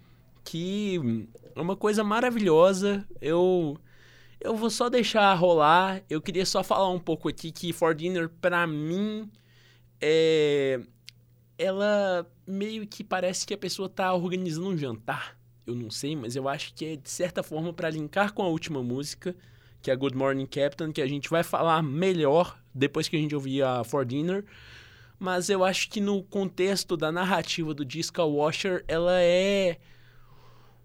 que 0.44 1.30
é 1.56 1.62
uma 1.62 1.78
coisa 1.78 2.04
maravilhosa. 2.04 3.08
Eu 3.22 3.78
eu 4.44 4.56
vou 4.56 4.70
só 4.70 4.89
deixar 4.89 5.34
rolar. 5.36 6.04
Eu 6.10 6.22
queria 6.22 6.46
só 6.46 6.64
falar 6.64 6.89
um 6.89 7.00
pouco 7.00 7.30
aqui 7.30 7.52
que 7.52 7.72
For 7.72 7.96
Dinner, 7.96 8.30
pra 8.30 8.68
mim, 8.68 9.30
é... 10.02 10.82
ela 11.58 12.30
meio 12.46 12.86
que 12.86 13.04
parece 13.04 13.48
que 13.48 13.54
a 13.54 13.58
pessoa 13.58 13.88
tá 13.88 14.14
organizando 14.14 14.68
um 14.68 14.78
jantar. 14.78 15.38
Eu 15.66 15.74
não 15.74 15.89
sei, 15.89 16.16
mas 16.16 16.36
eu 16.36 16.50
acho 16.50 16.74
que 16.74 16.86
é 16.86 16.96
de 16.98 17.10
certa 17.10 17.41
forma 17.41 17.72
para 17.72 17.89
linkar 17.89 18.34
com 18.34 18.44
a 18.44 18.50
última 18.50 18.84
música, 18.84 19.34
que 19.82 19.89
é 19.89 19.96
Good 19.96 20.18
Morning 20.18 20.46
Captain, 20.46 20.91
que 20.91 21.02
a 21.02 21.08
gente 21.08 21.30
vai 21.30 21.41
falar 21.41 21.82
melhor 21.82 22.60
depois 22.76 23.08
que 23.08 23.16
a 23.16 23.20
gente 23.20 23.34
ouvir 23.34 23.64
a 23.64 23.84
For 23.86 24.06
Dinner. 24.06 24.44
Mas 25.18 25.50
eu 25.50 25.64
acho 25.64 25.89
que 25.89 26.02
no 26.02 26.22
contexto 26.22 26.98
da 26.98 27.14
narrativa 27.14 27.74
do 27.74 27.86
disco 27.86 28.22
Washer, 28.22 28.84
ela 28.89 29.22
é 29.22 29.78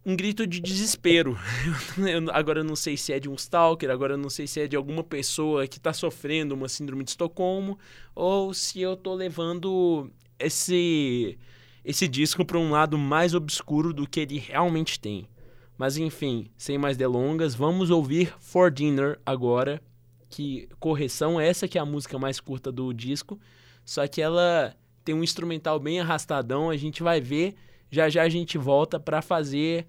um 0.04 0.16
grito 0.16 0.46
de 0.46 0.60
desespero. 0.60 1.38
Agora 2.32 2.60
eu 2.60 2.64
não 2.64 2.76
sei 2.76 2.96
se 2.96 3.12
é 3.12 3.20
de 3.20 3.28
um 3.28 3.34
stalker, 3.34 3.90
agora 3.90 4.14
eu 4.14 4.18
não 4.18 4.30
sei 4.30 4.46
se 4.46 4.60
é 4.60 4.66
de 4.66 4.76
alguma 4.76 5.04
pessoa 5.04 5.66
que 5.66 5.78
está 5.78 5.92
sofrendo 5.92 6.54
uma 6.54 6.68
síndrome 6.68 7.04
de 7.04 7.10
Estocolmo, 7.10 7.78
ou 8.14 8.54
se 8.54 8.80
eu 8.80 8.94
estou 8.94 9.14
levando 9.14 10.10
esse, 10.38 11.38
esse 11.84 12.08
disco 12.08 12.44
para 12.44 12.58
um 12.58 12.70
lado 12.70 12.96
mais 12.96 13.34
obscuro 13.34 13.92
do 13.92 14.08
que 14.08 14.20
ele 14.20 14.38
realmente 14.38 14.98
tem. 14.98 15.28
Mas 15.76 15.96
enfim, 15.96 16.50
sem 16.56 16.76
mais 16.76 16.96
delongas, 16.96 17.54
vamos 17.54 17.90
ouvir 17.90 18.34
For 18.40 18.70
Dinner 18.70 19.18
agora, 19.24 19.80
que 20.28 20.68
correção 20.80 21.40
essa 21.40 21.68
que 21.68 21.78
é 21.78 21.80
a 21.80 21.86
música 21.86 22.18
mais 22.18 22.40
curta 22.40 22.72
do 22.72 22.92
disco, 22.92 23.38
só 23.84 24.06
que 24.06 24.20
ela 24.20 24.74
tem 25.04 25.14
um 25.14 25.24
instrumental 25.24 25.78
bem 25.78 26.00
arrastadão, 26.00 26.68
a 26.68 26.76
gente 26.76 27.02
vai 27.02 27.20
ver 27.20 27.54
já 27.90 28.08
já 28.08 28.22
a 28.22 28.28
gente 28.28 28.58
volta 28.58 28.98
para 28.98 29.22
fazer 29.22 29.86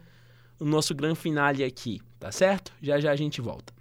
o 0.59 0.65
nosso 0.65 0.93
grande 0.93 1.19
finale 1.19 1.63
aqui, 1.63 2.01
tá 2.19 2.31
certo? 2.31 2.73
Já 2.81 2.99
já 2.99 3.11
a 3.11 3.15
gente 3.15 3.41
volta. 3.41 3.73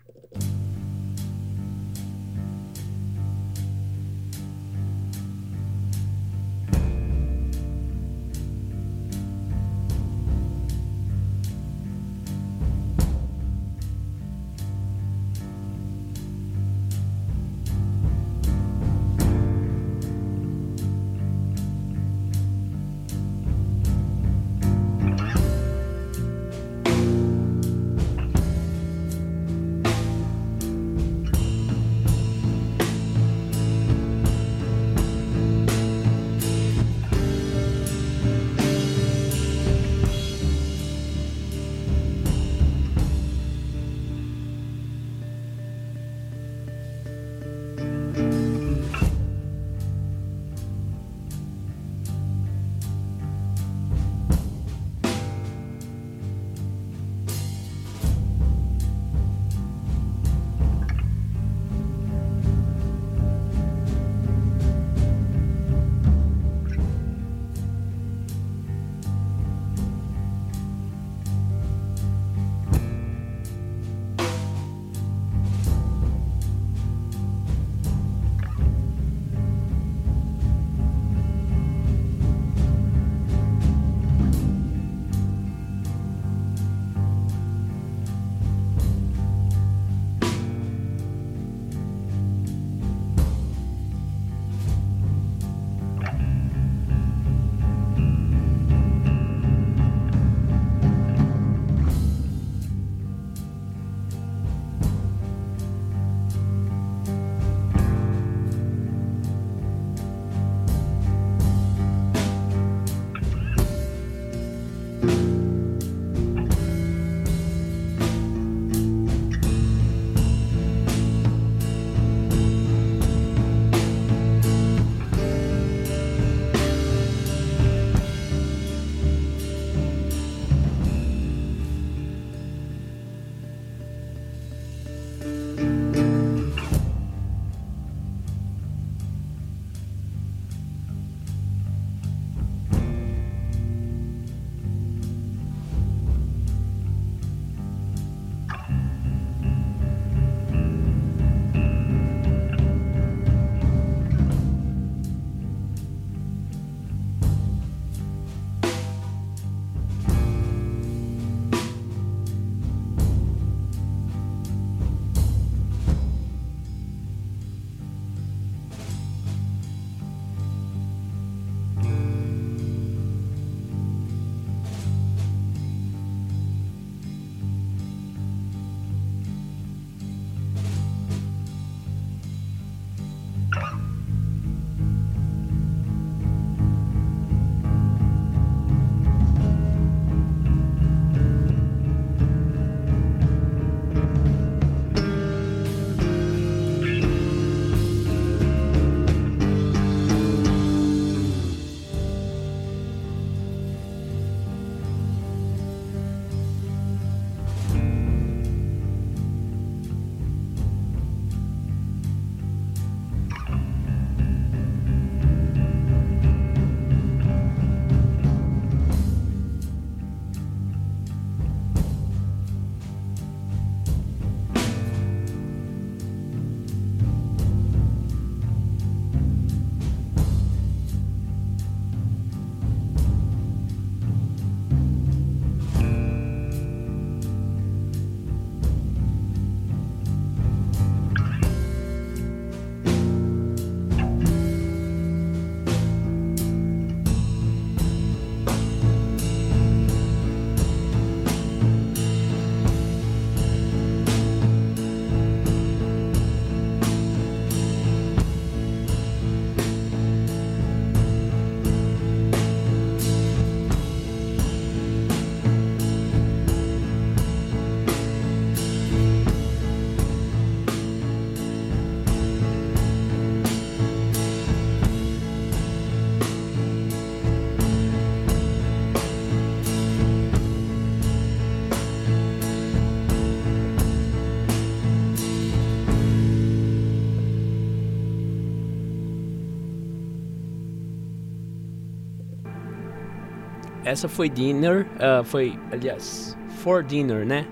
Essa 293.89 294.07
foi 294.07 294.29
Dinner, 294.29 294.87
uh, 294.97 295.25
foi, 295.25 295.59
aliás, 295.73 296.37
For 296.63 296.83
Dinner, 296.83 297.25
né? 297.25 297.47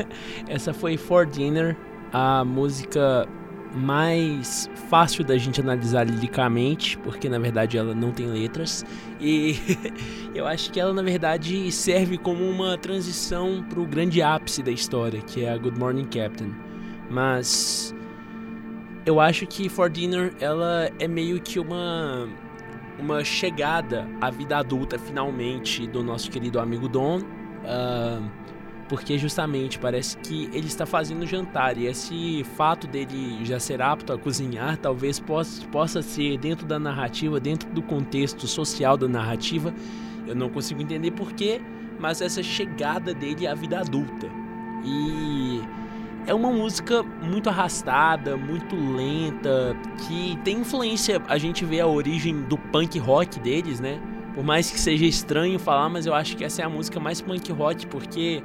essa 0.48 0.72
foi 0.72 0.96
For 0.96 1.26
Dinner, 1.26 1.76
a 2.12 2.42
música 2.44 3.28
mais 3.74 4.70
fácil 4.88 5.22
da 5.22 5.36
gente 5.36 5.60
analisar 5.60 6.04
liricamente, 6.04 6.96
porque 6.98 7.28
na 7.28 7.38
verdade 7.38 7.76
ela 7.76 7.94
não 7.94 8.10
tem 8.10 8.26
letras. 8.26 8.84
E 9.20 9.56
eu 10.34 10.46
acho 10.46 10.72
que 10.72 10.80
ela 10.80 10.94
na 10.94 11.02
verdade 11.02 11.70
serve 11.70 12.16
como 12.16 12.42
uma 12.42 12.78
transição 12.78 13.62
para 13.68 13.80
o 13.80 13.86
grande 13.86 14.22
ápice 14.22 14.62
da 14.62 14.70
história, 14.70 15.20
que 15.20 15.44
é 15.44 15.52
a 15.52 15.58
Good 15.58 15.78
Morning 15.78 16.06
Captain. 16.06 16.54
Mas 17.10 17.94
eu 19.04 19.20
acho 19.20 19.46
que 19.46 19.68
For 19.68 19.90
Dinner 19.90 20.32
ela 20.40 20.90
é 20.98 21.06
meio 21.06 21.38
que 21.38 21.58
uma 21.58 22.28
uma 22.98 23.24
chegada 23.24 24.06
à 24.20 24.30
vida 24.30 24.56
adulta 24.56 24.98
finalmente 24.98 25.86
do 25.86 26.02
nosso 26.02 26.30
querido 26.30 26.60
amigo 26.60 26.88
Don. 26.88 27.18
Uh, 27.18 28.42
porque 28.88 29.16
justamente 29.16 29.78
parece 29.78 30.18
que 30.18 30.50
ele 30.52 30.66
está 30.66 30.84
fazendo 30.84 31.24
jantar 31.26 31.78
e 31.78 31.86
esse 31.86 32.44
fato 32.56 32.86
dele 32.86 33.42
já 33.42 33.58
ser 33.58 33.80
apto 33.80 34.12
a 34.12 34.18
cozinhar 34.18 34.76
talvez 34.76 35.18
possa, 35.18 35.66
possa 35.68 36.02
ser 36.02 36.36
dentro 36.36 36.66
da 36.66 36.78
narrativa, 36.78 37.40
dentro 37.40 37.70
do 37.70 37.80
contexto 37.80 38.46
social 38.46 38.98
da 38.98 39.08
narrativa. 39.08 39.72
Eu 40.26 40.34
não 40.34 40.50
consigo 40.50 40.82
entender 40.82 41.10
porquê, 41.12 41.58
mas 41.98 42.20
essa 42.20 42.42
chegada 42.42 43.14
dele 43.14 43.46
à 43.46 43.54
vida 43.54 43.80
adulta. 43.80 44.28
E 44.84 45.62
é 46.26 46.34
uma 46.34 46.50
música 46.50 47.02
muito 47.02 47.48
arrastada, 47.48 48.36
muito 48.36 48.76
lenta, 48.76 49.76
que 50.06 50.38
tem 50.44 50.58
influência. 50.58 51.20
A 51.28 51.38
gente 51.38 51.64
vê 51.64 51.80
a 51.80 51.86
origem 51.86 52.42
do 52.42 52.56
punk 52.56 52.98
rock 52.98 53.40
deles, 53.40 53.80
né? 53.80 54.00
Por 54.34 54.44
mais 54.44 54.70
que 54.70 54.80
seja 54.80 55.04
estranho 55.04 55.58
falar, 55.58 55.88
mas 55.88 56.06
eu 56.06 56.14
acho 56.14 56.36
que 56.36 56.44
essa 56.44 56.62
é 56.62 56.64
a 56.64 56.68
música 56.68 56.98
mais 56.98 57.20
punk 57.20 57.52
rock, 57.52 57.86
porque 57.86 58.42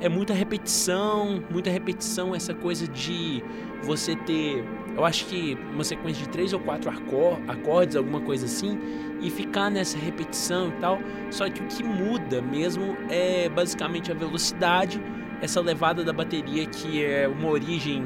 é 0.00 0.08
muita 0.08 0.32
repetição, 0.32 1.42
muita 1.50 1.70
repetição, 1.70 2.34
essa 2.34 2.54
coisa 2.54 2.88
de 2.88 3.42
você 3.82 4.16
ter, 4.16 4.64
eu 4.96 5.04
acho 5.04 5.26
que 5.26 5.56
uma 5.72 5.84
sequência 5.84 6.24
de 6.24 6.28
três 6.28 6.52
ou 6.52 6.60
quatro 6.60 6.90
acordes, 6.90 7.94
alguma 7.94 8.20
coisa 8.20 8.46
assim, 8.46 8.78
e 9.20 9.30
ficar 9.30 9.70
nessa 9.70 9.98
repetição 9.98 10.68
e 10.68 10.72
tal. 10.80 10.98
Só 11.30 11.48
que 11.48 11.62
o 11.62 11.66
que 11.66 11.84
muda 11.84 12.40
mesmo 12.40 12.96
é 13.08 13.48
basicamente 13.48 14.10
a 14.10 14.14
velocidade, 14.14 15.00
essa 15.40 15.60
levada 15.60 16.04
da 16.04 16.12
bateria 16.12 16.66
que 16.66 17.04
é 17.04 17.28
uma 17.28 17.48
origem 17.48 18.04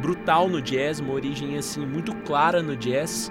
brutal 0.00 0.48
no 0.48 0.60
jazz, 0.60 1.00
uma 1.00 1.12
origem 1.12 1.56
assim 1.56 1.84
muito 1.84 2.14
clara 2.16 2.62
no 2.62 2.76
jazz. 2.76 3.30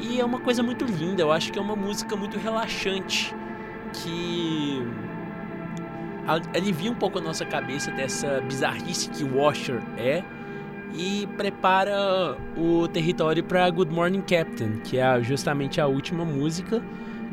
E 0.00 0.20
é 0.20 0.24
uma 0.24 0.40
coisa 0.40 0.62
muito 0.62 0.84
linda, 0.84 1.22
eu 1.22 1.30
acho 1.30 1.52
que 1.52 1.58
é 1.58 1.62
uma 1.62 1.76
música 1.76 2.16
muito 2.16 2.38
relaxante 2.38 3.34
que 3.92 4.82
alivia 6.54 6.90
um 6.90 6.94
pouco 6.94 7.18
a 7.18 7.20
nossa 7.20 7.44
cabeça 7.44 7.90
dessa 7.90 8.40
bizarrice 8.42 9.10
que 9.10 9.24
Washer 9.24 9.82
é 9.98 10.22
e 10.94 11.28
prepara 11.36 12.36
o 12.56 12.88
território 12.88 13.44
para 13.44 13.68
Good 13.70 13.92
Morning 13.92 14.22
Captain, 14.22 14.80
que 14.84 14.98
é 14.98 15.22
justamente 15.22 15.80
a 15.80 15.86
última 15.86 16.24
música 16.24 16.82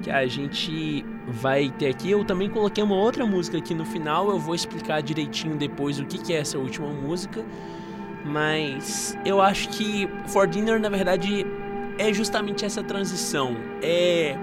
que 0.01 0.09
a 0.09 0.25
gente 0.27 1.05
vai 1.27 1.69
ter 1.77 1.87
aqui. 1.87 2.11
Eu 2.11 2.23
também 2.23 2.49
coloquei 2.49 2.83
uma 2.83 2.95
outra 2.95 3.25
música 3.25 3.57
aqui 3.57 3.73
no 3.73 3.85
final, 3.85 4.29
eu 4.29 4.39
vou 4.39 4.55
explicar 4.55 5.01
direitinho 5.01 5.55
depois 5.55 5.99
o 5.99 6.05
que, 6.05 6.17
que 6.17 6.33
é 6.33 6.37
essa 6.37 6.57
última 6.57 6.87
música. 6.87 7.43
Mas 8.25 9.17
eu 9.25 9.41
acho 9.41 9.69
que 9.69 10.09
For 10.27 10.47
Dinner, 10.47 10.79
na 10.79 10.89
verdade, 10.89 11.45
é 11.97 12.13
justamente 12.13 12.65
essa 12.65 12.83
transição. 12.83 13.55
É 13.81 14.37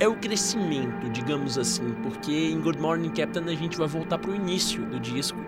é 0.00 0.06
o 0.06 0.14
crescimento, 0.14 1.08
digamos 1.10 1.58
assim, 1.58 1.92
porque 2.02 2.32
em 2.32 2.60
Good 2.60 2.78
Morning 2.78 3.10
Captain 3.10 3.44
a 3.44 3.54
gente 3.56 3.76
vai 3.76 3.88
voltar 3.88 4.18
para 4.18 4.30
o 4.30 4.34
início 4.34 4.82
do 4.82 5.00
disco, 5.00 5.38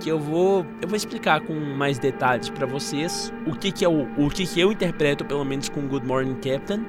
que 0.00 0.10
eu 0.10 0.18
vou 0.18 0.66
eu 0.82 0.88
vou 0.88 0.96
explicar 0.96 1.40
com 1.40 1.54
mais 1.54 1.98
detalhes 1.98 2.50
para 2.50 2.66
vocês 2.66 3.32
o 3.46 3.54
que 3.54 3.72
que 3.72 3.84
é 3.84 3.88
o, 3.88 4.06
o 4.18 4.28
que 4.28 4.46
que 4.46 4.60
eu 4.60 4.70
interpreto 4.70 5.24
pelo 5.24 5.44
menos 5.44 5.68
com 5.68 5.80
Good 5.88 6.06
Morning 6.06 6.34
Captain, 6.34 6.84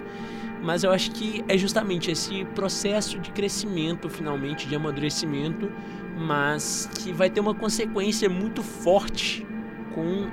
mas 0.61 0.83
eu 0.83 0.91
acho 0.91 1.11
que 1.11 1.43
é 1.47 1.57
justamente 1.57 2.11
esse 2.11 2.45
processo 2.55 3.19
de 3.19 3.31
crescimento, 3.31 4.09
finalmente 4.09 4.67
de 4.67 4.75
amadurecimento, 4.75 5.71
mas 6.17 6.89
que 6.99 7.11
vai 7.11 7.29
ter 7.29 7.39
uma 7.39 7.53
consequência 7.53 8.29
muito 8.29 8.63
forte 8.63 9.45
com 9.93 10.27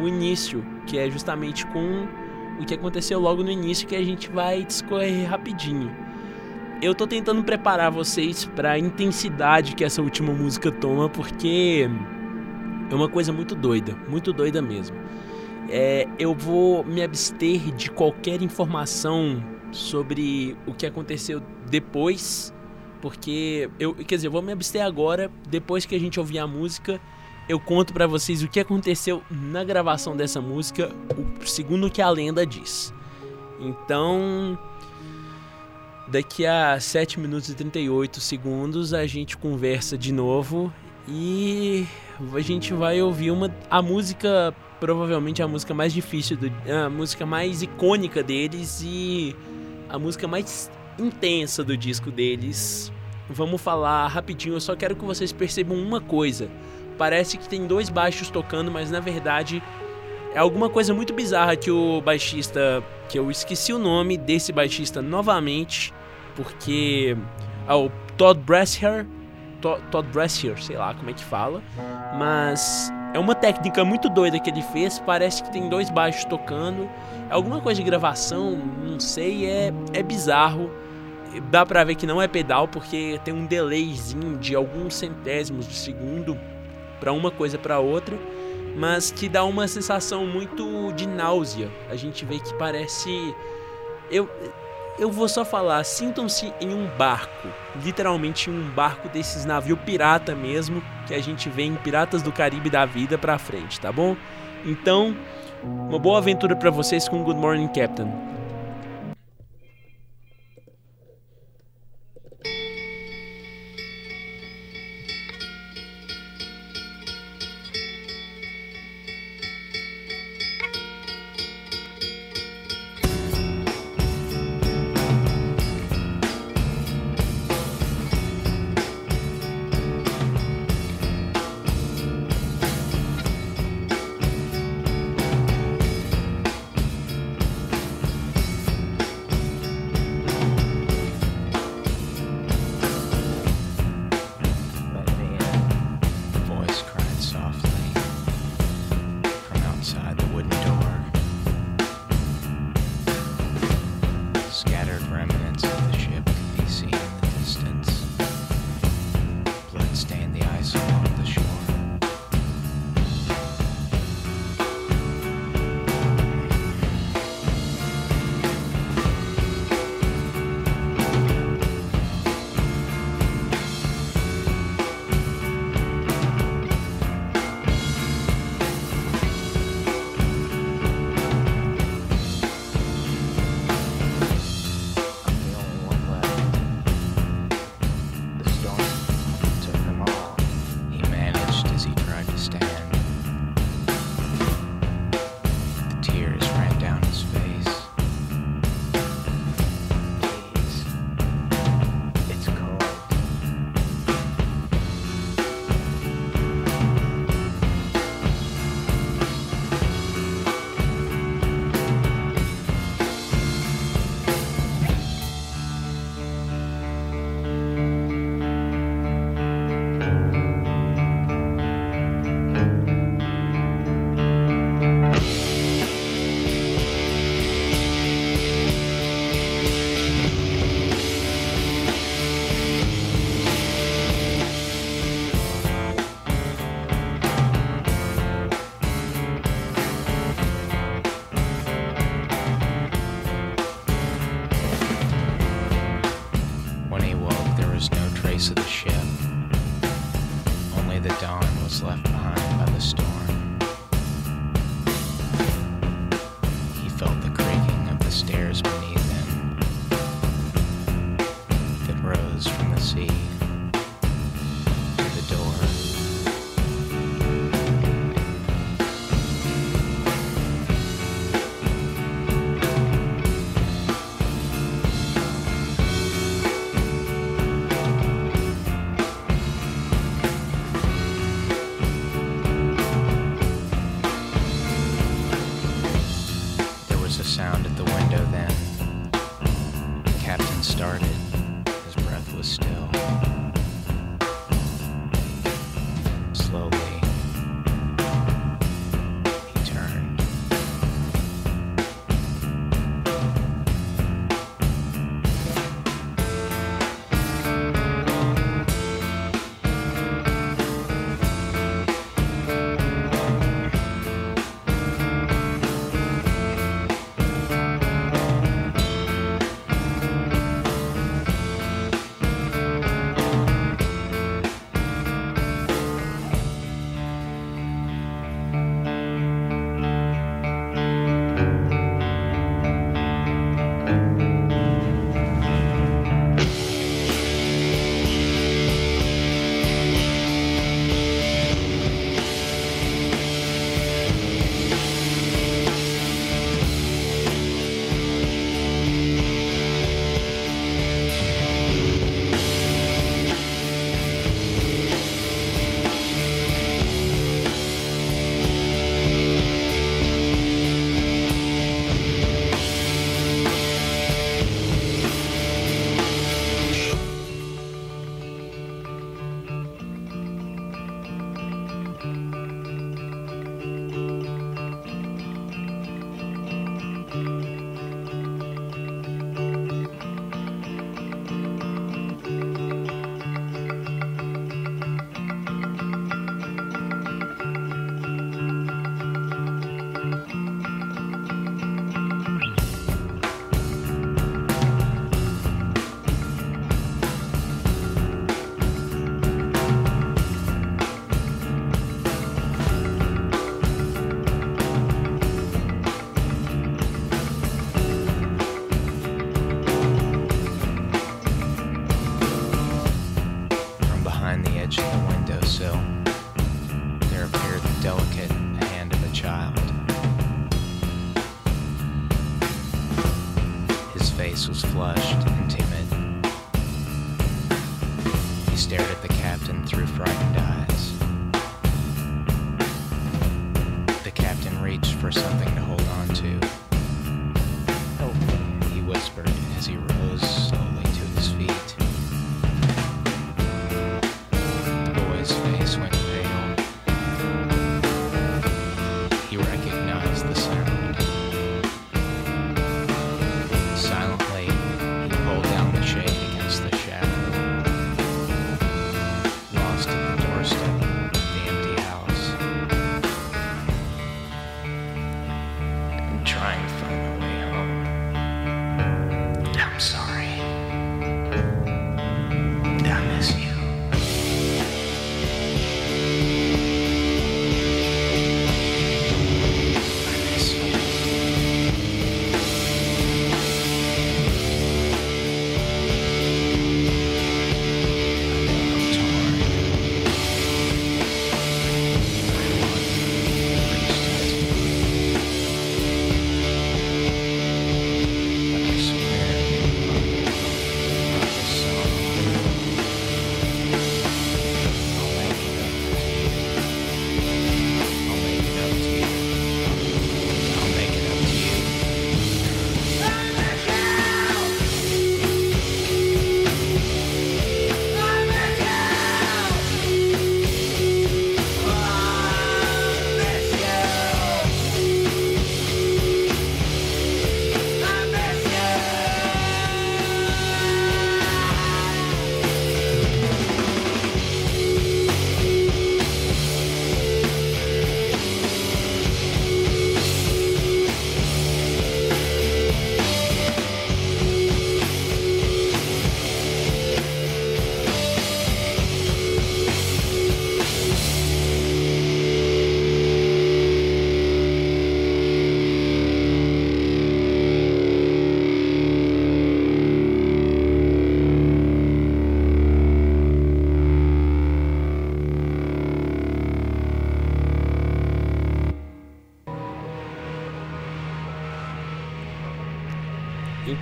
o 0.00 0.08
início, 0.08 0.64
que 0.86 0.98
é 0.98 1.10
justamente 1.10 1.66
com 1.66 2.06
o 2.60 2.64
que 2.64 2.74
aconteceu 2.74 3.18
logo 3.18 3.42
no 3.42 3.50
início 3.50 3.86
que 3.86 3.96
a 3.96 4.02
gente 4.02 4.30
vai 4.30 4.64
discorrer 4.64 5.28
rapidinho 5.28 6.04
eu 6.84 6.94
tô 6.94 7.06
tentando 7.06 7.42
preparar 7.42 7.90
vocês 7.90 8.44
para 8.44 8.72
a 8.72 8.78
intensidade 8.78 9.74
que 9.74 9.84
essa 9.84 10.02
última 10.02 10.32
música 10.32 10.70
toma, 10.70 11.08
porque 11.08 11.88
é 12.90 12.94
uma 12.94 13.08
coisa 13.08 13.32
muito 13.32 13.54
doida, 13.54 13.96
muito 14.08 14.32
doida 14.32 14.60
mesmo. 14.60 14.96
É, 15.70 16.06
eu 16.18 16.34
vou 16.34 16.84
me 16.84 17.02
abster 17.02 17.74
de 17.74 17.90
qualquer 17.90 18.42
informação 18.42 19.42
sobre 19.74 20.56
o 20.66 20.72
que 20.72 20.86
aconteceu 20.86 21.42
depois, 21.68 22.52
porque 23.02 23.68
eu, 23.78 23.94
quer 23.94 24.16
dizer, 24.16 24.28
eu 24.28 24.32
vou 24.32 24.42
me 24.42 24.52
abster 24.52 24.84
agora, 24.84 25.30
depois 25.48 25.84
que 25.84 25.94
a 25.94 26.00
gente 26.00 26.18
ouvir 26.18 26.38
a 26.38 26.46
música, 26.46 27.00
eu 27.48 27.60
conto 27.60 27.92
para 27.92 28.06
vocês 28.06 28.42
o 28.42 28.48
que 28.48 28.60
aconteceu 28.60 29.22
na 29.30 29.62
gravação 29.62 30.16
dessa 30.16 30.40
música, 30.40 30.90
segundo 31.44 31.88
o 31.88 31.90
que 31.90 32.00
a 32.00 32.08
lenda 32.08 32.46
diz. 32.46 32.94
Então, 33.60 34.58
Daqui 36.06 36.44
a 36.44 36.78
7 36.78 37.18
minutos 37.18 37.48
e 37.48 37.54
38 37.54 38.20
segundos 38.20 38.92
a 38.92 39.06
gente 39.06 39.38
conversa 39.38 39.96
de 39.96 40.12
novo 40.12 40.70
e 41.08 41.86
a 42.34 42.40
gente 42.40 42.74
vai 42.74 43.00
ouvir 43.00 43.30
uma 43.30 43.50
a 43.70 43.80
música 43.80 44.54
provavelmente 44.78 45.42
a 45.42 45.48
música 45.48 45.72
mais 45.72 45.94
difícil 45.94 46.36
do, 46.36 46.52
a 46.70 46.90
música 46.90 47.24
mais 47.24 47.62
icônica 47.62 48.22
deles 48.22 48.82
e 48.84 49.34
a 49.94 49.98
música 49.98 50.26
mais 50.26 50.70
intensa 50.98 51.62
do 51.62 51.76
disco 51.76 52.10
deles. 52.10 52.92
Vamos 53.28 53.60
falar 53.60 54.06
rapidinho, 54.08 54.56
eu 54.56 54.60
só 54.60 54.76
quero 54.76 54.96
que 54.96 55.04
vocês 55.04 55.32
percebam 55.32 55.78
uma 55.78 56.00
coisa. 56.00 56.48
Parece 56.98 57.38
que 57.38 57.48
tem 57.48 57.66
dois 57.66 57.88
baixos 57.88 58.28
tocando, 58.28 58.70
mas 58.70 58.90
na 58.90 59.00
verdade 59.00 59.62
é 60.34 60.38
alguma 60.38 60.68
coisa 60.68 60.92
muito 60.92 61.12
bizarra 61.12 61.56
que 61.56 61.70
o 61.70 62.00
baixista, 62.00 62.82
que 63.08 63.18
eu 63.18 63.30
esqueci 63.30 63.72
o 63.72 63.78
nome 63.78 64.16
desse 64.16 64.52
baixista 64.52 65.00
novamente, 65.00 65.94
porque 66.34 67.16
ah, 67.66 67.76
o 67.76 67.90
Todd 68.16 68.40
Brasher, 68.40 69.06
Todd, 69.60 69.80
Todd 69.90 70.08
Brasher, 70.08 70.60
sei 70.62 70.76
lá 70.76 70.92
como 70.92 71.08
é 71.08 71.12
que 71.12 71.24
fala, 71.24 71.62
mas 72.18 72.92
é 73.14 73.18
uma 73.18 73.34
técnica 73.34 73.84
muito 73.84 74.08
doida 74.08 74.40
que 74.40 74.50
ele 74.50 74.62
fez, 74.62 74.98
parece 74.98 75.42
que 75.42 75.52
tem 75.52 75.68
dois 75.68 75.88
baixos 75.88 76.24
tocando, 76.24 76.82
é 76.82 77.13
alguma 77.30 77.60
coisa 77.60 77.80
de 77.80 77.86
gravação, 77.86 78.56
não 78.82 78.98
sei, 79.00 79.46
é, 79.46 79.72
é 79.92 80.02
bizarro. 80.02 80.70
Dá 81.50 81.66
pra 81.66 81.82
ver 81.82 81.96
que 81.96 82.06
não 82.06 82.22
é 82.22 82.28
pedal 82.28 82.68
porque 82.68 83.20
tem 83.24 83.34
um 83.34 83.44
delayzinho 83.44 84.38
de 84.38 84.54
alguns 84.54 84.94
centésimos 84.94 85.66
de 85.66 85.74
segundo 85.74 86.38
para 87.00 87.12
uma 87.12 87.30
coisa 87.30 87.58
para 87.58 87.80
outra 87.80 88.16
mas 88.74 89.10
que 89.10 89.28
dá 89.28 89.44
uma 89.44 89.68
sensação 89.68 90.26
muito 90.26 90.92
de 90.92 91.06
náusea. 91.06 91.70
A 91.88 91.96
gente 91.96 92.24
vê 92.24 92.38
que 92.38 92.52
parece. 92.54 93.34
Eu, 94.10 94.28
eu 94.98 95.10
vou 95.10 95.28
só 95.28 95.44
falar, 95.44 95.82
sintam-se 95.84 96.52
em 96.60 96.74
um 96.74 96.86
barco, 96.96 97.48
literalmente 97.82 98.50
em 98.50 98.52
um 98.52 98.70
barco 98.70 99.08
desses 99.08 99.44
navio 99.44 99.76
pirata 99.76 100.34
mesmo, 100.34 100.82
que 101.06 101.14
a 101.14 101.20
gente 101.20 101.48
vê 101.48 101.62
em 101.62 101.74
Piratas 101.76 102.22
do 102.22 102.30
Caribe 102.30 102.68
da 102.68 102.84
vida 102.84 103.16
pra 103.16 103.38
frente, 103.38 103.80
tá 103.80 103.90
bom? 103.90 104.16
Então, 104.64 105.16
uma 105.88 105.98
boa 105.98 106.18
aventura 106.18 106.54
para 106.56 106.70
vocês 106.70 107.08
com 107.08 107.22
Good 107.22 107.38
Morning 107.38 107.68
Captain. 107.68 108.33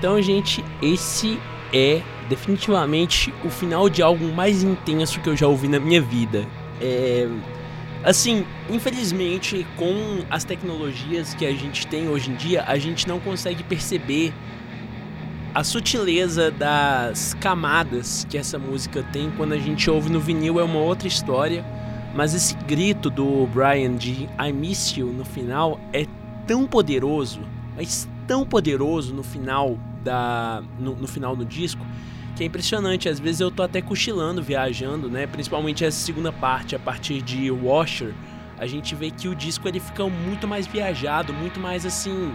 Então, 0.03 0.21
gente, 0.21 0.65
esse 0.83 1.39
é 1.73 2.03
definitivamente 2.29 3.33
o 3.45 3.49
final 3.49 3.89
de 3.89 4.03
algo 4.03 4.33
mais 4.33 4.65
intenso 4.65 5.21
que 5.21 5.29
eu 5.29 5.37
já 5.37 5.47
ouvi 5.47 5.69
na 5.69 5.79
minha 5.79 6.03
vida. 6.03 6.45
É. 6.81 7.29
Assim, 8.03 8.45
infelizmente, 8.69 9.65
com 9.77 10.25
as 10.29 10.43
tecnologias 10.43 11.35
que 11.35 11.47
a 11.47 11.53
gente 11.53 11.87
tem 11.87 12.09
hoje 12.09 12.33
em 12.33 12.35
dia, 12.35 12.65
a 12.67 12.77
gente 12.79 13.07
não 13.07 13.21
consegue 13.21 13.63
perceber 13.63 14.35
a 15.55 15.63
sutileza 15.63 16.51
das 16.51 17.35
camadas 17.35 18.27
que 18.29 18.37
essa 18.37 18.59
música 18.59 19.05
tem 19.13 19.31
quando 19.37 19.53
a 19.53 19.59
gente 19.59 19.89
ouve 19.89 20.11
no 20.11 20.19
vinil 20.19 20.59
é 20.59 20.65
uma 20.65 20.81
outra 20.81 21.07
história. 21.07 21.65
Mas 22.13 22.35
esse 22.35 22.57
grito 22.57 23.09
do 23.09 23.47
Brian 23.55 23.95
de 23.95 24.29
I 24.37 24.53
Miss 24.53 24.97
You 24.97 25.13
no 25.13 25.25
final 25.25 25.79
é 25.93 26.07
tão 26.45 26.67
poderoso, 26.67 27.43
mas 27.77 28.09
tão 28.27 28.45
poderoso 28.45 29.15
no 29.15 29.23
final 29.23 29.79
da 30.03 30.63
no, 30.79 30.95
no 30.97 31.07
final 31.07 31.35
do 31.35 31.45
disco 31.45 31.85
que 32.37 32.43
é 32.43 32.47
impressionante. 32.47 33.09
Às 33.09 33.21
vezes 33.21 33.41
eu 33.41 33.51
tô 33.51 33.63
até 33.63 33.81
cochilando, 33.81 34.43
viajando, 34.43 35.09
né? 35.09 35.27
Principalmente 35.27 35.85
essa 35.85 35.99
segunda 35.99 36.33
parte, 36.33 36.75
a 36.75 36.79
partir 36.79 37.23
de 37.23 37.51
Washer, 37.51 38.15
a 38.59 38.67
gente 38.67 38.95
vê 38.95 39.11
que 39.11 39.29
o 39.29 39.35
disco 39.35 39.69
ele 39.69 39.81
fica 39.81 40.07
muito 40.09 40.47
mais 40.47 40.67
viajado, 40.67 41.33
muito 41.33 41.61
mais 41.61 41.85
assim. 41.85 42.33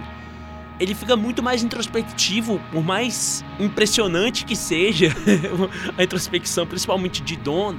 Ele 0.79 0.93
fica 0.93 1.15
muito 1.15 1.41
mais 1.41 1.63
introspectivo, 1.63 2.61
por 2.71 2.83
mais 2.83 3.43
impressionante 3.59 4.45
que 4.45 4.55
seja 4.55 5.07
a 5.97 6.03
introspecção, 6.03 6.67
principalmente 6.67 7.23
de 7.23 7.35
Don, 7.35 7.75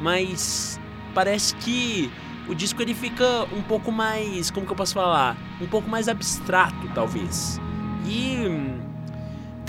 mas 0.00 0.80
parece 1.14 1.54
que 1.56 2.10
o 2.48 2.54
disco 2.54 2.82
ele 2.82 2.92
fica 2.92 3.44
um 3.52 3.62
pouco 3.62 3.92
mais, 3.92 4.50
como 4.50 4.66
que 4.66 4.72
eu 4.72 4.76
posso 4.76 4.94
falar, 4.94 5.36
um 5.60 5.66
pouco 5.66 5.88
mais 5.88 6.08
abstrato, 6.08 6.90
talvez. 6.92 7.60
E 8.04 8.79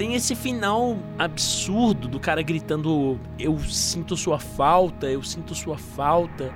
tem 0.01 0.15
esse 0.15 0.33
final 0.33 0.97
absurdo 1.19 2.07
do 2.07 2.19
cara 2.19 2.41
gritando 2.41 3.19
eu 3.37 3.59
sinto 3.59 4.17
sua 4.17 4.39
falta, 4.39 5.05
eu 5.05 5.21
sinto 5.21 5.53
sua 5.53 5.77
falta, 5.77 6.51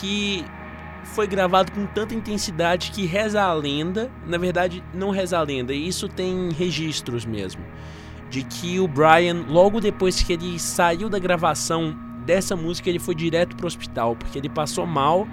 que 0.00 0.42
foi 1.04 1.26
gravado 1.26 1.72
com 1.72 1.84
tanta 1.84 2.14
intensidade 2.14 2.90
que 2.90 3.04
reza 3.04 3.42
a 3.42 3.52
lenda, 3.52 4.10
na 4.26 4.38
verdade 4.38 4.82
não 4.94 5.10
reza 5.10 5.38
a 5.38 5.42
lenda, 5.42 5.74
isso 5.74 6.08
tem 6.08 6.48
registros 6.52 7.26
mesmo, 7.26 7.62
de 8.30 8.44
que 8.44 8.80
o 8.80 8.88
Brian 8.88 9.44
logo 9.46 9.78
depois 9.78 10.22
que 10.22 10.32
ele 10.32 10.58
saiu 10.58 11.10
da 11.10 11.18
gravação 11.18 11.94
dessa 12.24 12.56
música 12.56 12.88
ele 12.88 12.98
foi 12.98 13.14
direto 13.14 13.56
pro 13.56 13.66
hospital, 13.66 14.16
porque 14.16 14.38
ele 14.38 14.48
passou 14.48 14.86
mal. 14.86 15.28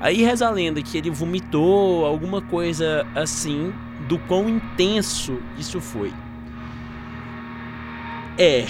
Aí 0.00 0.24
reza 0.24 0.48
a 0.48 0.50
lenda 0.50 0.82
que 0.82 0.98
ele 0.98 1.08
vomitou, 1.08 2.04
alguma 2.04 2.42
coisa 2.42 3.06
assim, 3.14 3.72
do 4.08 4.18
quão 4.18 4.48
intenso 4.48 5.38
isso 5.56 5.80
foi. 5.80 6.12
É. 8.38 8.64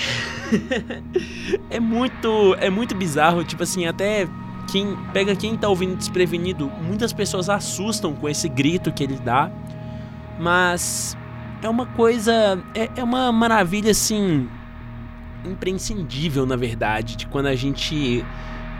é 1.71 1.79
muito, 1.79 2.57
é 2.59 2.71
muito 2.71 2.95
bizarro, 2.95 3.45
tipo 3.45 3.63
assim, 3.63 3.87
até 3.87 4.27
quem 4.71 4.97
pega 5.13 5.37
quem 5.37 5.57
tá 5.57 5.69
ouvindo 5.69 5.97
desprevenido, 5.97 6.71
muitas 6.83 7.13
pessoas 7.13 7.49
assustam 7.49 8.15
com 8.15 8.29
esse 8.29 8.49
grito 8.49 8.93
que 8.93 9.05
ele 9.05 9.19
dá. 9.19 9.51
Mas 10.39 11.17
é 11.63 11.69
uma 11.69 11.87
coisa, 11.87 12.63
é, 12.75 12.89
é 12.97 13.05
uma 13.05 13.31
maravilha 13.31 13.91
assim 13.91 14.49
imprescindível, 15.45 16.47
na 16.47 16.57
verdade, 16.57 17.17
de 17.17 17.27
quando 17.27 17.47
a 17.47 17.55
gente 17.55 18.25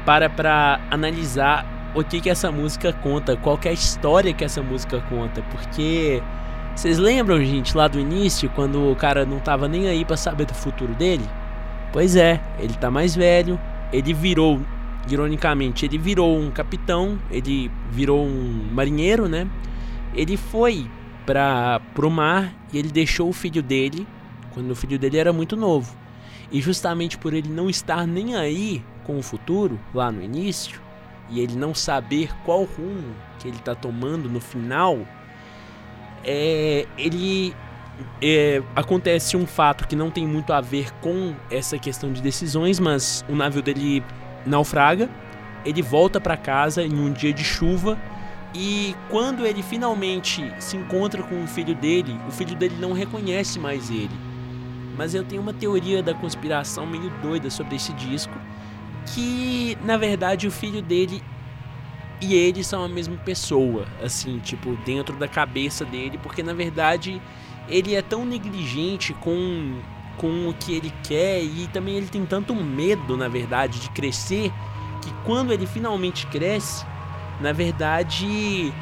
para 0.05 0.29
para 0.31 0.81
analisar 0.91 1.67
o 1.95 2.05
que 2.05 2.21
que 2.21 2.31
essa 2.31 2.51
música 2.51 2.93
conta, 2.93 3.37
qual 3.37 3.59
é 3.65 3.69
a 3.69 3.73
história 3.73 4.33
que 4.33 4.45
essa 4.45 4.63
música 4.63 5.01
conta, 5.09 5.43
porque 5.51 6.23
vocês 6.79 6.97
lembram, 6.97 7.45
gente, 7.45 7.77
lá 7.77 7.89
do 7.89 7.99
início, 7.99 8.49
quando 8.51 8.93
o 8.93 8.95
cara 8.95 9.27
não 9.27 9.41
tava 9.41 9.67
nem 9.67 9.89
aí 9.89 10.05
para 10.05 10.17
saber 10.17 10.47
do 10.47 10.55
futuro 10.55 10.95
dele? 10.95 11.29
Pois 11.93 12.15
é, 12.15 12.41
ele 12.57 12.73
tá 12.75 12.89
mais 12.89 13.17
velho, 13.17 13.59
ele 13.93 14.15
virou, 14.15 14.61
ironicamente, 15.11 15.85
ele 15.85 15.99
virou 15.99 16.39
um 16.39 16.53
capitão, 16.53 17.19
ele 17.33 17.69
virou 17.91 18.25
um 18.25 18.69
marinheiro, 18.71 19.29
né? 19.29 19.49
Ele 20.15 20.37
foi 20.37 20.89
para 21.27 21.81
pro 21.97 22.09
mar 22.09 22.55
e 22.73 22.79
ele 22.79 22.93
deixou 22.93 23.29
o 23.29 23.33
filho 23.33 23.61
dele, 23.61 24.07
quando 24.55 24.71
o 24.71 24.77
filho 24.77 25.01
dele 25.01 25.19
era 25.19 25.33
muito 25.33 25.57
novo. 25.57 25.97
E 26.49 26.61
justamente 26.61 27.19
por 27.19 27.35
ele 27.35 27.49
não 27.49 27.69
estar 27.69 28.07
nem 28.07 28.37
aí 28.37 28.85
com 29.03 29.19
o 29.19 29.23
futuro, 29.23 29.81
lá 29.93 30.13
no 30.13 30.23
início, 30.23 30.81
e 31.29 31.41
ele 31.41 31.57
não 31.57 31.75
saber 31.75 32.31
qual 32.45 32.63
rumo 32.63 33.17
que 33.41 33.49
ele 33.49 33.57
está 33.57 33.75
tomando 33.75 34.29
no 34.29 34.39
final, 34.39 35.01
é, 36.25 36.87
ele 36.97 37.55
é, 38.23 38.63
acontece 38.75 39.37
um 39.37 39.47
fato 39.47 39.87
que 39.87 39.97
não 39.97 40.11
tem 40.11 40.27
muito 40.27 40.53
a 40.53 40.61
ver 40.61 40.93
com 41.01 41.35
essa 41.51 41.79
questão 41.79 42.13
de 42.13 42.23
decisões, 42.23 42.79
mas 42.79 43.25
o 43.29 43.35
navio 43.35 43.63
dele 43.63 44.03
naufraga, 44.47 45.09
ele 45.65 45.83
volta 45.83 46.21
para 46.21 46.37
casa 46.37 46.83
em 46.83 46.95
um 46.95 47.13
dia 47.13 47.33
de 47.33 47.45
chuva 47.45 47.99
e 48.55 48.95
quando 49.11 49.47
ele 49.47 49.63
finalmente 49.63 50.53
se 50.59 50.77
encontra 50.77 51.23
com 51.23 51.43
o 51.43 51.47
filho 51.47 51.75
dele, 51.75 52.19
o 52.27 52.31
filho 52.31 52.57
dele 52.57 52.77
não 52.79 52.93
reconhece 52.93 53.59
mais 53.59 53.91
ele. 53.91 54.29
Mas 54.97 55.15
eu 55.15 55.23
tenho 55.23 55.43
uma 55.43 55.53
teoria 55.53 56.03
da 56.03 56.15
conspiração 56.15 56.87
meio 56.87 57.11
doida 57.23 57.51
sobre 57.51 57.77
esse 57.77 57.93
disco, 57.93 58.35
que 59.15 59.77
na 59.85 59.97
verdade 59.97 60.47
o 60.47 60.51
filho 60.51 60.83
dele 60.83 61.23
e 62.21 62.35
eles 62.35 62.67
são 62.67 62.83
a 62.85 62.89
mesma 62.89 63.17
pessoa, 63.17 63.87
assim, 64.03 64.39
tipo, 64.41 64.77
dentro 64.85 65.17
da 65.17 65.29
cabeça 65.29 65.85
dele, 65.85 66.19
porque 66.19 66.43
na 66.43 66.53
verdade 66.53 67.21
ele 67.69 67.95
é 67.95 68.03
tão 68.03 68.25
negligente 68.25 69.15
com, 69.15 69.79
com 70.17 70.49
o 70.49 70.55
que 70.55 70.75
ele 70.75 70.93
quer 71.05 71.43
e 71.43 71.69
também 71.69 71.97
ele 71.97 72.09
tem 72.09 72.25
tanto 72.27 72.55
medo, 72.55 73.17
na 73.17 73.29
verdade, 73.29 73.79
de 73.79 73.91
crescer, 73.91 74.53
que 75.03 75.13
quando 75.25 75.53
ele 75.53 75.67
finalmente 75.67 76.27
cresce, 76.27 76.85
na 77.41 77.53
verdade 77.53 78.73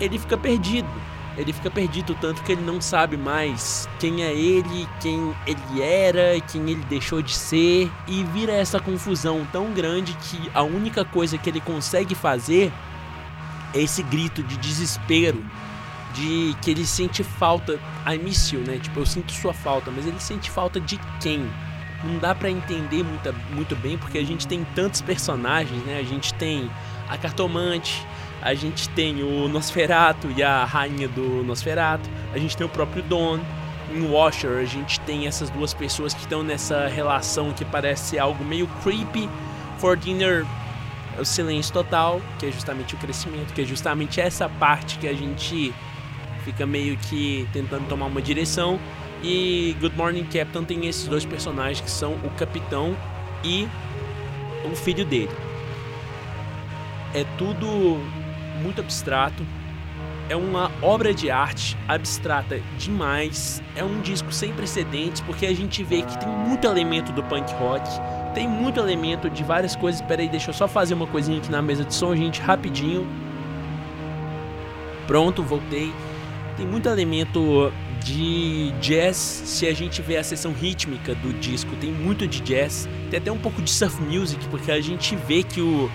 ele 0.00 0.18
fica 0.18 0.36
perdido 0.36 0.88
ele 1.36 1.52
fica 1.52 1.70
perdido 1.70 2.16
tanto 2.20 2.42
que 2.42 2.52
ele 2.52 2.62
não 2.62 2.80
sabe 2.80 3.16
mais 3.16 3.88
quem 3.98 4.22
é 4.22 4.32
ele, 4.32 4.88
quem 5.00 5.34
ele 5.46 5.82
era, 5.82 6.40
quem 6.40 6.70
ele 6.70 6.84
deixou 6.84 7.20
de 7.20 7.34
ser 7.34 7.90
e 8.06 8.22
vira 8.24 8.52
essa 8.52 8.78
confusão 8.78 9.46
tão 9.50 9.72
grande 9.72 10.14
que 10.14 10.50
a 10.54 10.62
única 10.62 11.04
coisa 11.04 11.36
que 11.36 11.50
ele 11.50 11.60
consegue 11.60 12.14
fazer 12.14 12.72
é 13.74 13.80
esse 13.80 14.02
grito 14.04 14.42
de 14.42 14.56
desespero, 14.56 15.44
de 16.14 16.54
que 16.62 16.70
ele 16.70 16.86
sente 16.86 17.24
falta, 17.24 17.80
I 18.06 18.16
miss 18.18 18.52
né? 18.52 18.78
Tipo, 18.80 19.00
eu 19.00 19.06
sinto 19.06 19.32
sua 19.32 19.52
falta, 19.52 19.90
mas 19.90 20.06
ele 20.06 20.20
sente 20.20 20.48
falta 20.50 20.80
de 20.80 21.00
quem? 21.20 21.44
Não 22.04 22.18
dá 22.18 22.34
para 22.34 22.50
entender 22.50 23.02
muito, 23.02 23.34
muito 23.50 23.74
bem 23.74 23.98
porque 23.98 24.18
a 24.18 24.24
gente 24.24 24.46
tem 24.46 24.64
tantos 24.76 25.00
personagens, 25.00 25.82
né? 25.84 25.98
A 25.98 26.04
gente 26.04 26.32
tem 26.34 26.70
a 27.08 27.18
cartomante, 27.18 28.06
a 28.44 28.52
gente 28.52 28.90
tem 28.90 29.22
o 29.22 29.48
Nosferato 29.48 30.30
e 30.36 30.42
a 30.42 30.66
rainha 30.66 31.08
do 31.08 31.42
Nosferato, 31.42 32.08
a 32.30 32.38
gente 32.38 32.54
tem 32.54 32.66
o 32.66 32.68
próprio 32.68 33.02
Don. 33.02 33.40
Em 33.90 34.06
Washer, 34.06 34.58
a 34.58 34.64
gente 34.64 34.98
tem 35.00 35.26
essas 35.26 35.48
duas 35.50 35.72
pessoas 35.72 36.12
que 36.12 36.20
estão 36.20 36.42
nessa 36.42 36.86
relação 36.88 37.52
que 37.52 37.64
parece 37.64 38.18
algo 38.18 38.44
meio 38.44 38.66
creepy. 38.82 39.28
For 39.78 39.96
Dinner, 39.96 40.44
o 41.18 41.24
silêncio 41.24 41.72
total, 41.72 42.20
que 42.38 42.46
é 42.46 42.52
justamente 42.52 42.94
o 42.94 42.98
crescimento, 42.98 43.52
que 43.54 43.62
é 43.62 43.64
justamente 43.64 44.20
essa 44.20 44.48
parte 44.48 44.98
que 44.98 45.06
a 45.06 45.14
gente 45.14 45.72
fica 46.44 46.66
meio 46.66 46.96
que 46.96 47.48
tentando 47.52 47.86
tomar 47.88 48.06
uma 48.06 48.20
direção. 48.20 48.78
E 49.22 49.74
Good 49.80 49.96
Morning 49.96 50.24
Captain 50.24 50.64
tem 50.64 50.86
esses 50.86 51.08
dois 51.08 51.24
personagens 51.24 51.80
que 51.80 51.90
são 51.90 52.12
o 52.24 52.30
capitão 52.36 52.94
e 53.42 53.66
o 54.70 54.76
filho 54.76 55.04
dele. 55.04 55.30
É 57.14 57.24
tudo 57.38 58.00
muito 58.64 58.80
abstrato. 58.80 59.46
É 60.28 60.34
uma 60.34 60.72
obra 60.80 61.12
de 61.12 61.30
arte 61.30 61.76
abstrata 61.86 62.58
demais. 62.78 63.62
É 63.76 63.84
um 63.84 64.00
disco 64.00 64.32
sem 64.32 64.52
precedentes, 64.54 65.20
porque 65.20 65.44
a 65.44 65.54
gente 65.54 65.84
vê 65.84 66.00
que 66.00 66.18
tem 66.18 66.28
muito 66.28 66.66
elemento 66.66 67.12
do 67.12 67.22
punk 67.22 67.52
rock, 67.54 67.86
tem 68.34 68.48
muito 68.48 68.80
elemento 68.80 69.28
de 69.28 69.44
várias 69.44 69.76
coisas. 69.76 70.00
Peraí, 70.00 70.28
deixa 70.28 70.48
eu 70.50 70.54
só 70.54 70.66
fazer 70.66 70.94
uma 70.94 71.06
coisinha 71.06 71.36
aqui 71.36 71.50
na 71.50 71.60
mesa 71.60 71.84
de 71.84 71.92
som, 71.92 72.16
gente, 72.16 72.40
rapidinho. 72.40 73.06
Pronto, 75.06 75.42
voltei. 75.42 75.92
Tem 76.56 76.66
muito 76.66 76.88
elemento 76.88 77.70
de 78.02 78.70
jazz, 78.80 79.16
se 79.16 79.66
a 79.66 79.74
gente 79.74 80.00
vê 80.02 80.16
a 80.18 80.24
seção 80.24 80.52
rítmica 80.52 81.14
do 81.14 81.32
disco, 81.40 81.74
tem 81.80 81.90
muito 81.90 82.28
de 82.28 82.40
jazz, 82.40 82.88
tem 83.10 83.18
até 83.18 83.32
um 83.32 83.38
pouco 83.38 83.62
de 83.62 83.70
surf 83.70 84.00
music, 84.02 84.46
porque 84.48 84.70
a 84.70 84.80
gente 84.80 85.16
vê 85.16 85.42
que 85.42 85.60
o, 85.60 85.90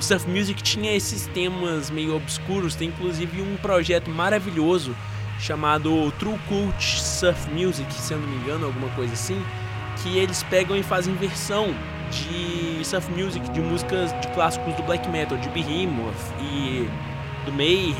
o 0.00 0.02
surf 0.02 0.26
music 0.26 0.62
tinha 0.62 0.96
esses 0.96 1.26
temas 1.26 1.90
meio 1.90 2.16
obscuros, 2.16 2.74
tem 2.74 2.88
inclusive 2.88 3.42
um 3.42 3.56
projeto 3.58 4.10
maravilhoso 4.10 4.96
chamado 5.38 6.10
True 6.12 6.38
Cult 6.48 6.82
Surf 6.82 7.50
Music, 7.50 7.92
se 7.92 8.14
eu 8.14 8.18
não 8.18 8.26
me 8.26 8.36
engano, 8.36 8.66
alguma 8.66 8.88
coisa 8.94 9.12
assim, 9.12 9.40
que 10.02 10.16
eles 10.16 10.42
pegam 10.44 10.74
e 10.74 10.82
fazem 10.82 11.14
versão 11.16 11.74
de 12.10 12.82
surf 12.82 13.10
music, 13.12 13.46
de 13.50 13.60
músicas 13.60 14.10
de 14.22 14.28
clássicos 14.28 14.74
do 14.74 14.82
black 14.84 15.06
metal, 15.10 15.36
de 15.36 15.50
Behemoth 15.50 16.14
e 16.40 16.88
do 17.44 17.52
Mayhem 17.52 17.92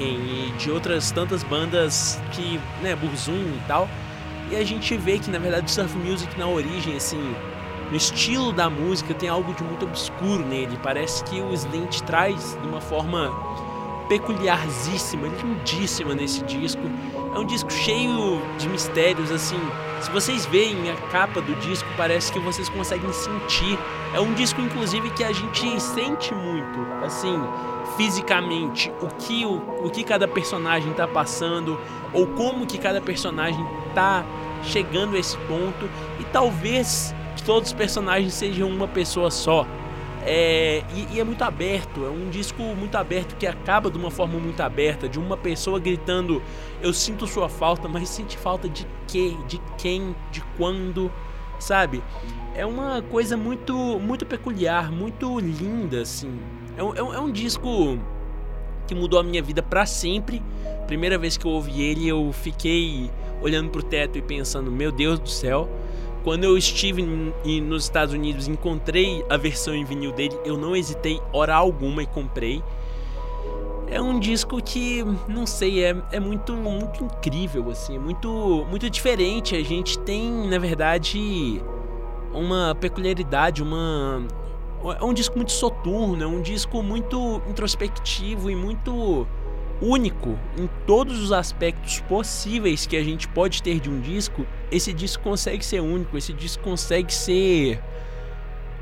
e 0.48 0.54
de 0.58 0.70
outras 0.70 1.10
tantas 1.10 1.42
bandas 1.44 2.18
que, 2.32 2.58
né, 2.80 2.96
Burzum 2.96 3.32
e 3.34 3.60
tal. 3.68 3.86
E 4.50 4.56
a 4.56 4.64
gente 4.64 4.96
vê 4.96 5.18
que 5.18 5.30
na 5.30 5.38
verdade 5.38 5.66
o 5.66 5.68
surf 5.68 5.94
music 5.98 6.38
na 6.38 6.46
origem, 6.46 6.96
assim, 6.96 7.34
no 7.90 7.96
estilo 7.96 8.52
da 8.52 8.70
música 8.70 9.12
tem 9.12 9.28
algo 9.28 9.52
de 9.52 9.64
muito 9.64 9.84
obscuro 9.84 10.44
nele. 10.44 10.78
Parece 10.82 11.24
que 11.24 11.40
o 11.40 11.52
Slint 11.52 12.00
traz 12.02 12.56
de 12.62 12.68
uma 12.68 12.80
forma 12.80 13.30
peculiarzíssima, 14.08 15.28
lindíssima 15.28 16.14
nesse 16.14 16.42
disco. 16.44 16.82
É 17.34 17.38
um 17.38 17.44
disco 17.44 17.72
cheio 17.72 18.42
de 18.58 18.68
mistérios, 18.68 19.30
assim. 19.30 19.60
Se 20.00 20.10
vocês 20.10 20.46
veem 20.46 20.90
a 20.90 20.96
capa 21.12 21.40
do 21.40 21.54
disco, 21.60 21.88
parece 21.96 22.32
que 22.32 22.40
vocês 22.40 22.68
conseguem 22.68 23.12
sentir. 23.12 23.78
É 24.12 24.20
um 24.20 24.34
disco, 24.34 24.60
inclusive, 24.60 25.10
que 25.10 25.22
a 25.22 25.32
gente 25.32 25.80
sente 25.80 26.34
muito, 26.34 27.04
assim, 27.04 27.40
fisicamente, 27.96 28.92
o 29.00 29.06
que, 29.06 29.44
o, 29.44 29.86
o 29.86 29.90
que 29.90 30.02
cada 30.02 30.26
personagem 30.26 30.90
está 30.90 31.06
passando, 31.06 31.78
ou 32.12 32.26
como 32.26 32.66
que 32.66 32.78
cada 32.78 33.00
personagem 33.00 33.64
está 33.88 34.24
chegando 34.64 35.14
a 35.14 35.18
esse 35.20 35.36
ponto. 35.38 35.88
E 36.18 36.24
talvez 36.32 37.14
todos 37.50 37.70
os 37.70 37.74
personagens 37.74 38.32
sejam 38.32 38.68
uma 38.68 38.86
pessoa 38.86 39.28
só. 39.28 39.66
É, 40.24 40.84
e, 40.94 41.16
e, 41.16 41.20
é 41.20 41.24
muito 41.24 41.42
aberto, 41.42 42.04
é 42.04 42.08
um 42.08 42.30
disco 42.30 42.62
muito 42.62 42.94
aberto 42.94 43.34
que 43.36 43.44
acaba 43.44 43.90
de 43.90 43.98
uma 43.98 44.08
forma 44.08 44.38
muito 44.38 44.60
aberta, 44.60 45.08
de 45.08 45.18
uma 45.18 45.36
pessoa 45.36 45.80
gritando: 45.80 46.40
Eu 46.80 46.94
sinto 46.94 47.26
sua 47.26 47.48
falta, 47.48 47.88
mas 47.88 48.08
sente 48.08 48.38
falta 48.38 48.68
de 48.68 48.86
quê? 49.08 49.34
De 49.48 49.60
quem? 49.76 50.14
De 50.30 50.40
quando? 50.56 51.10
Sabe? 51.58 52.04
É 52.54 52.64
uma 52.64 53.02
coisa 53.02 53.36
muito, 53.36 53.74
muito 53.98 54.24
peculiar, 54.24 54.92
muito 54.92 55.40
linda, 55.40 56.02
assim. 56.02 56.38
É 56.76 56.84
um, 56.84 56.94
é 56.94 57.16
é 57.16 57.18
um 57.18 57.32
disco 57.32 57.98
que 58.86 58.94
mudou 58.94 59.18
a 59.18 59.24
minha 59.24 59.42
vida 59.42 59.60
para 59.60 59.84
sempre. 59.86 60.40
Primeira 60.86 61.18
vez 61.18 61.36
que 61.36 61.44
eu 61.44 61.50
ouvi 61.50 61.82
ele, 61.82 62.06
eu 62.06 62.30
fiquei 62.32 63.10
olhando 63.42 63.70
pro 63.70 63.82
teto 63.82 64.16
e 64.16 64.22
pensando: 64.22 64.70
Meu 64.70 64.92
Deus 64.92 65.18
do 65.18 65.28
céu 65.28 65.68
quando 66.22 66.44
eu 66.44 66.56
estive 66.56 67.02
nos 67.02 67.84
Estados 67.84 68.14
Unidos 68.14 68.48
encontrei 68.48 69.24
a 69.28 69.36
versão 69.36 69.74
em 69.74 69.84
vinil 69.84 70.12
dele, 70.12 70.38
eu 70.44 70.56
não 70.56 70.76
hesitei 70.76 71.20
hora 71.32 71.54
alguma 71.54 72.02
e 72.02 72.06
comprei. 72.06 72.62
É 73.86 74.00
um 74.00 74.20
disco 74.20 74.62
que, 74.62 75.04
não 75.26 75.46
sei, 75.46 75.82
é, 75.82 75.96
é 76.12 76.20
muito, 76.20 76.52
muito 76.52 77.02
incrível, 77.02 77.70
assim, 77.70 77.96
é 77.96 77.98
muito, 77.98 78.64
muito 78.70 78.88
diferente. 78.88 79.56
A 79.56 79.64
gente 79.64 79.98
tem, 79.98 80.48
na 80.48 80.58
verdade, 80.58 81.60
uma 82.32 82.74
peculiaridade, 82.76 83.62
uma. 83.62 84.22
É 84.98 85.04
um 85.04 85.12
disco 85.12 85.36
muito 85.36 85.50
soturno, 85.50 86.22
é 86.22 86.26
um 86.26 86.40
disco 86.40 86.82
muito 86.82 87.42
introspectivo 87.48 88.48
e 88.48 88.54
muito 88.54 89.26
único 89.80 90.38
em 90.58 90.68
todos 90.86 91.18
os 91.20 91.32
aspectos 91.32 92.00
possíveis 92.00 92.86
que 92.86 92.96
a 92.96 93.02
gente 93.02 93.26
pode 93.28 93.62
ter 93.62 93.80
de 93.80 93.88
um 93.88 94.00
disco, 94.00 94.46
esse 94.70 94.92
disco 94.92 95.22
consegue 95.22 95.64
ser 95.64 95.80
único, 95.80 96.16
esse 96.16 96.32
disco 96.32 96.62
consegue 96.62 97.12
ser 97.12 97.82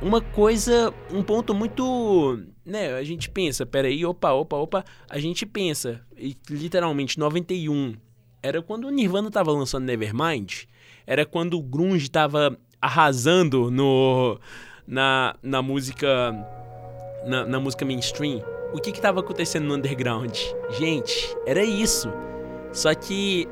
uma 0.03 0.21
coisa, 0.21 0.93
um 1.13 1.23
ponto 1.23 1.55
muito, 1.55 2.41
né, 2.65 2.95
a 2.95 3.05
gente 3.05 3.31
pensa, 3.31 3.67
peraí, 3.67 4.05
opa, 4.05 4.33
opa, 4.33 4.57
opa, 4.57 4.85
a 5.09 5.19
gente 5.19 5.45
pensa, 5.47 6.01
e 6.17 6.37
literalmente 6.51 7.19
91 7.19 7.95
era 8.43 8.63
quando 8.63 8.87
o 8.87 8.91
Nirvana 8.91 9.31
tava 9.31 9.51
lançando 9.53 9.85
Nevermind, 9.85 10.65
era 11.07 11.25
quando 11.27 11.59
o 11.59 11.63
grunge 11.63 12.11
tava 12.11 12.57
arrasando 12.81 13.71
no 13.71 14.39
na, 14.87 15.35
na 15.43 15.61
música 15.61 16.33
na, 17.27 17.45
na 17.45 17.59
música 17.59 17.85
mainstream 17.85 18.41
o 18.73 18.79
que 18.79 18.91
estava 18.91 19.21
acontecendo 19.21 19.65
no 19.65 19.75
underground? 19.75 20.37
Gente, 20.79 21.37
era 21.47 21.63
isso. 21.65 22.13
Só 22.73 22.95
que 22.95 23.49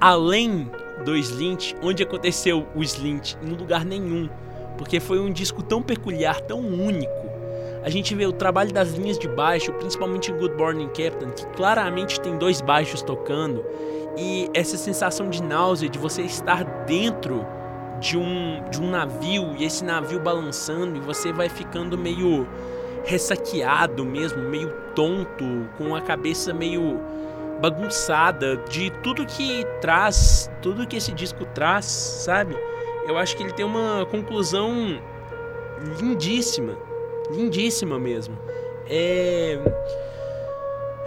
além 0.00 0.70
do 1.04 1.16
Slint, 1.16 1.74
onde 1.82 2.02
aconteceu 2.02 2.66
o 2.74 2.82
Slint? 2.82 3.34
Em 3.42 3.50
lugar 3.50 3.84
nenhum. 3.84 4.28
Porque 4.78 5.00
foi 5.00 5.18
um 5.18 5.32
disco 5.32 5.62
tão 5.62 5.82
peculiar, 5.82 6.40
tão 6.40 6.60
único. 6.60 7.26
A 7.82 7.90
gente 7.90 8.14
vê 8.14 8.26
o 8.26 8.32
trabalho 8.32 8.72
das 8.72 8.92
linhas 8.92 9.18
de 9.18 9.28
baixo, 9.28 9.72
principalmente 9.74 10.30
em 10.30 10.36
Good 10.36 10.56
Morning 10.56 10.88
Captain, 10.88 11.30
que 11.30 11.46
claramente 11.56 12.20
tem 12.20 12.36
dois 12.36 12.60
baixos 12.60 13.00
tocando. 13.02 13.64
E 14.16 14.50
essa 14.54 14.76
sensação 14.76 15.30
de 15.30 15.42
náusea, 15.42 15.88
de 15.88 15.98
você 15.98 16.22
estar 16.22 16.64
dentro 16.84 17.46
de 18.00 18.16
um, 18.16 18.62
de 18.70 18.80
um 18.80 18.90
navio 18.90 19.54
e 19.58 19.64
esse 19.64 19.84
navio 19.84 20.20
balançando 20.20 20.96
e 20.96 21.00
você 21.00 21.32
vai 21.32 21.48
ficando 21.48 21.96
meio 21.96 22.46
ressaqueado 23.06 24.04
mesmo, 24.04 24.42
meio 24.42 24.70
tonto, 24.94 25.68
com 25.78 25.94
a 25.94 26.02
cabeça 26.02 26.52
meio 26.52 27.00
bagunçada 27.60 28.56
de 28.68 28.90
tudo 29.02 29.24
que 29.24 29.64
traz, 29.80 30.50
tudo 30.60 30.86
que 30.86 30.96
esse 30.96 31.12
disco 31.12 31.46
traz, 31.46 31.86
sabe? 31.86 32.54
Eu 33.06 33.16
acho 33.16 33.36
que 33.36 33.42
ele 33.42 33.52
tem 33.52 33.64
uma 33.64 34.04
conclusão 34.06 35.00
lindíssima, 36.00 36.76
lindíssima 37.30 37.98
mesmo. 37.98 38.36
É, 38.88 39.58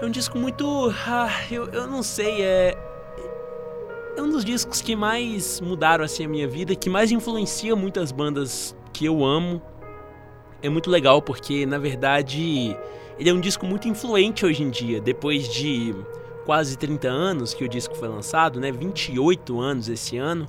é 0.02 0.06
um 0.06 0.10
disco 0.10 0.38
muito, 0.38 0.92
ah, 1.06 1.30
eu, 1.52 1.68
eu 1.68 1.86
não 1.86 2.02
sei, 2.02 2.42
é 2.42 2.78
é 4.20 4.22
um 4.22 4.30
dos 4.30 4.44
discos 4.44 4.82
que 4.82 4.98
mais 4.98 5.62
mudaram 5.62 6.04
assim 6.04 6.26
a 6.26 6.28
minha 6.28 6.48
vida, 6.48 6.76
que 6.76 6.90
mais 6.90 7.10
influencia 7.10 7.74
muitas 7.76 8.12
bandas 8.12 8.76
que 8.92 9.06
eu 9.06 9.24
amo, 9.24 9.62
é 10.62 10.70
muito 10.70 10.90
legal 10.90 11.22
porque, 11.22 11.66
na 11.66 11.78
verdade, 11.78 12.76
ele 13.18 13.30
é 13.30 13.34
um 13.34 13.40
disco 13.40 13.66
muito 13.66 13.88
influente 13.88 14.46
hoje 14.46 14.64
em 14.64 14.70
dia. 14.70 15.00
Depois 15.02 15.48
de 15.48 15.96
quase 16.46 16.78
30 16.78 17.08
anos 17.08 17.54
que 17.54 17.64
o 17.64 17.70
disco 17.70 17.96
foi 17.96 18.08
lançado, 18.08 18.60
né? 18.60 18.72
28 18.72 19.60
anos 19.60 19.88
esse 19.88 20.18
ano. 20.18 20.48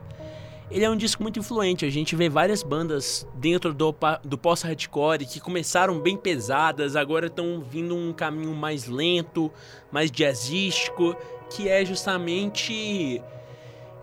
Ele 0.70 0.85
é 0.85 0.91
um 0.91 0.97
disco 0.97 1.23
muito 1.23 1.39
influente. 1.39 1.85
A 1.85 1.91
gente 1.91 2.15
vê 2.15 2.28
várias 2.28 2.62
bandas 2.62 3.27
dentro 3.35 3.74
do, 3.74 3.95
do 4.24 4.39
post-hardcore 4.39 5.27
que 5.27 5.41
começaram 5.41 5.99
bem 5.99 6.16
pesadas, 6.16 6.95
agora 6.95 7.27
estão 7.27 7.61
vindo 7.61 7.97
um 7.97 8.12
caminho 8.12 8.55
mais 8.55 8.87
lento, 8.87 9.51
mais 9.91 10.11
jazzístico, 10.12 11.16
que 11.51 11.69
é 11.69 11.85
justamente 11.85 13.20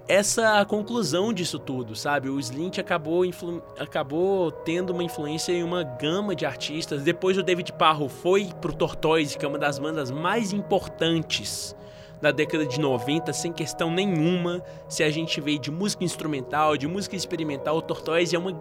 essa 0.07 0.63
conclusão 0.65 1.33
disso 1.33 1.59
tudo, 1.59 1.95
sabe? 1.95 2.29
O 2.29 2.39
Slint 2.39 2.77
acabou, 2.77 3.23
acabou 3.77 4.51
tendo 4.51 4.91
uma 4.91 5.03
influência 5.03 5.51
em 5.51 5.63
uma 5.63 5.83
gama 5.83 6.33
de 6.33 6.45
artistas. 6.45 7.03
Depois 7.03 7.37
o 7.37 7.43
David 7.43 7.73
Parro 7.73 8.07
foi 8.07 8.49
pro 8.61 8.73
Tortoise, 8.73 9.37
que 9.37 9.43
é 9.43 9.47
uma 9.47 9.59
das 9.59 9.77
bandas 9.77 10.09
mais 10.09 10.53
importantes 10.53 11.75
da 12.21 12.31
década 12.31 12.65
de 12.65 12.79
90, 12.79 13.33
sem 13.33 13.51
questão 13.51 13.91
nenhuma. 13.91 14.63
Se 14.87 15.03
a 15.03 15.09
gente 15.09 15.41
vê 15.41 15.57
de 15.57 15.69
música 15.69 16.03
instrumental, 16.03 16.77
de 16.77 16.87
música 16.87 17.15
experimental, 17.15 17.77
o 17.77 17.81
Tortoise 17.81 18.33
é 18.33 18.39
uma, 18.39 18.59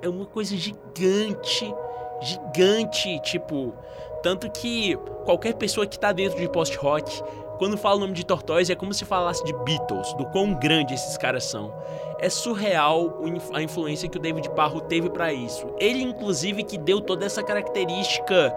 é 0.00 0.08
uma 0.08 0.26
coisa 0.26 0.56
gigante, 0.56 1.74
gigante, 2.20 3.20
tipo... 3.20 3.74
Tanto 4.22 4.50
que 4.50 4.96
qualquer 5.26 5.52
pessoa 5.52 5.86
que 5.86 5.98
tá 5.98 6.10
dentro 6.10 6.40
de 6.40 6.48
post-rock 6.48 7.22
quando 7.64 7.78
fala 7.78 7.96
o 7.96 8.00
nome 8.00 8.12
de 8.12 8.26
Tortoise 8.26 8.70
é 8.70 8.74
como 8.74 8.92
se 8.92 9.06
falasse 9.06 9.42
de 9.42 9.54
Beatles, 9.54 10.12
do 10.18 10.26
quão 10.26 10.52
grande 10.52 10.92
esses 10.92 11.16
caras 11.16 11.44
são. 11.44 11.72
É 12.18 12.28
surreal 12.28 13.22
a 13.54 13.62
influência 13.62 14.06
que 14.06 14.18
o 14.18 14.20
David 14.20 14.50
Parro 14.50 14.82
teve 14.82 15.08
para 15.08 15.32
isso. 15.32 15.66
Ele, 15.78 16.02
inclusive, 16.02 16.62
que 16.62 16.76
deu 16.76 17.00
toda 17.00 17.24
essa 17.24 17.42
característica 17.42 18.54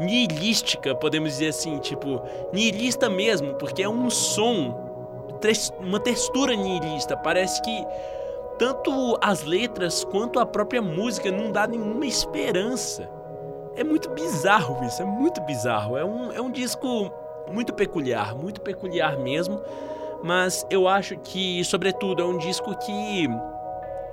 nihilística, 0.00 0.96
podemos 0.96 1.30
dizer 1.30 1.46
assim, 1.46 1.78
tipo, 1.78 2.20
nihilista 2.52 3.08
mesmo, 3.08 3.54
porque 3.54 3.84
é 3.84 3.88
um 3.88 4.10
som, 4.10 4.74
uma 5.78 6.00
textura 6.00 6.56
nihilista. 6.56 7.16
Parece 7.16 7.62
que 7.62 7.86
tanto 8.58 9.16
as 9.22 9.44
letras 9.44 10.02
quanto 10.02 10.40
a 10.40 10.44
própria 10.44 10.82
música 10.82 11.30
não 11.30 11.52
dá 11.52 11.68
nenhuma 11.68 12.04
esperança. 12.04 13.08
É 13.76 13.84
muito 13.84 14.10
bizarro 14.10 14.84
isso, 14.84 15.00
é 15.00 15.04
muito 15.04 15.40
bizarro. 15.42 15.96
É 15.96 16.04
um, 16.04 16.32
é 16.32 16.40
um 16.40 16.50
disco 16.50 17.12
muito 17.52 17.72
peculiar, 17.72 18.34
muito 18.34 18.60
peculiar 18.60 19.18
mesmo. 19.18 19.60
Mas 20.22 20.66
eu 20.70 20.86
acho 20.86 21.16
que, 21.18 21.64
sobretudo, 21.64 22.22
é 22.22 22.24
um 22.24 22.38
disco 22.38 22.76
que 22.76 23.28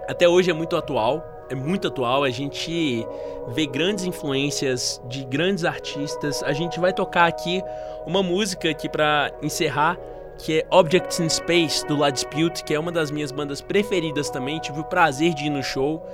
até 0.07 0.27
hoje 0.27 0.49
é 0.49 0.53
muito 0.53 0.75
atual. 0.75 1.23
É 1.49 1.55
muito 1.55 1.87
atual, 1.87 2.25
a 2.25 2.29
gente 2.29 3.07
vê 3.47 3.65
grandes 3.65 4.03
influências 4.03 5.01
de 5.07 5.23
grandes 5.23 5.63
artistas. 5.63 6.43
A 6.43 6.51
gente 6.51 6.77
vai 6.77 6.91
tocar 6.91 7.25
aqui 7.25 7.63
uma 8.05 8.21
música 8.21 8.69
aqui 8.69 8.89
para 8.89 9.31
encerrar, 9.41 9.97
que 10.37 10.59
é 10.59 10.67
Objects 10.69 11.21
in 11.21 11.29
Space 11.29 11.87
do 11.87 11.95
La 11.95 12.09
Dispute, 12.09 12.65
que 12.65 12.73
é 12.73 12.79
uma 12.79 12.91
das 12.91 13.11
minhas 13.11 13.31
bandas 13.31 13.61
preferidas 13.61 14.29
também. 14.29 14.59
Tive 14.59 14.81
o 14.81 14.83
prazer 14.83 15.33
de 15.33 15.45
ir 15.45 15.49
no 15.49 15.63
show. 15.63 16.05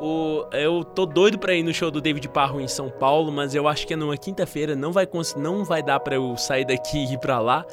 O, 0.00 0.44
eu 0.52 0.84
tô 0.84 1.04
doido 1.04 1.38
pra 1.38 1.54
ir 1.54 1.62
no 1.62 1.74
show 1.74 1.90
do 1.90 2.00
David 2.00 2.28
Parro 2.28 2.60
em 2.60 2.68
São 2.68 2.88
Paulo, 2.88 3.32
mas 3.32 3.54
eu 3.54 3.66
acho 3.66 3.86
que 3.86 3.94
é 3.94 3.96
numa 3.96 4.16
quinta-feira, 4.16 4.76
não 4.76 4.92
vai 4.92 5.08
não 5.36 5.64
vai 5.64 5.82
dar 5.82 5.98
para 5.98 6.14
eu 6.14 6.36
sair 6.36 6.64
daqui 6.64 6.98
e 6.98 7.14
ir 7.14 7.18
pra 7.18 7.40
lá. 7.40 7.64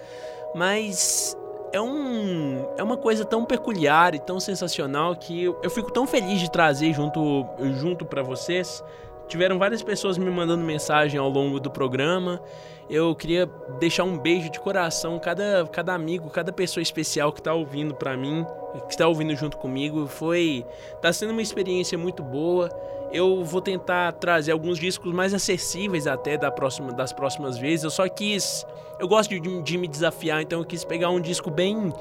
Mas 0.56 1.38
é 1.72 1.80
um 1.80 2.66
é 2.78 2.84
uma 2.84 2.98
coisa 2.98 3.24
tão 3.24 3.46
peculiar 3.46 4.16
e 4.16 4.20
tão 4.20 4.40
sensacional 4.40 5.16
que 5.16 5.44
eu, 5.44 5.60
eu 5.62 5.70
fico 5.70 5.92
tão 5.92 6.08
feliz 6.08 6.40
de 6.40 6.50
trazer 6.50 6.94
junto 6.94 7.46
junto 7.80 8.06
para 8.06 8.24
vocês 8.24 8.84
tiveram 9.28 9.58
várias 9.58 9.82
pessoas 9.82 10.18
me 10.18 10.30
mandando 10.30 10.64
mensagem 10.64 11.20
ao 11.20 11.30
longo 11.30 11.60
do 11.60 11.70
programa. 11.70 12.42
Eu 12.90 13.16
queria 13.16 13.48
deixar 13.80 14.04
um 14.04 14.18
beijo 14.18 14.50
de 14.50 14.60
coração 14.60 15.18
cada 15.20 15.68
cada 15.72 15.94
amigo, 15.94 16.30
cada 16.30 16.52
pessoa 16.52 16.82
especial 16.82 17.32
que 17.32 17.40
está 17.40 17.54
ouvindo 17.54 17.96
para 17.96 18.16
mim, 18.16 18.46
que 18.82 18.92
está 18.92 19.08
ouvindo 19.08 19.36
junto 19.36 19.58
comigo. 19.58 20.08
Foi 20.08 20.66
tá 21.02 21.12
sendo 21.12 21.32
uma 21.32 21.42
experiência 21.42 21.98
muito 21.98 22.24
boa. 22.24 22.70
Eu 23.12 23.44
vou 23.44 23.62
tentar 23.62 24.12
trazer 24.14 24.52
alguns 24.52 24.78
discos 24.78 25.14
mais 25.14 25.34
acessíveis 25.34 26.08
até 26.08 26.38
da 26.38 26.52
próxima, 26.52 26.92
das 26.92 27.14
próximas 27.14 27.58
vezes. 27.58 27.84
Eu 27.84 27.90
só 27.90 28.08
quis, 28.10 28.66
eu 29.00 29.08
gosto 29.08 29.30
de, 29.30 29.62
de 29.62 29.78
me 29.78 29.88
desafiar, 29.88 30.42
então 30.42 30.60
eu 30.60 30.66
quis 30.66 30.84
pegar 30.84 31.10
um 31.10 31.22
disco 31.22 31.50
bem 31.50 31.94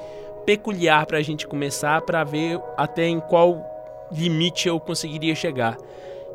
peculiar 0.45 1.05
para 1.05 1.17
a 1.17 1.21
gente 1.21 1.47
começar, 1.47 2.01
para 2.01 2.23
ver 2.23 2.59
até 2.77 3.07
em 3.07 3.19
qual 3.19 3.63
limite 4.11 4.67
eu 4.67 4.79
conseguiria 4.79 5.35
chegar. 5.35 5.77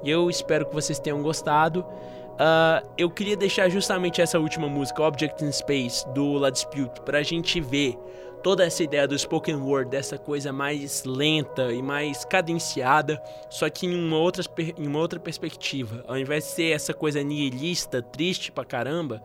E 0.03 0.11
eu 0.11 0.31
espero 0.31 0.67
que 0.67 0.75
vocês 0.75 0.99
tenham 0.99 1.23
gostado. 1.23 1.81
Uh, 1.81 2.89
eu 2.97 3.11
queria 3.11 3.37
deixar 3.37 3.69
justamente 3.69 4.23
essa 4.23 4.39
última 4.39 4.67
música, 4.67 5.03
Object 5.03 5.45
in 5.45 5.53
Space, 5.53 6.09
do 6.09 6.35
La 6.35 6.49
Dispute, 6.49 7.01
para 7.03 7.19
a 7.19 7.23
gente 7.23 7.61
ver 7.61 7.99
toda 8.43 8.65
essa 8.65 8.83
ideia 8.83 9.07
do 9.07 9.19
spoken 9.19 9.57
word, 9.57 9.91
dessa 9.91 10.19
coisa 10.19 10.53
mais 10.53 11.05
lenta 11.05 11.73
e 11.73 11.83
mais 11.83 12.25
cadenciada, 12.25 13.23
só 13.51 13.69
que 13.69 13.87
em 13.87 13.95
uma 13.95 14.17
outra, 14.17 14.43
em 14.79 14.87
uma 14.87 14.99
outra 14.99 15.21
perspectiva. 15.21 16.05
Ao 16.07 16.19
invés 16.19 16.45
de 16.45 16.51
ser 16.51 16.73
essa 16.73 16.95
coisa 16.95 17.23
nihilista, 17.23 18.03
triste 18.03 18.51
pra 18.51 18.65
caramba, 18.65 19.23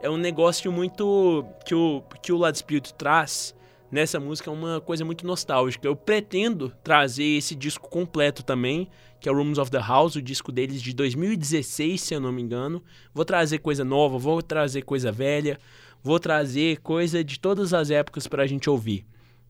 é 0.00 0.08
um 0.08 0.16
negócio 0.16 0.70
muito 0.70 1.44
que 1.64 1.74
o, 1.74 2.02
que 2.20 2.32
o 2.32 2.38
La 2.38 2.50
Dispute 2.50 2.94
traz 2.94 3.54
nessa 3.92 4.18
música 4.18 4.50
é 4.50 4.52
uma 4.52 4.80
coisa 4.80 5.04
muito 5.04 5.26
nostálgica. 5.26 5.86
Eu 5.86 5.94
pretendo 5.94 6.72
trazer 6.82 7.36
esse 7.36 7.54
disco 7.54 7.90
completo 7.90 8.42
também, 8.42 8.88
que 9.20 9.28
é 9.28 9.32
o 9.32 9.36
Rooms 9.36 9.58
of 9.58 9.70
the 9.70 9.78
House, 9.78 10.16
o 10.16 10.22
disco 10.22 10.50
deles 10.50 10.80
de 10.80 10.94
2016, 10.94 12.00
se 12.00 12.14
eu 12.14 12.20
não 12.20 12.32
me 12.32 12.40
engano. 12.40 12.82
Vou 13.12 13.24
trazer 13.24 13.58
coisa 13.58 13.84
nova, 13.84 14.18
vou 14.18 14.40
trazer 14.40 14.82
coisa 14.82 15.12
velha, 15.12 15.58
vou 16.02 16.18
trazer 16.18 16.78
coisa 16.78 17.22
de 17.22 17.38
todas 17.38 17.72
as 17.72 17.90
épocas 17.90 18.26
para 18.26 18.42
a 18.42 18.46
gente 18.46 18.68
ouvir. 18.68 19.04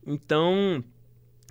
Então, 0.06 0.84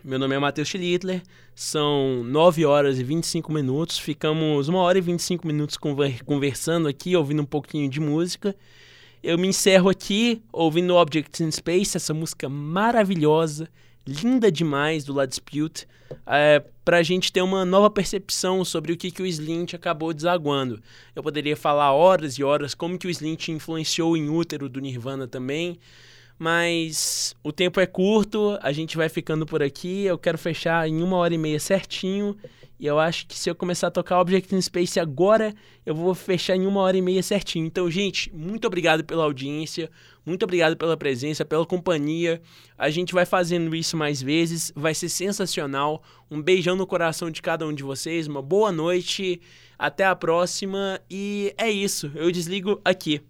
meu 0.03 0.19
nome 0.19 0.35
é 0.35 0.39
Matheus 0.39 0.67
Schlittler, 0.67 1.21
são 1.55 2.23
9 2.23 2.65
horas 2.65 2.99
e 2.99 3.03
25 3.03 3.51
minutos, 3.51 3.97
ficamos 3.97 4.67
1 4.67 4.75
hora 4.75 4.97
e 4.97 5.01
25 5.01 5.47
minutos 5.47 5.77
conversando 6.25 6.87
aqui, 6.87 7.15
ouvindo 7.15 7.41
um 7.41 7.45
pouquinho 7.45 7.89
de 7.89 7.99
música. 7.99 8.55
Eu 9.23 9.37
me 9.37 9.47
encerro 9.47 9.89
aqui 9.89 10.41
ouvindo 10.51 10.95
Objects 10.95 11.41
in 11.41 11.51
Space, 11.51 11.95
essa 11.95 12.13
música 12.13 12.49
maravilhosa, 12.49 13.69
linda 14.05 14.51
demais 14.51 15.03
do 15.03 15.13
La 15.13 15.25
Dispute, 15.25 15.87
é, 16.25 16.63
para 16.83 16.97
a 16.97 17.03
gente 17.03 17.31
ter 17.31 17.41
uma 17.41 17.63
nova 17.63 17.89
percepção 17.89 18.65
sobre 18.65 18.91
o 18.91 18.97
que, 18.97 19.11
que 19.11 19.21
o 19.21 19.25
Slint 19.25 19.73
acabou 19.73 20.13
desaguando. 20.13 20.81
Eu 21.15 21.23
poderia 21.23 21.55
falar 21.55 21.93
horas 21.93 22.35
e 22.35 22.43
horas 22.43 22.73
como 22.73 22.97
que 22.97 23.07
o 23.07 23.09
Slint 23.09 23.49
influenciou 23.49 24.17
em 24.17 24.29
útero 24.29 24.67
do 24.67 24.81
Nirvana 24.81 25.27
também, 25.27 25.79
mas 26.37 27.35
o 27.43 27.51
tempo 27.51 27.79
é 27.79 27.85
curto, 27.85 28.57
a 28.61 28.71
gente 28.71 28.97
vai 28.97 29.07
ficando 29.09 29.45
por 29.45 29.61
aqui. 29.61 30.05
Eu 30.05 30.17
quero 30.17 30.37
fechar 30.37 30.87
em 30.89 31.03
uma 31.03 31.17
hora 31.17 31.33
e 31.33 31.37
meia 31.37 31.59
certinho. 31.59 32.35
E 32.81 32.87
eu 32.87 32.97
acho 32.97 33.27
que 33.27 33.37
se 33.37 33.47
eu 33.47 33.53
começar 33.53 33.87
a 33.87 33.91
tocar 33.91 34.19
Object 34.19 34.55
in 34.55 34.59
Space 34.59 34.99
agora, 34.99 35.53
eu 35.85 35.93
vou 35.93 36.15
fechar 36.15 36.55
em 36.55 36.65
uma 36.65 36.79
hora 36.81 36.97
e 36.97 37.01
meia 37.01 37.21
certinho. 37.21 37.63
Então, 37.63 37.91
gente, 37.91 38.33
muito 38.33 38.65
obrigado 38.65 39.03
pela 39.03 39.23
audiência, 39.23 39.87
muito 40.25 40.41
obrigado 40.41 40.75
pela 40.75 40.97
presença, 40.97 41.45
pela 41.45 41.63
companhia. 41.63 42.41
A 42.75 42.89
gente 42.89 43.13
vai 43.13 43.23
fazendo 43.23 43.75
isso 43.75 43.95
mais 43.95 44.19
vezes, 44.19 44.73
vai 44.75 44.95
ser 44.95 45.09
sensacional. 45.09 46.01
Um 46.29 46.41
beijão 46.41 46.75
no 46.75 46.87
coração 46.87 47.29
de 47.29 47.39
cada 47.39 47.67
um 47.67 47.73
de 47.73 47.83
vocês, 47.83 48.25
uma 48.25 48.41
boa 48.41 48.71
noite, 48.71 49.39
até 49.77 50.03
a 50.03 50.15
próxima 50.15 50.99
e 51.07 51.53
é 51.59 51.69
isso. 51.69 52.11
Eu 52.15 52.31
desligo 52.31 52.81
aqui. 52.83 53.21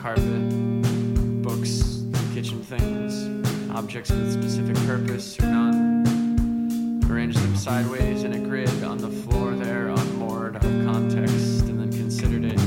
Carpet, 0.00 1.42
books, 1.42 2.02
kitchen 2.32 2.62
things, 2.62 3.46
objects 3.70 4.10
with 4.10 4.32
specific 4.32 4.74
purpose 4.86 5.38
or 5.38 5.42
none. 5.42 7.04
Arrange 7.10 7.36
them 7.36 7.54
sideways 7.54 8.24
in 8.24 8.32
a 8.32 8.38
grid 8.38 8.82
on 8.82 8.96
the 8.96 9.10
floor 9.10 9.52
there, 9.52 9.88
unmoored 9.88 10.56
out 10.56 10.64
of 10.64 10.84
context, 10.86 11.64
and 11.68 11.78
then 11.78 11.92
considered 11.92 12.46
it. 12.46 12.58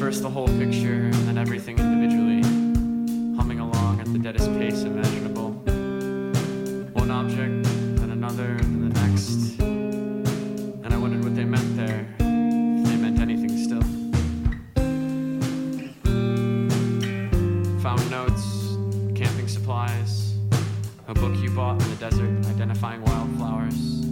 First 0.00 0.22
the 0.22 0.30
whole 0.30 0.48
picture, 0.48 1.04
and 1.04 1.28
then 1.28 1.38
everything 1.38 1.78
individually, 1.78 2.42
humming 3.36 3.60
along 3.60 4.00
at 4.00 4.12
the 4.12 4.18
deadest 4.18 4.50
pace 4.54 4.82
imaginable. 4.82 5.13
Bought 21.54 21.80
in 21.80 21.90
the 21.90 21.96
desert, 21.96 22.46
identifying 22.46 23.00
wildflowers. 23.02 24.04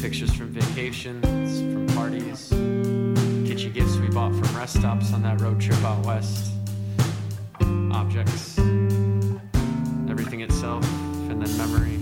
Pictures 0.00 0.32
from 0.34 0.48
vacations, 0.48 1.60
from 1.60 1.86
parties. 1.96 2.50
Kitschy 2.50 3.72
gifts 3.72 3.96
we 3.96 4.08
bought 4.08 4.32
from 4.32 4.54
rest 4.56 4.78
stops 4.78 5.14
on 5.14 5.22
that 5.22 5.40
road 5.40 5.60
trip 5.60 5.82
out 5.82 6.04
west. 6.04 6.52
Objects. 7.90 8.58
Everything 10.10 10.42
itself, 10.42 10.84
and 11.30 11.42
then 11.42 11.56
memory. 11.56 11.98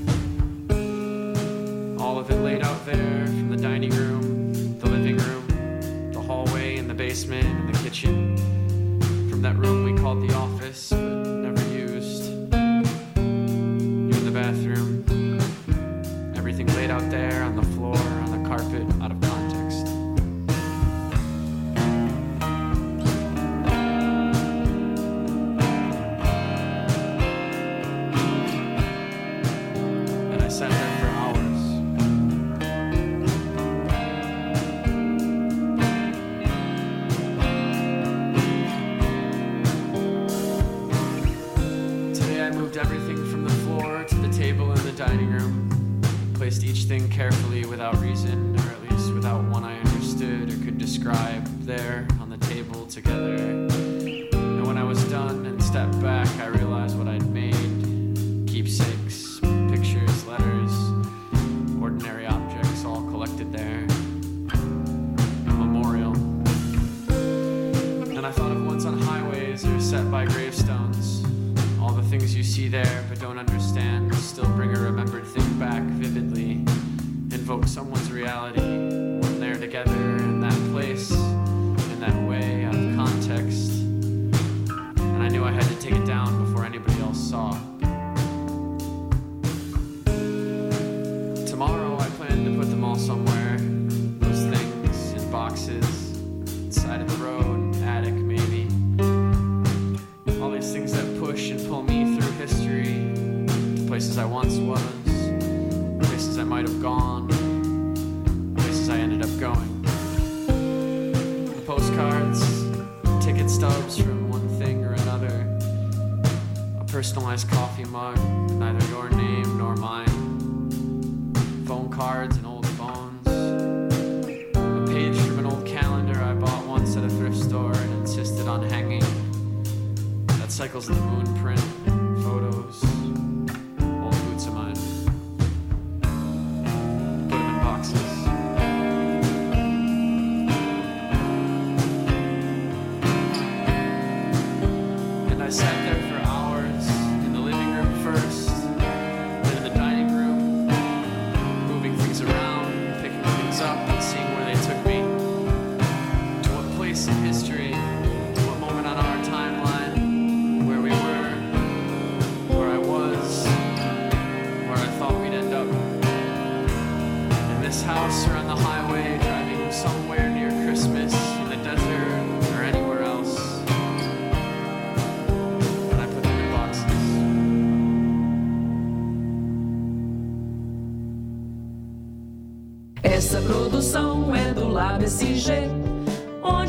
All 1.98 2.18
of 2.18 2.28
it 2.30 2.40
laid 2.42 2.62
out 2.62 2.84
there 2.84 3.26
from 3.26 3.50
the 3.50 3.56
dining 3.56 3.90
room, 3.90 4.78
the 4.80 4.88
living 4.88 5.16
room, 5.16 6.12
the 6.12 6.20
hallway, 6.20 6.76
and 6.76 6.90
the 6.90 6.94
basement, 6.94 7.46
and 7.46 7.74
the 7.74 7.78
kitchen. 7.82 8.36
From 9.30 9.42
that 9.42 9.56
room 9.56 9.84
we 9.84 9.94
called 10.00 10.28
the 10.28 10.34
office, 10.34 10.92
the 14.32 14.40
bathroom. 14.40 15.04
Everything 16.36 16.66
laid 16.74 16.90
out 16.90 17.08
there 17.10 17.42
on 17.42 17.56
the 17.56 17.62
floor, 17.62 17.96
on 17.96 18.42
the 18.42 18.48
carpet. 18.48 18.89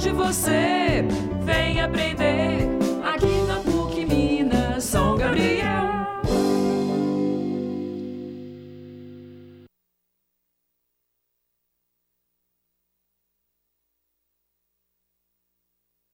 Onde 0.02 0.10
você 0.14 0.71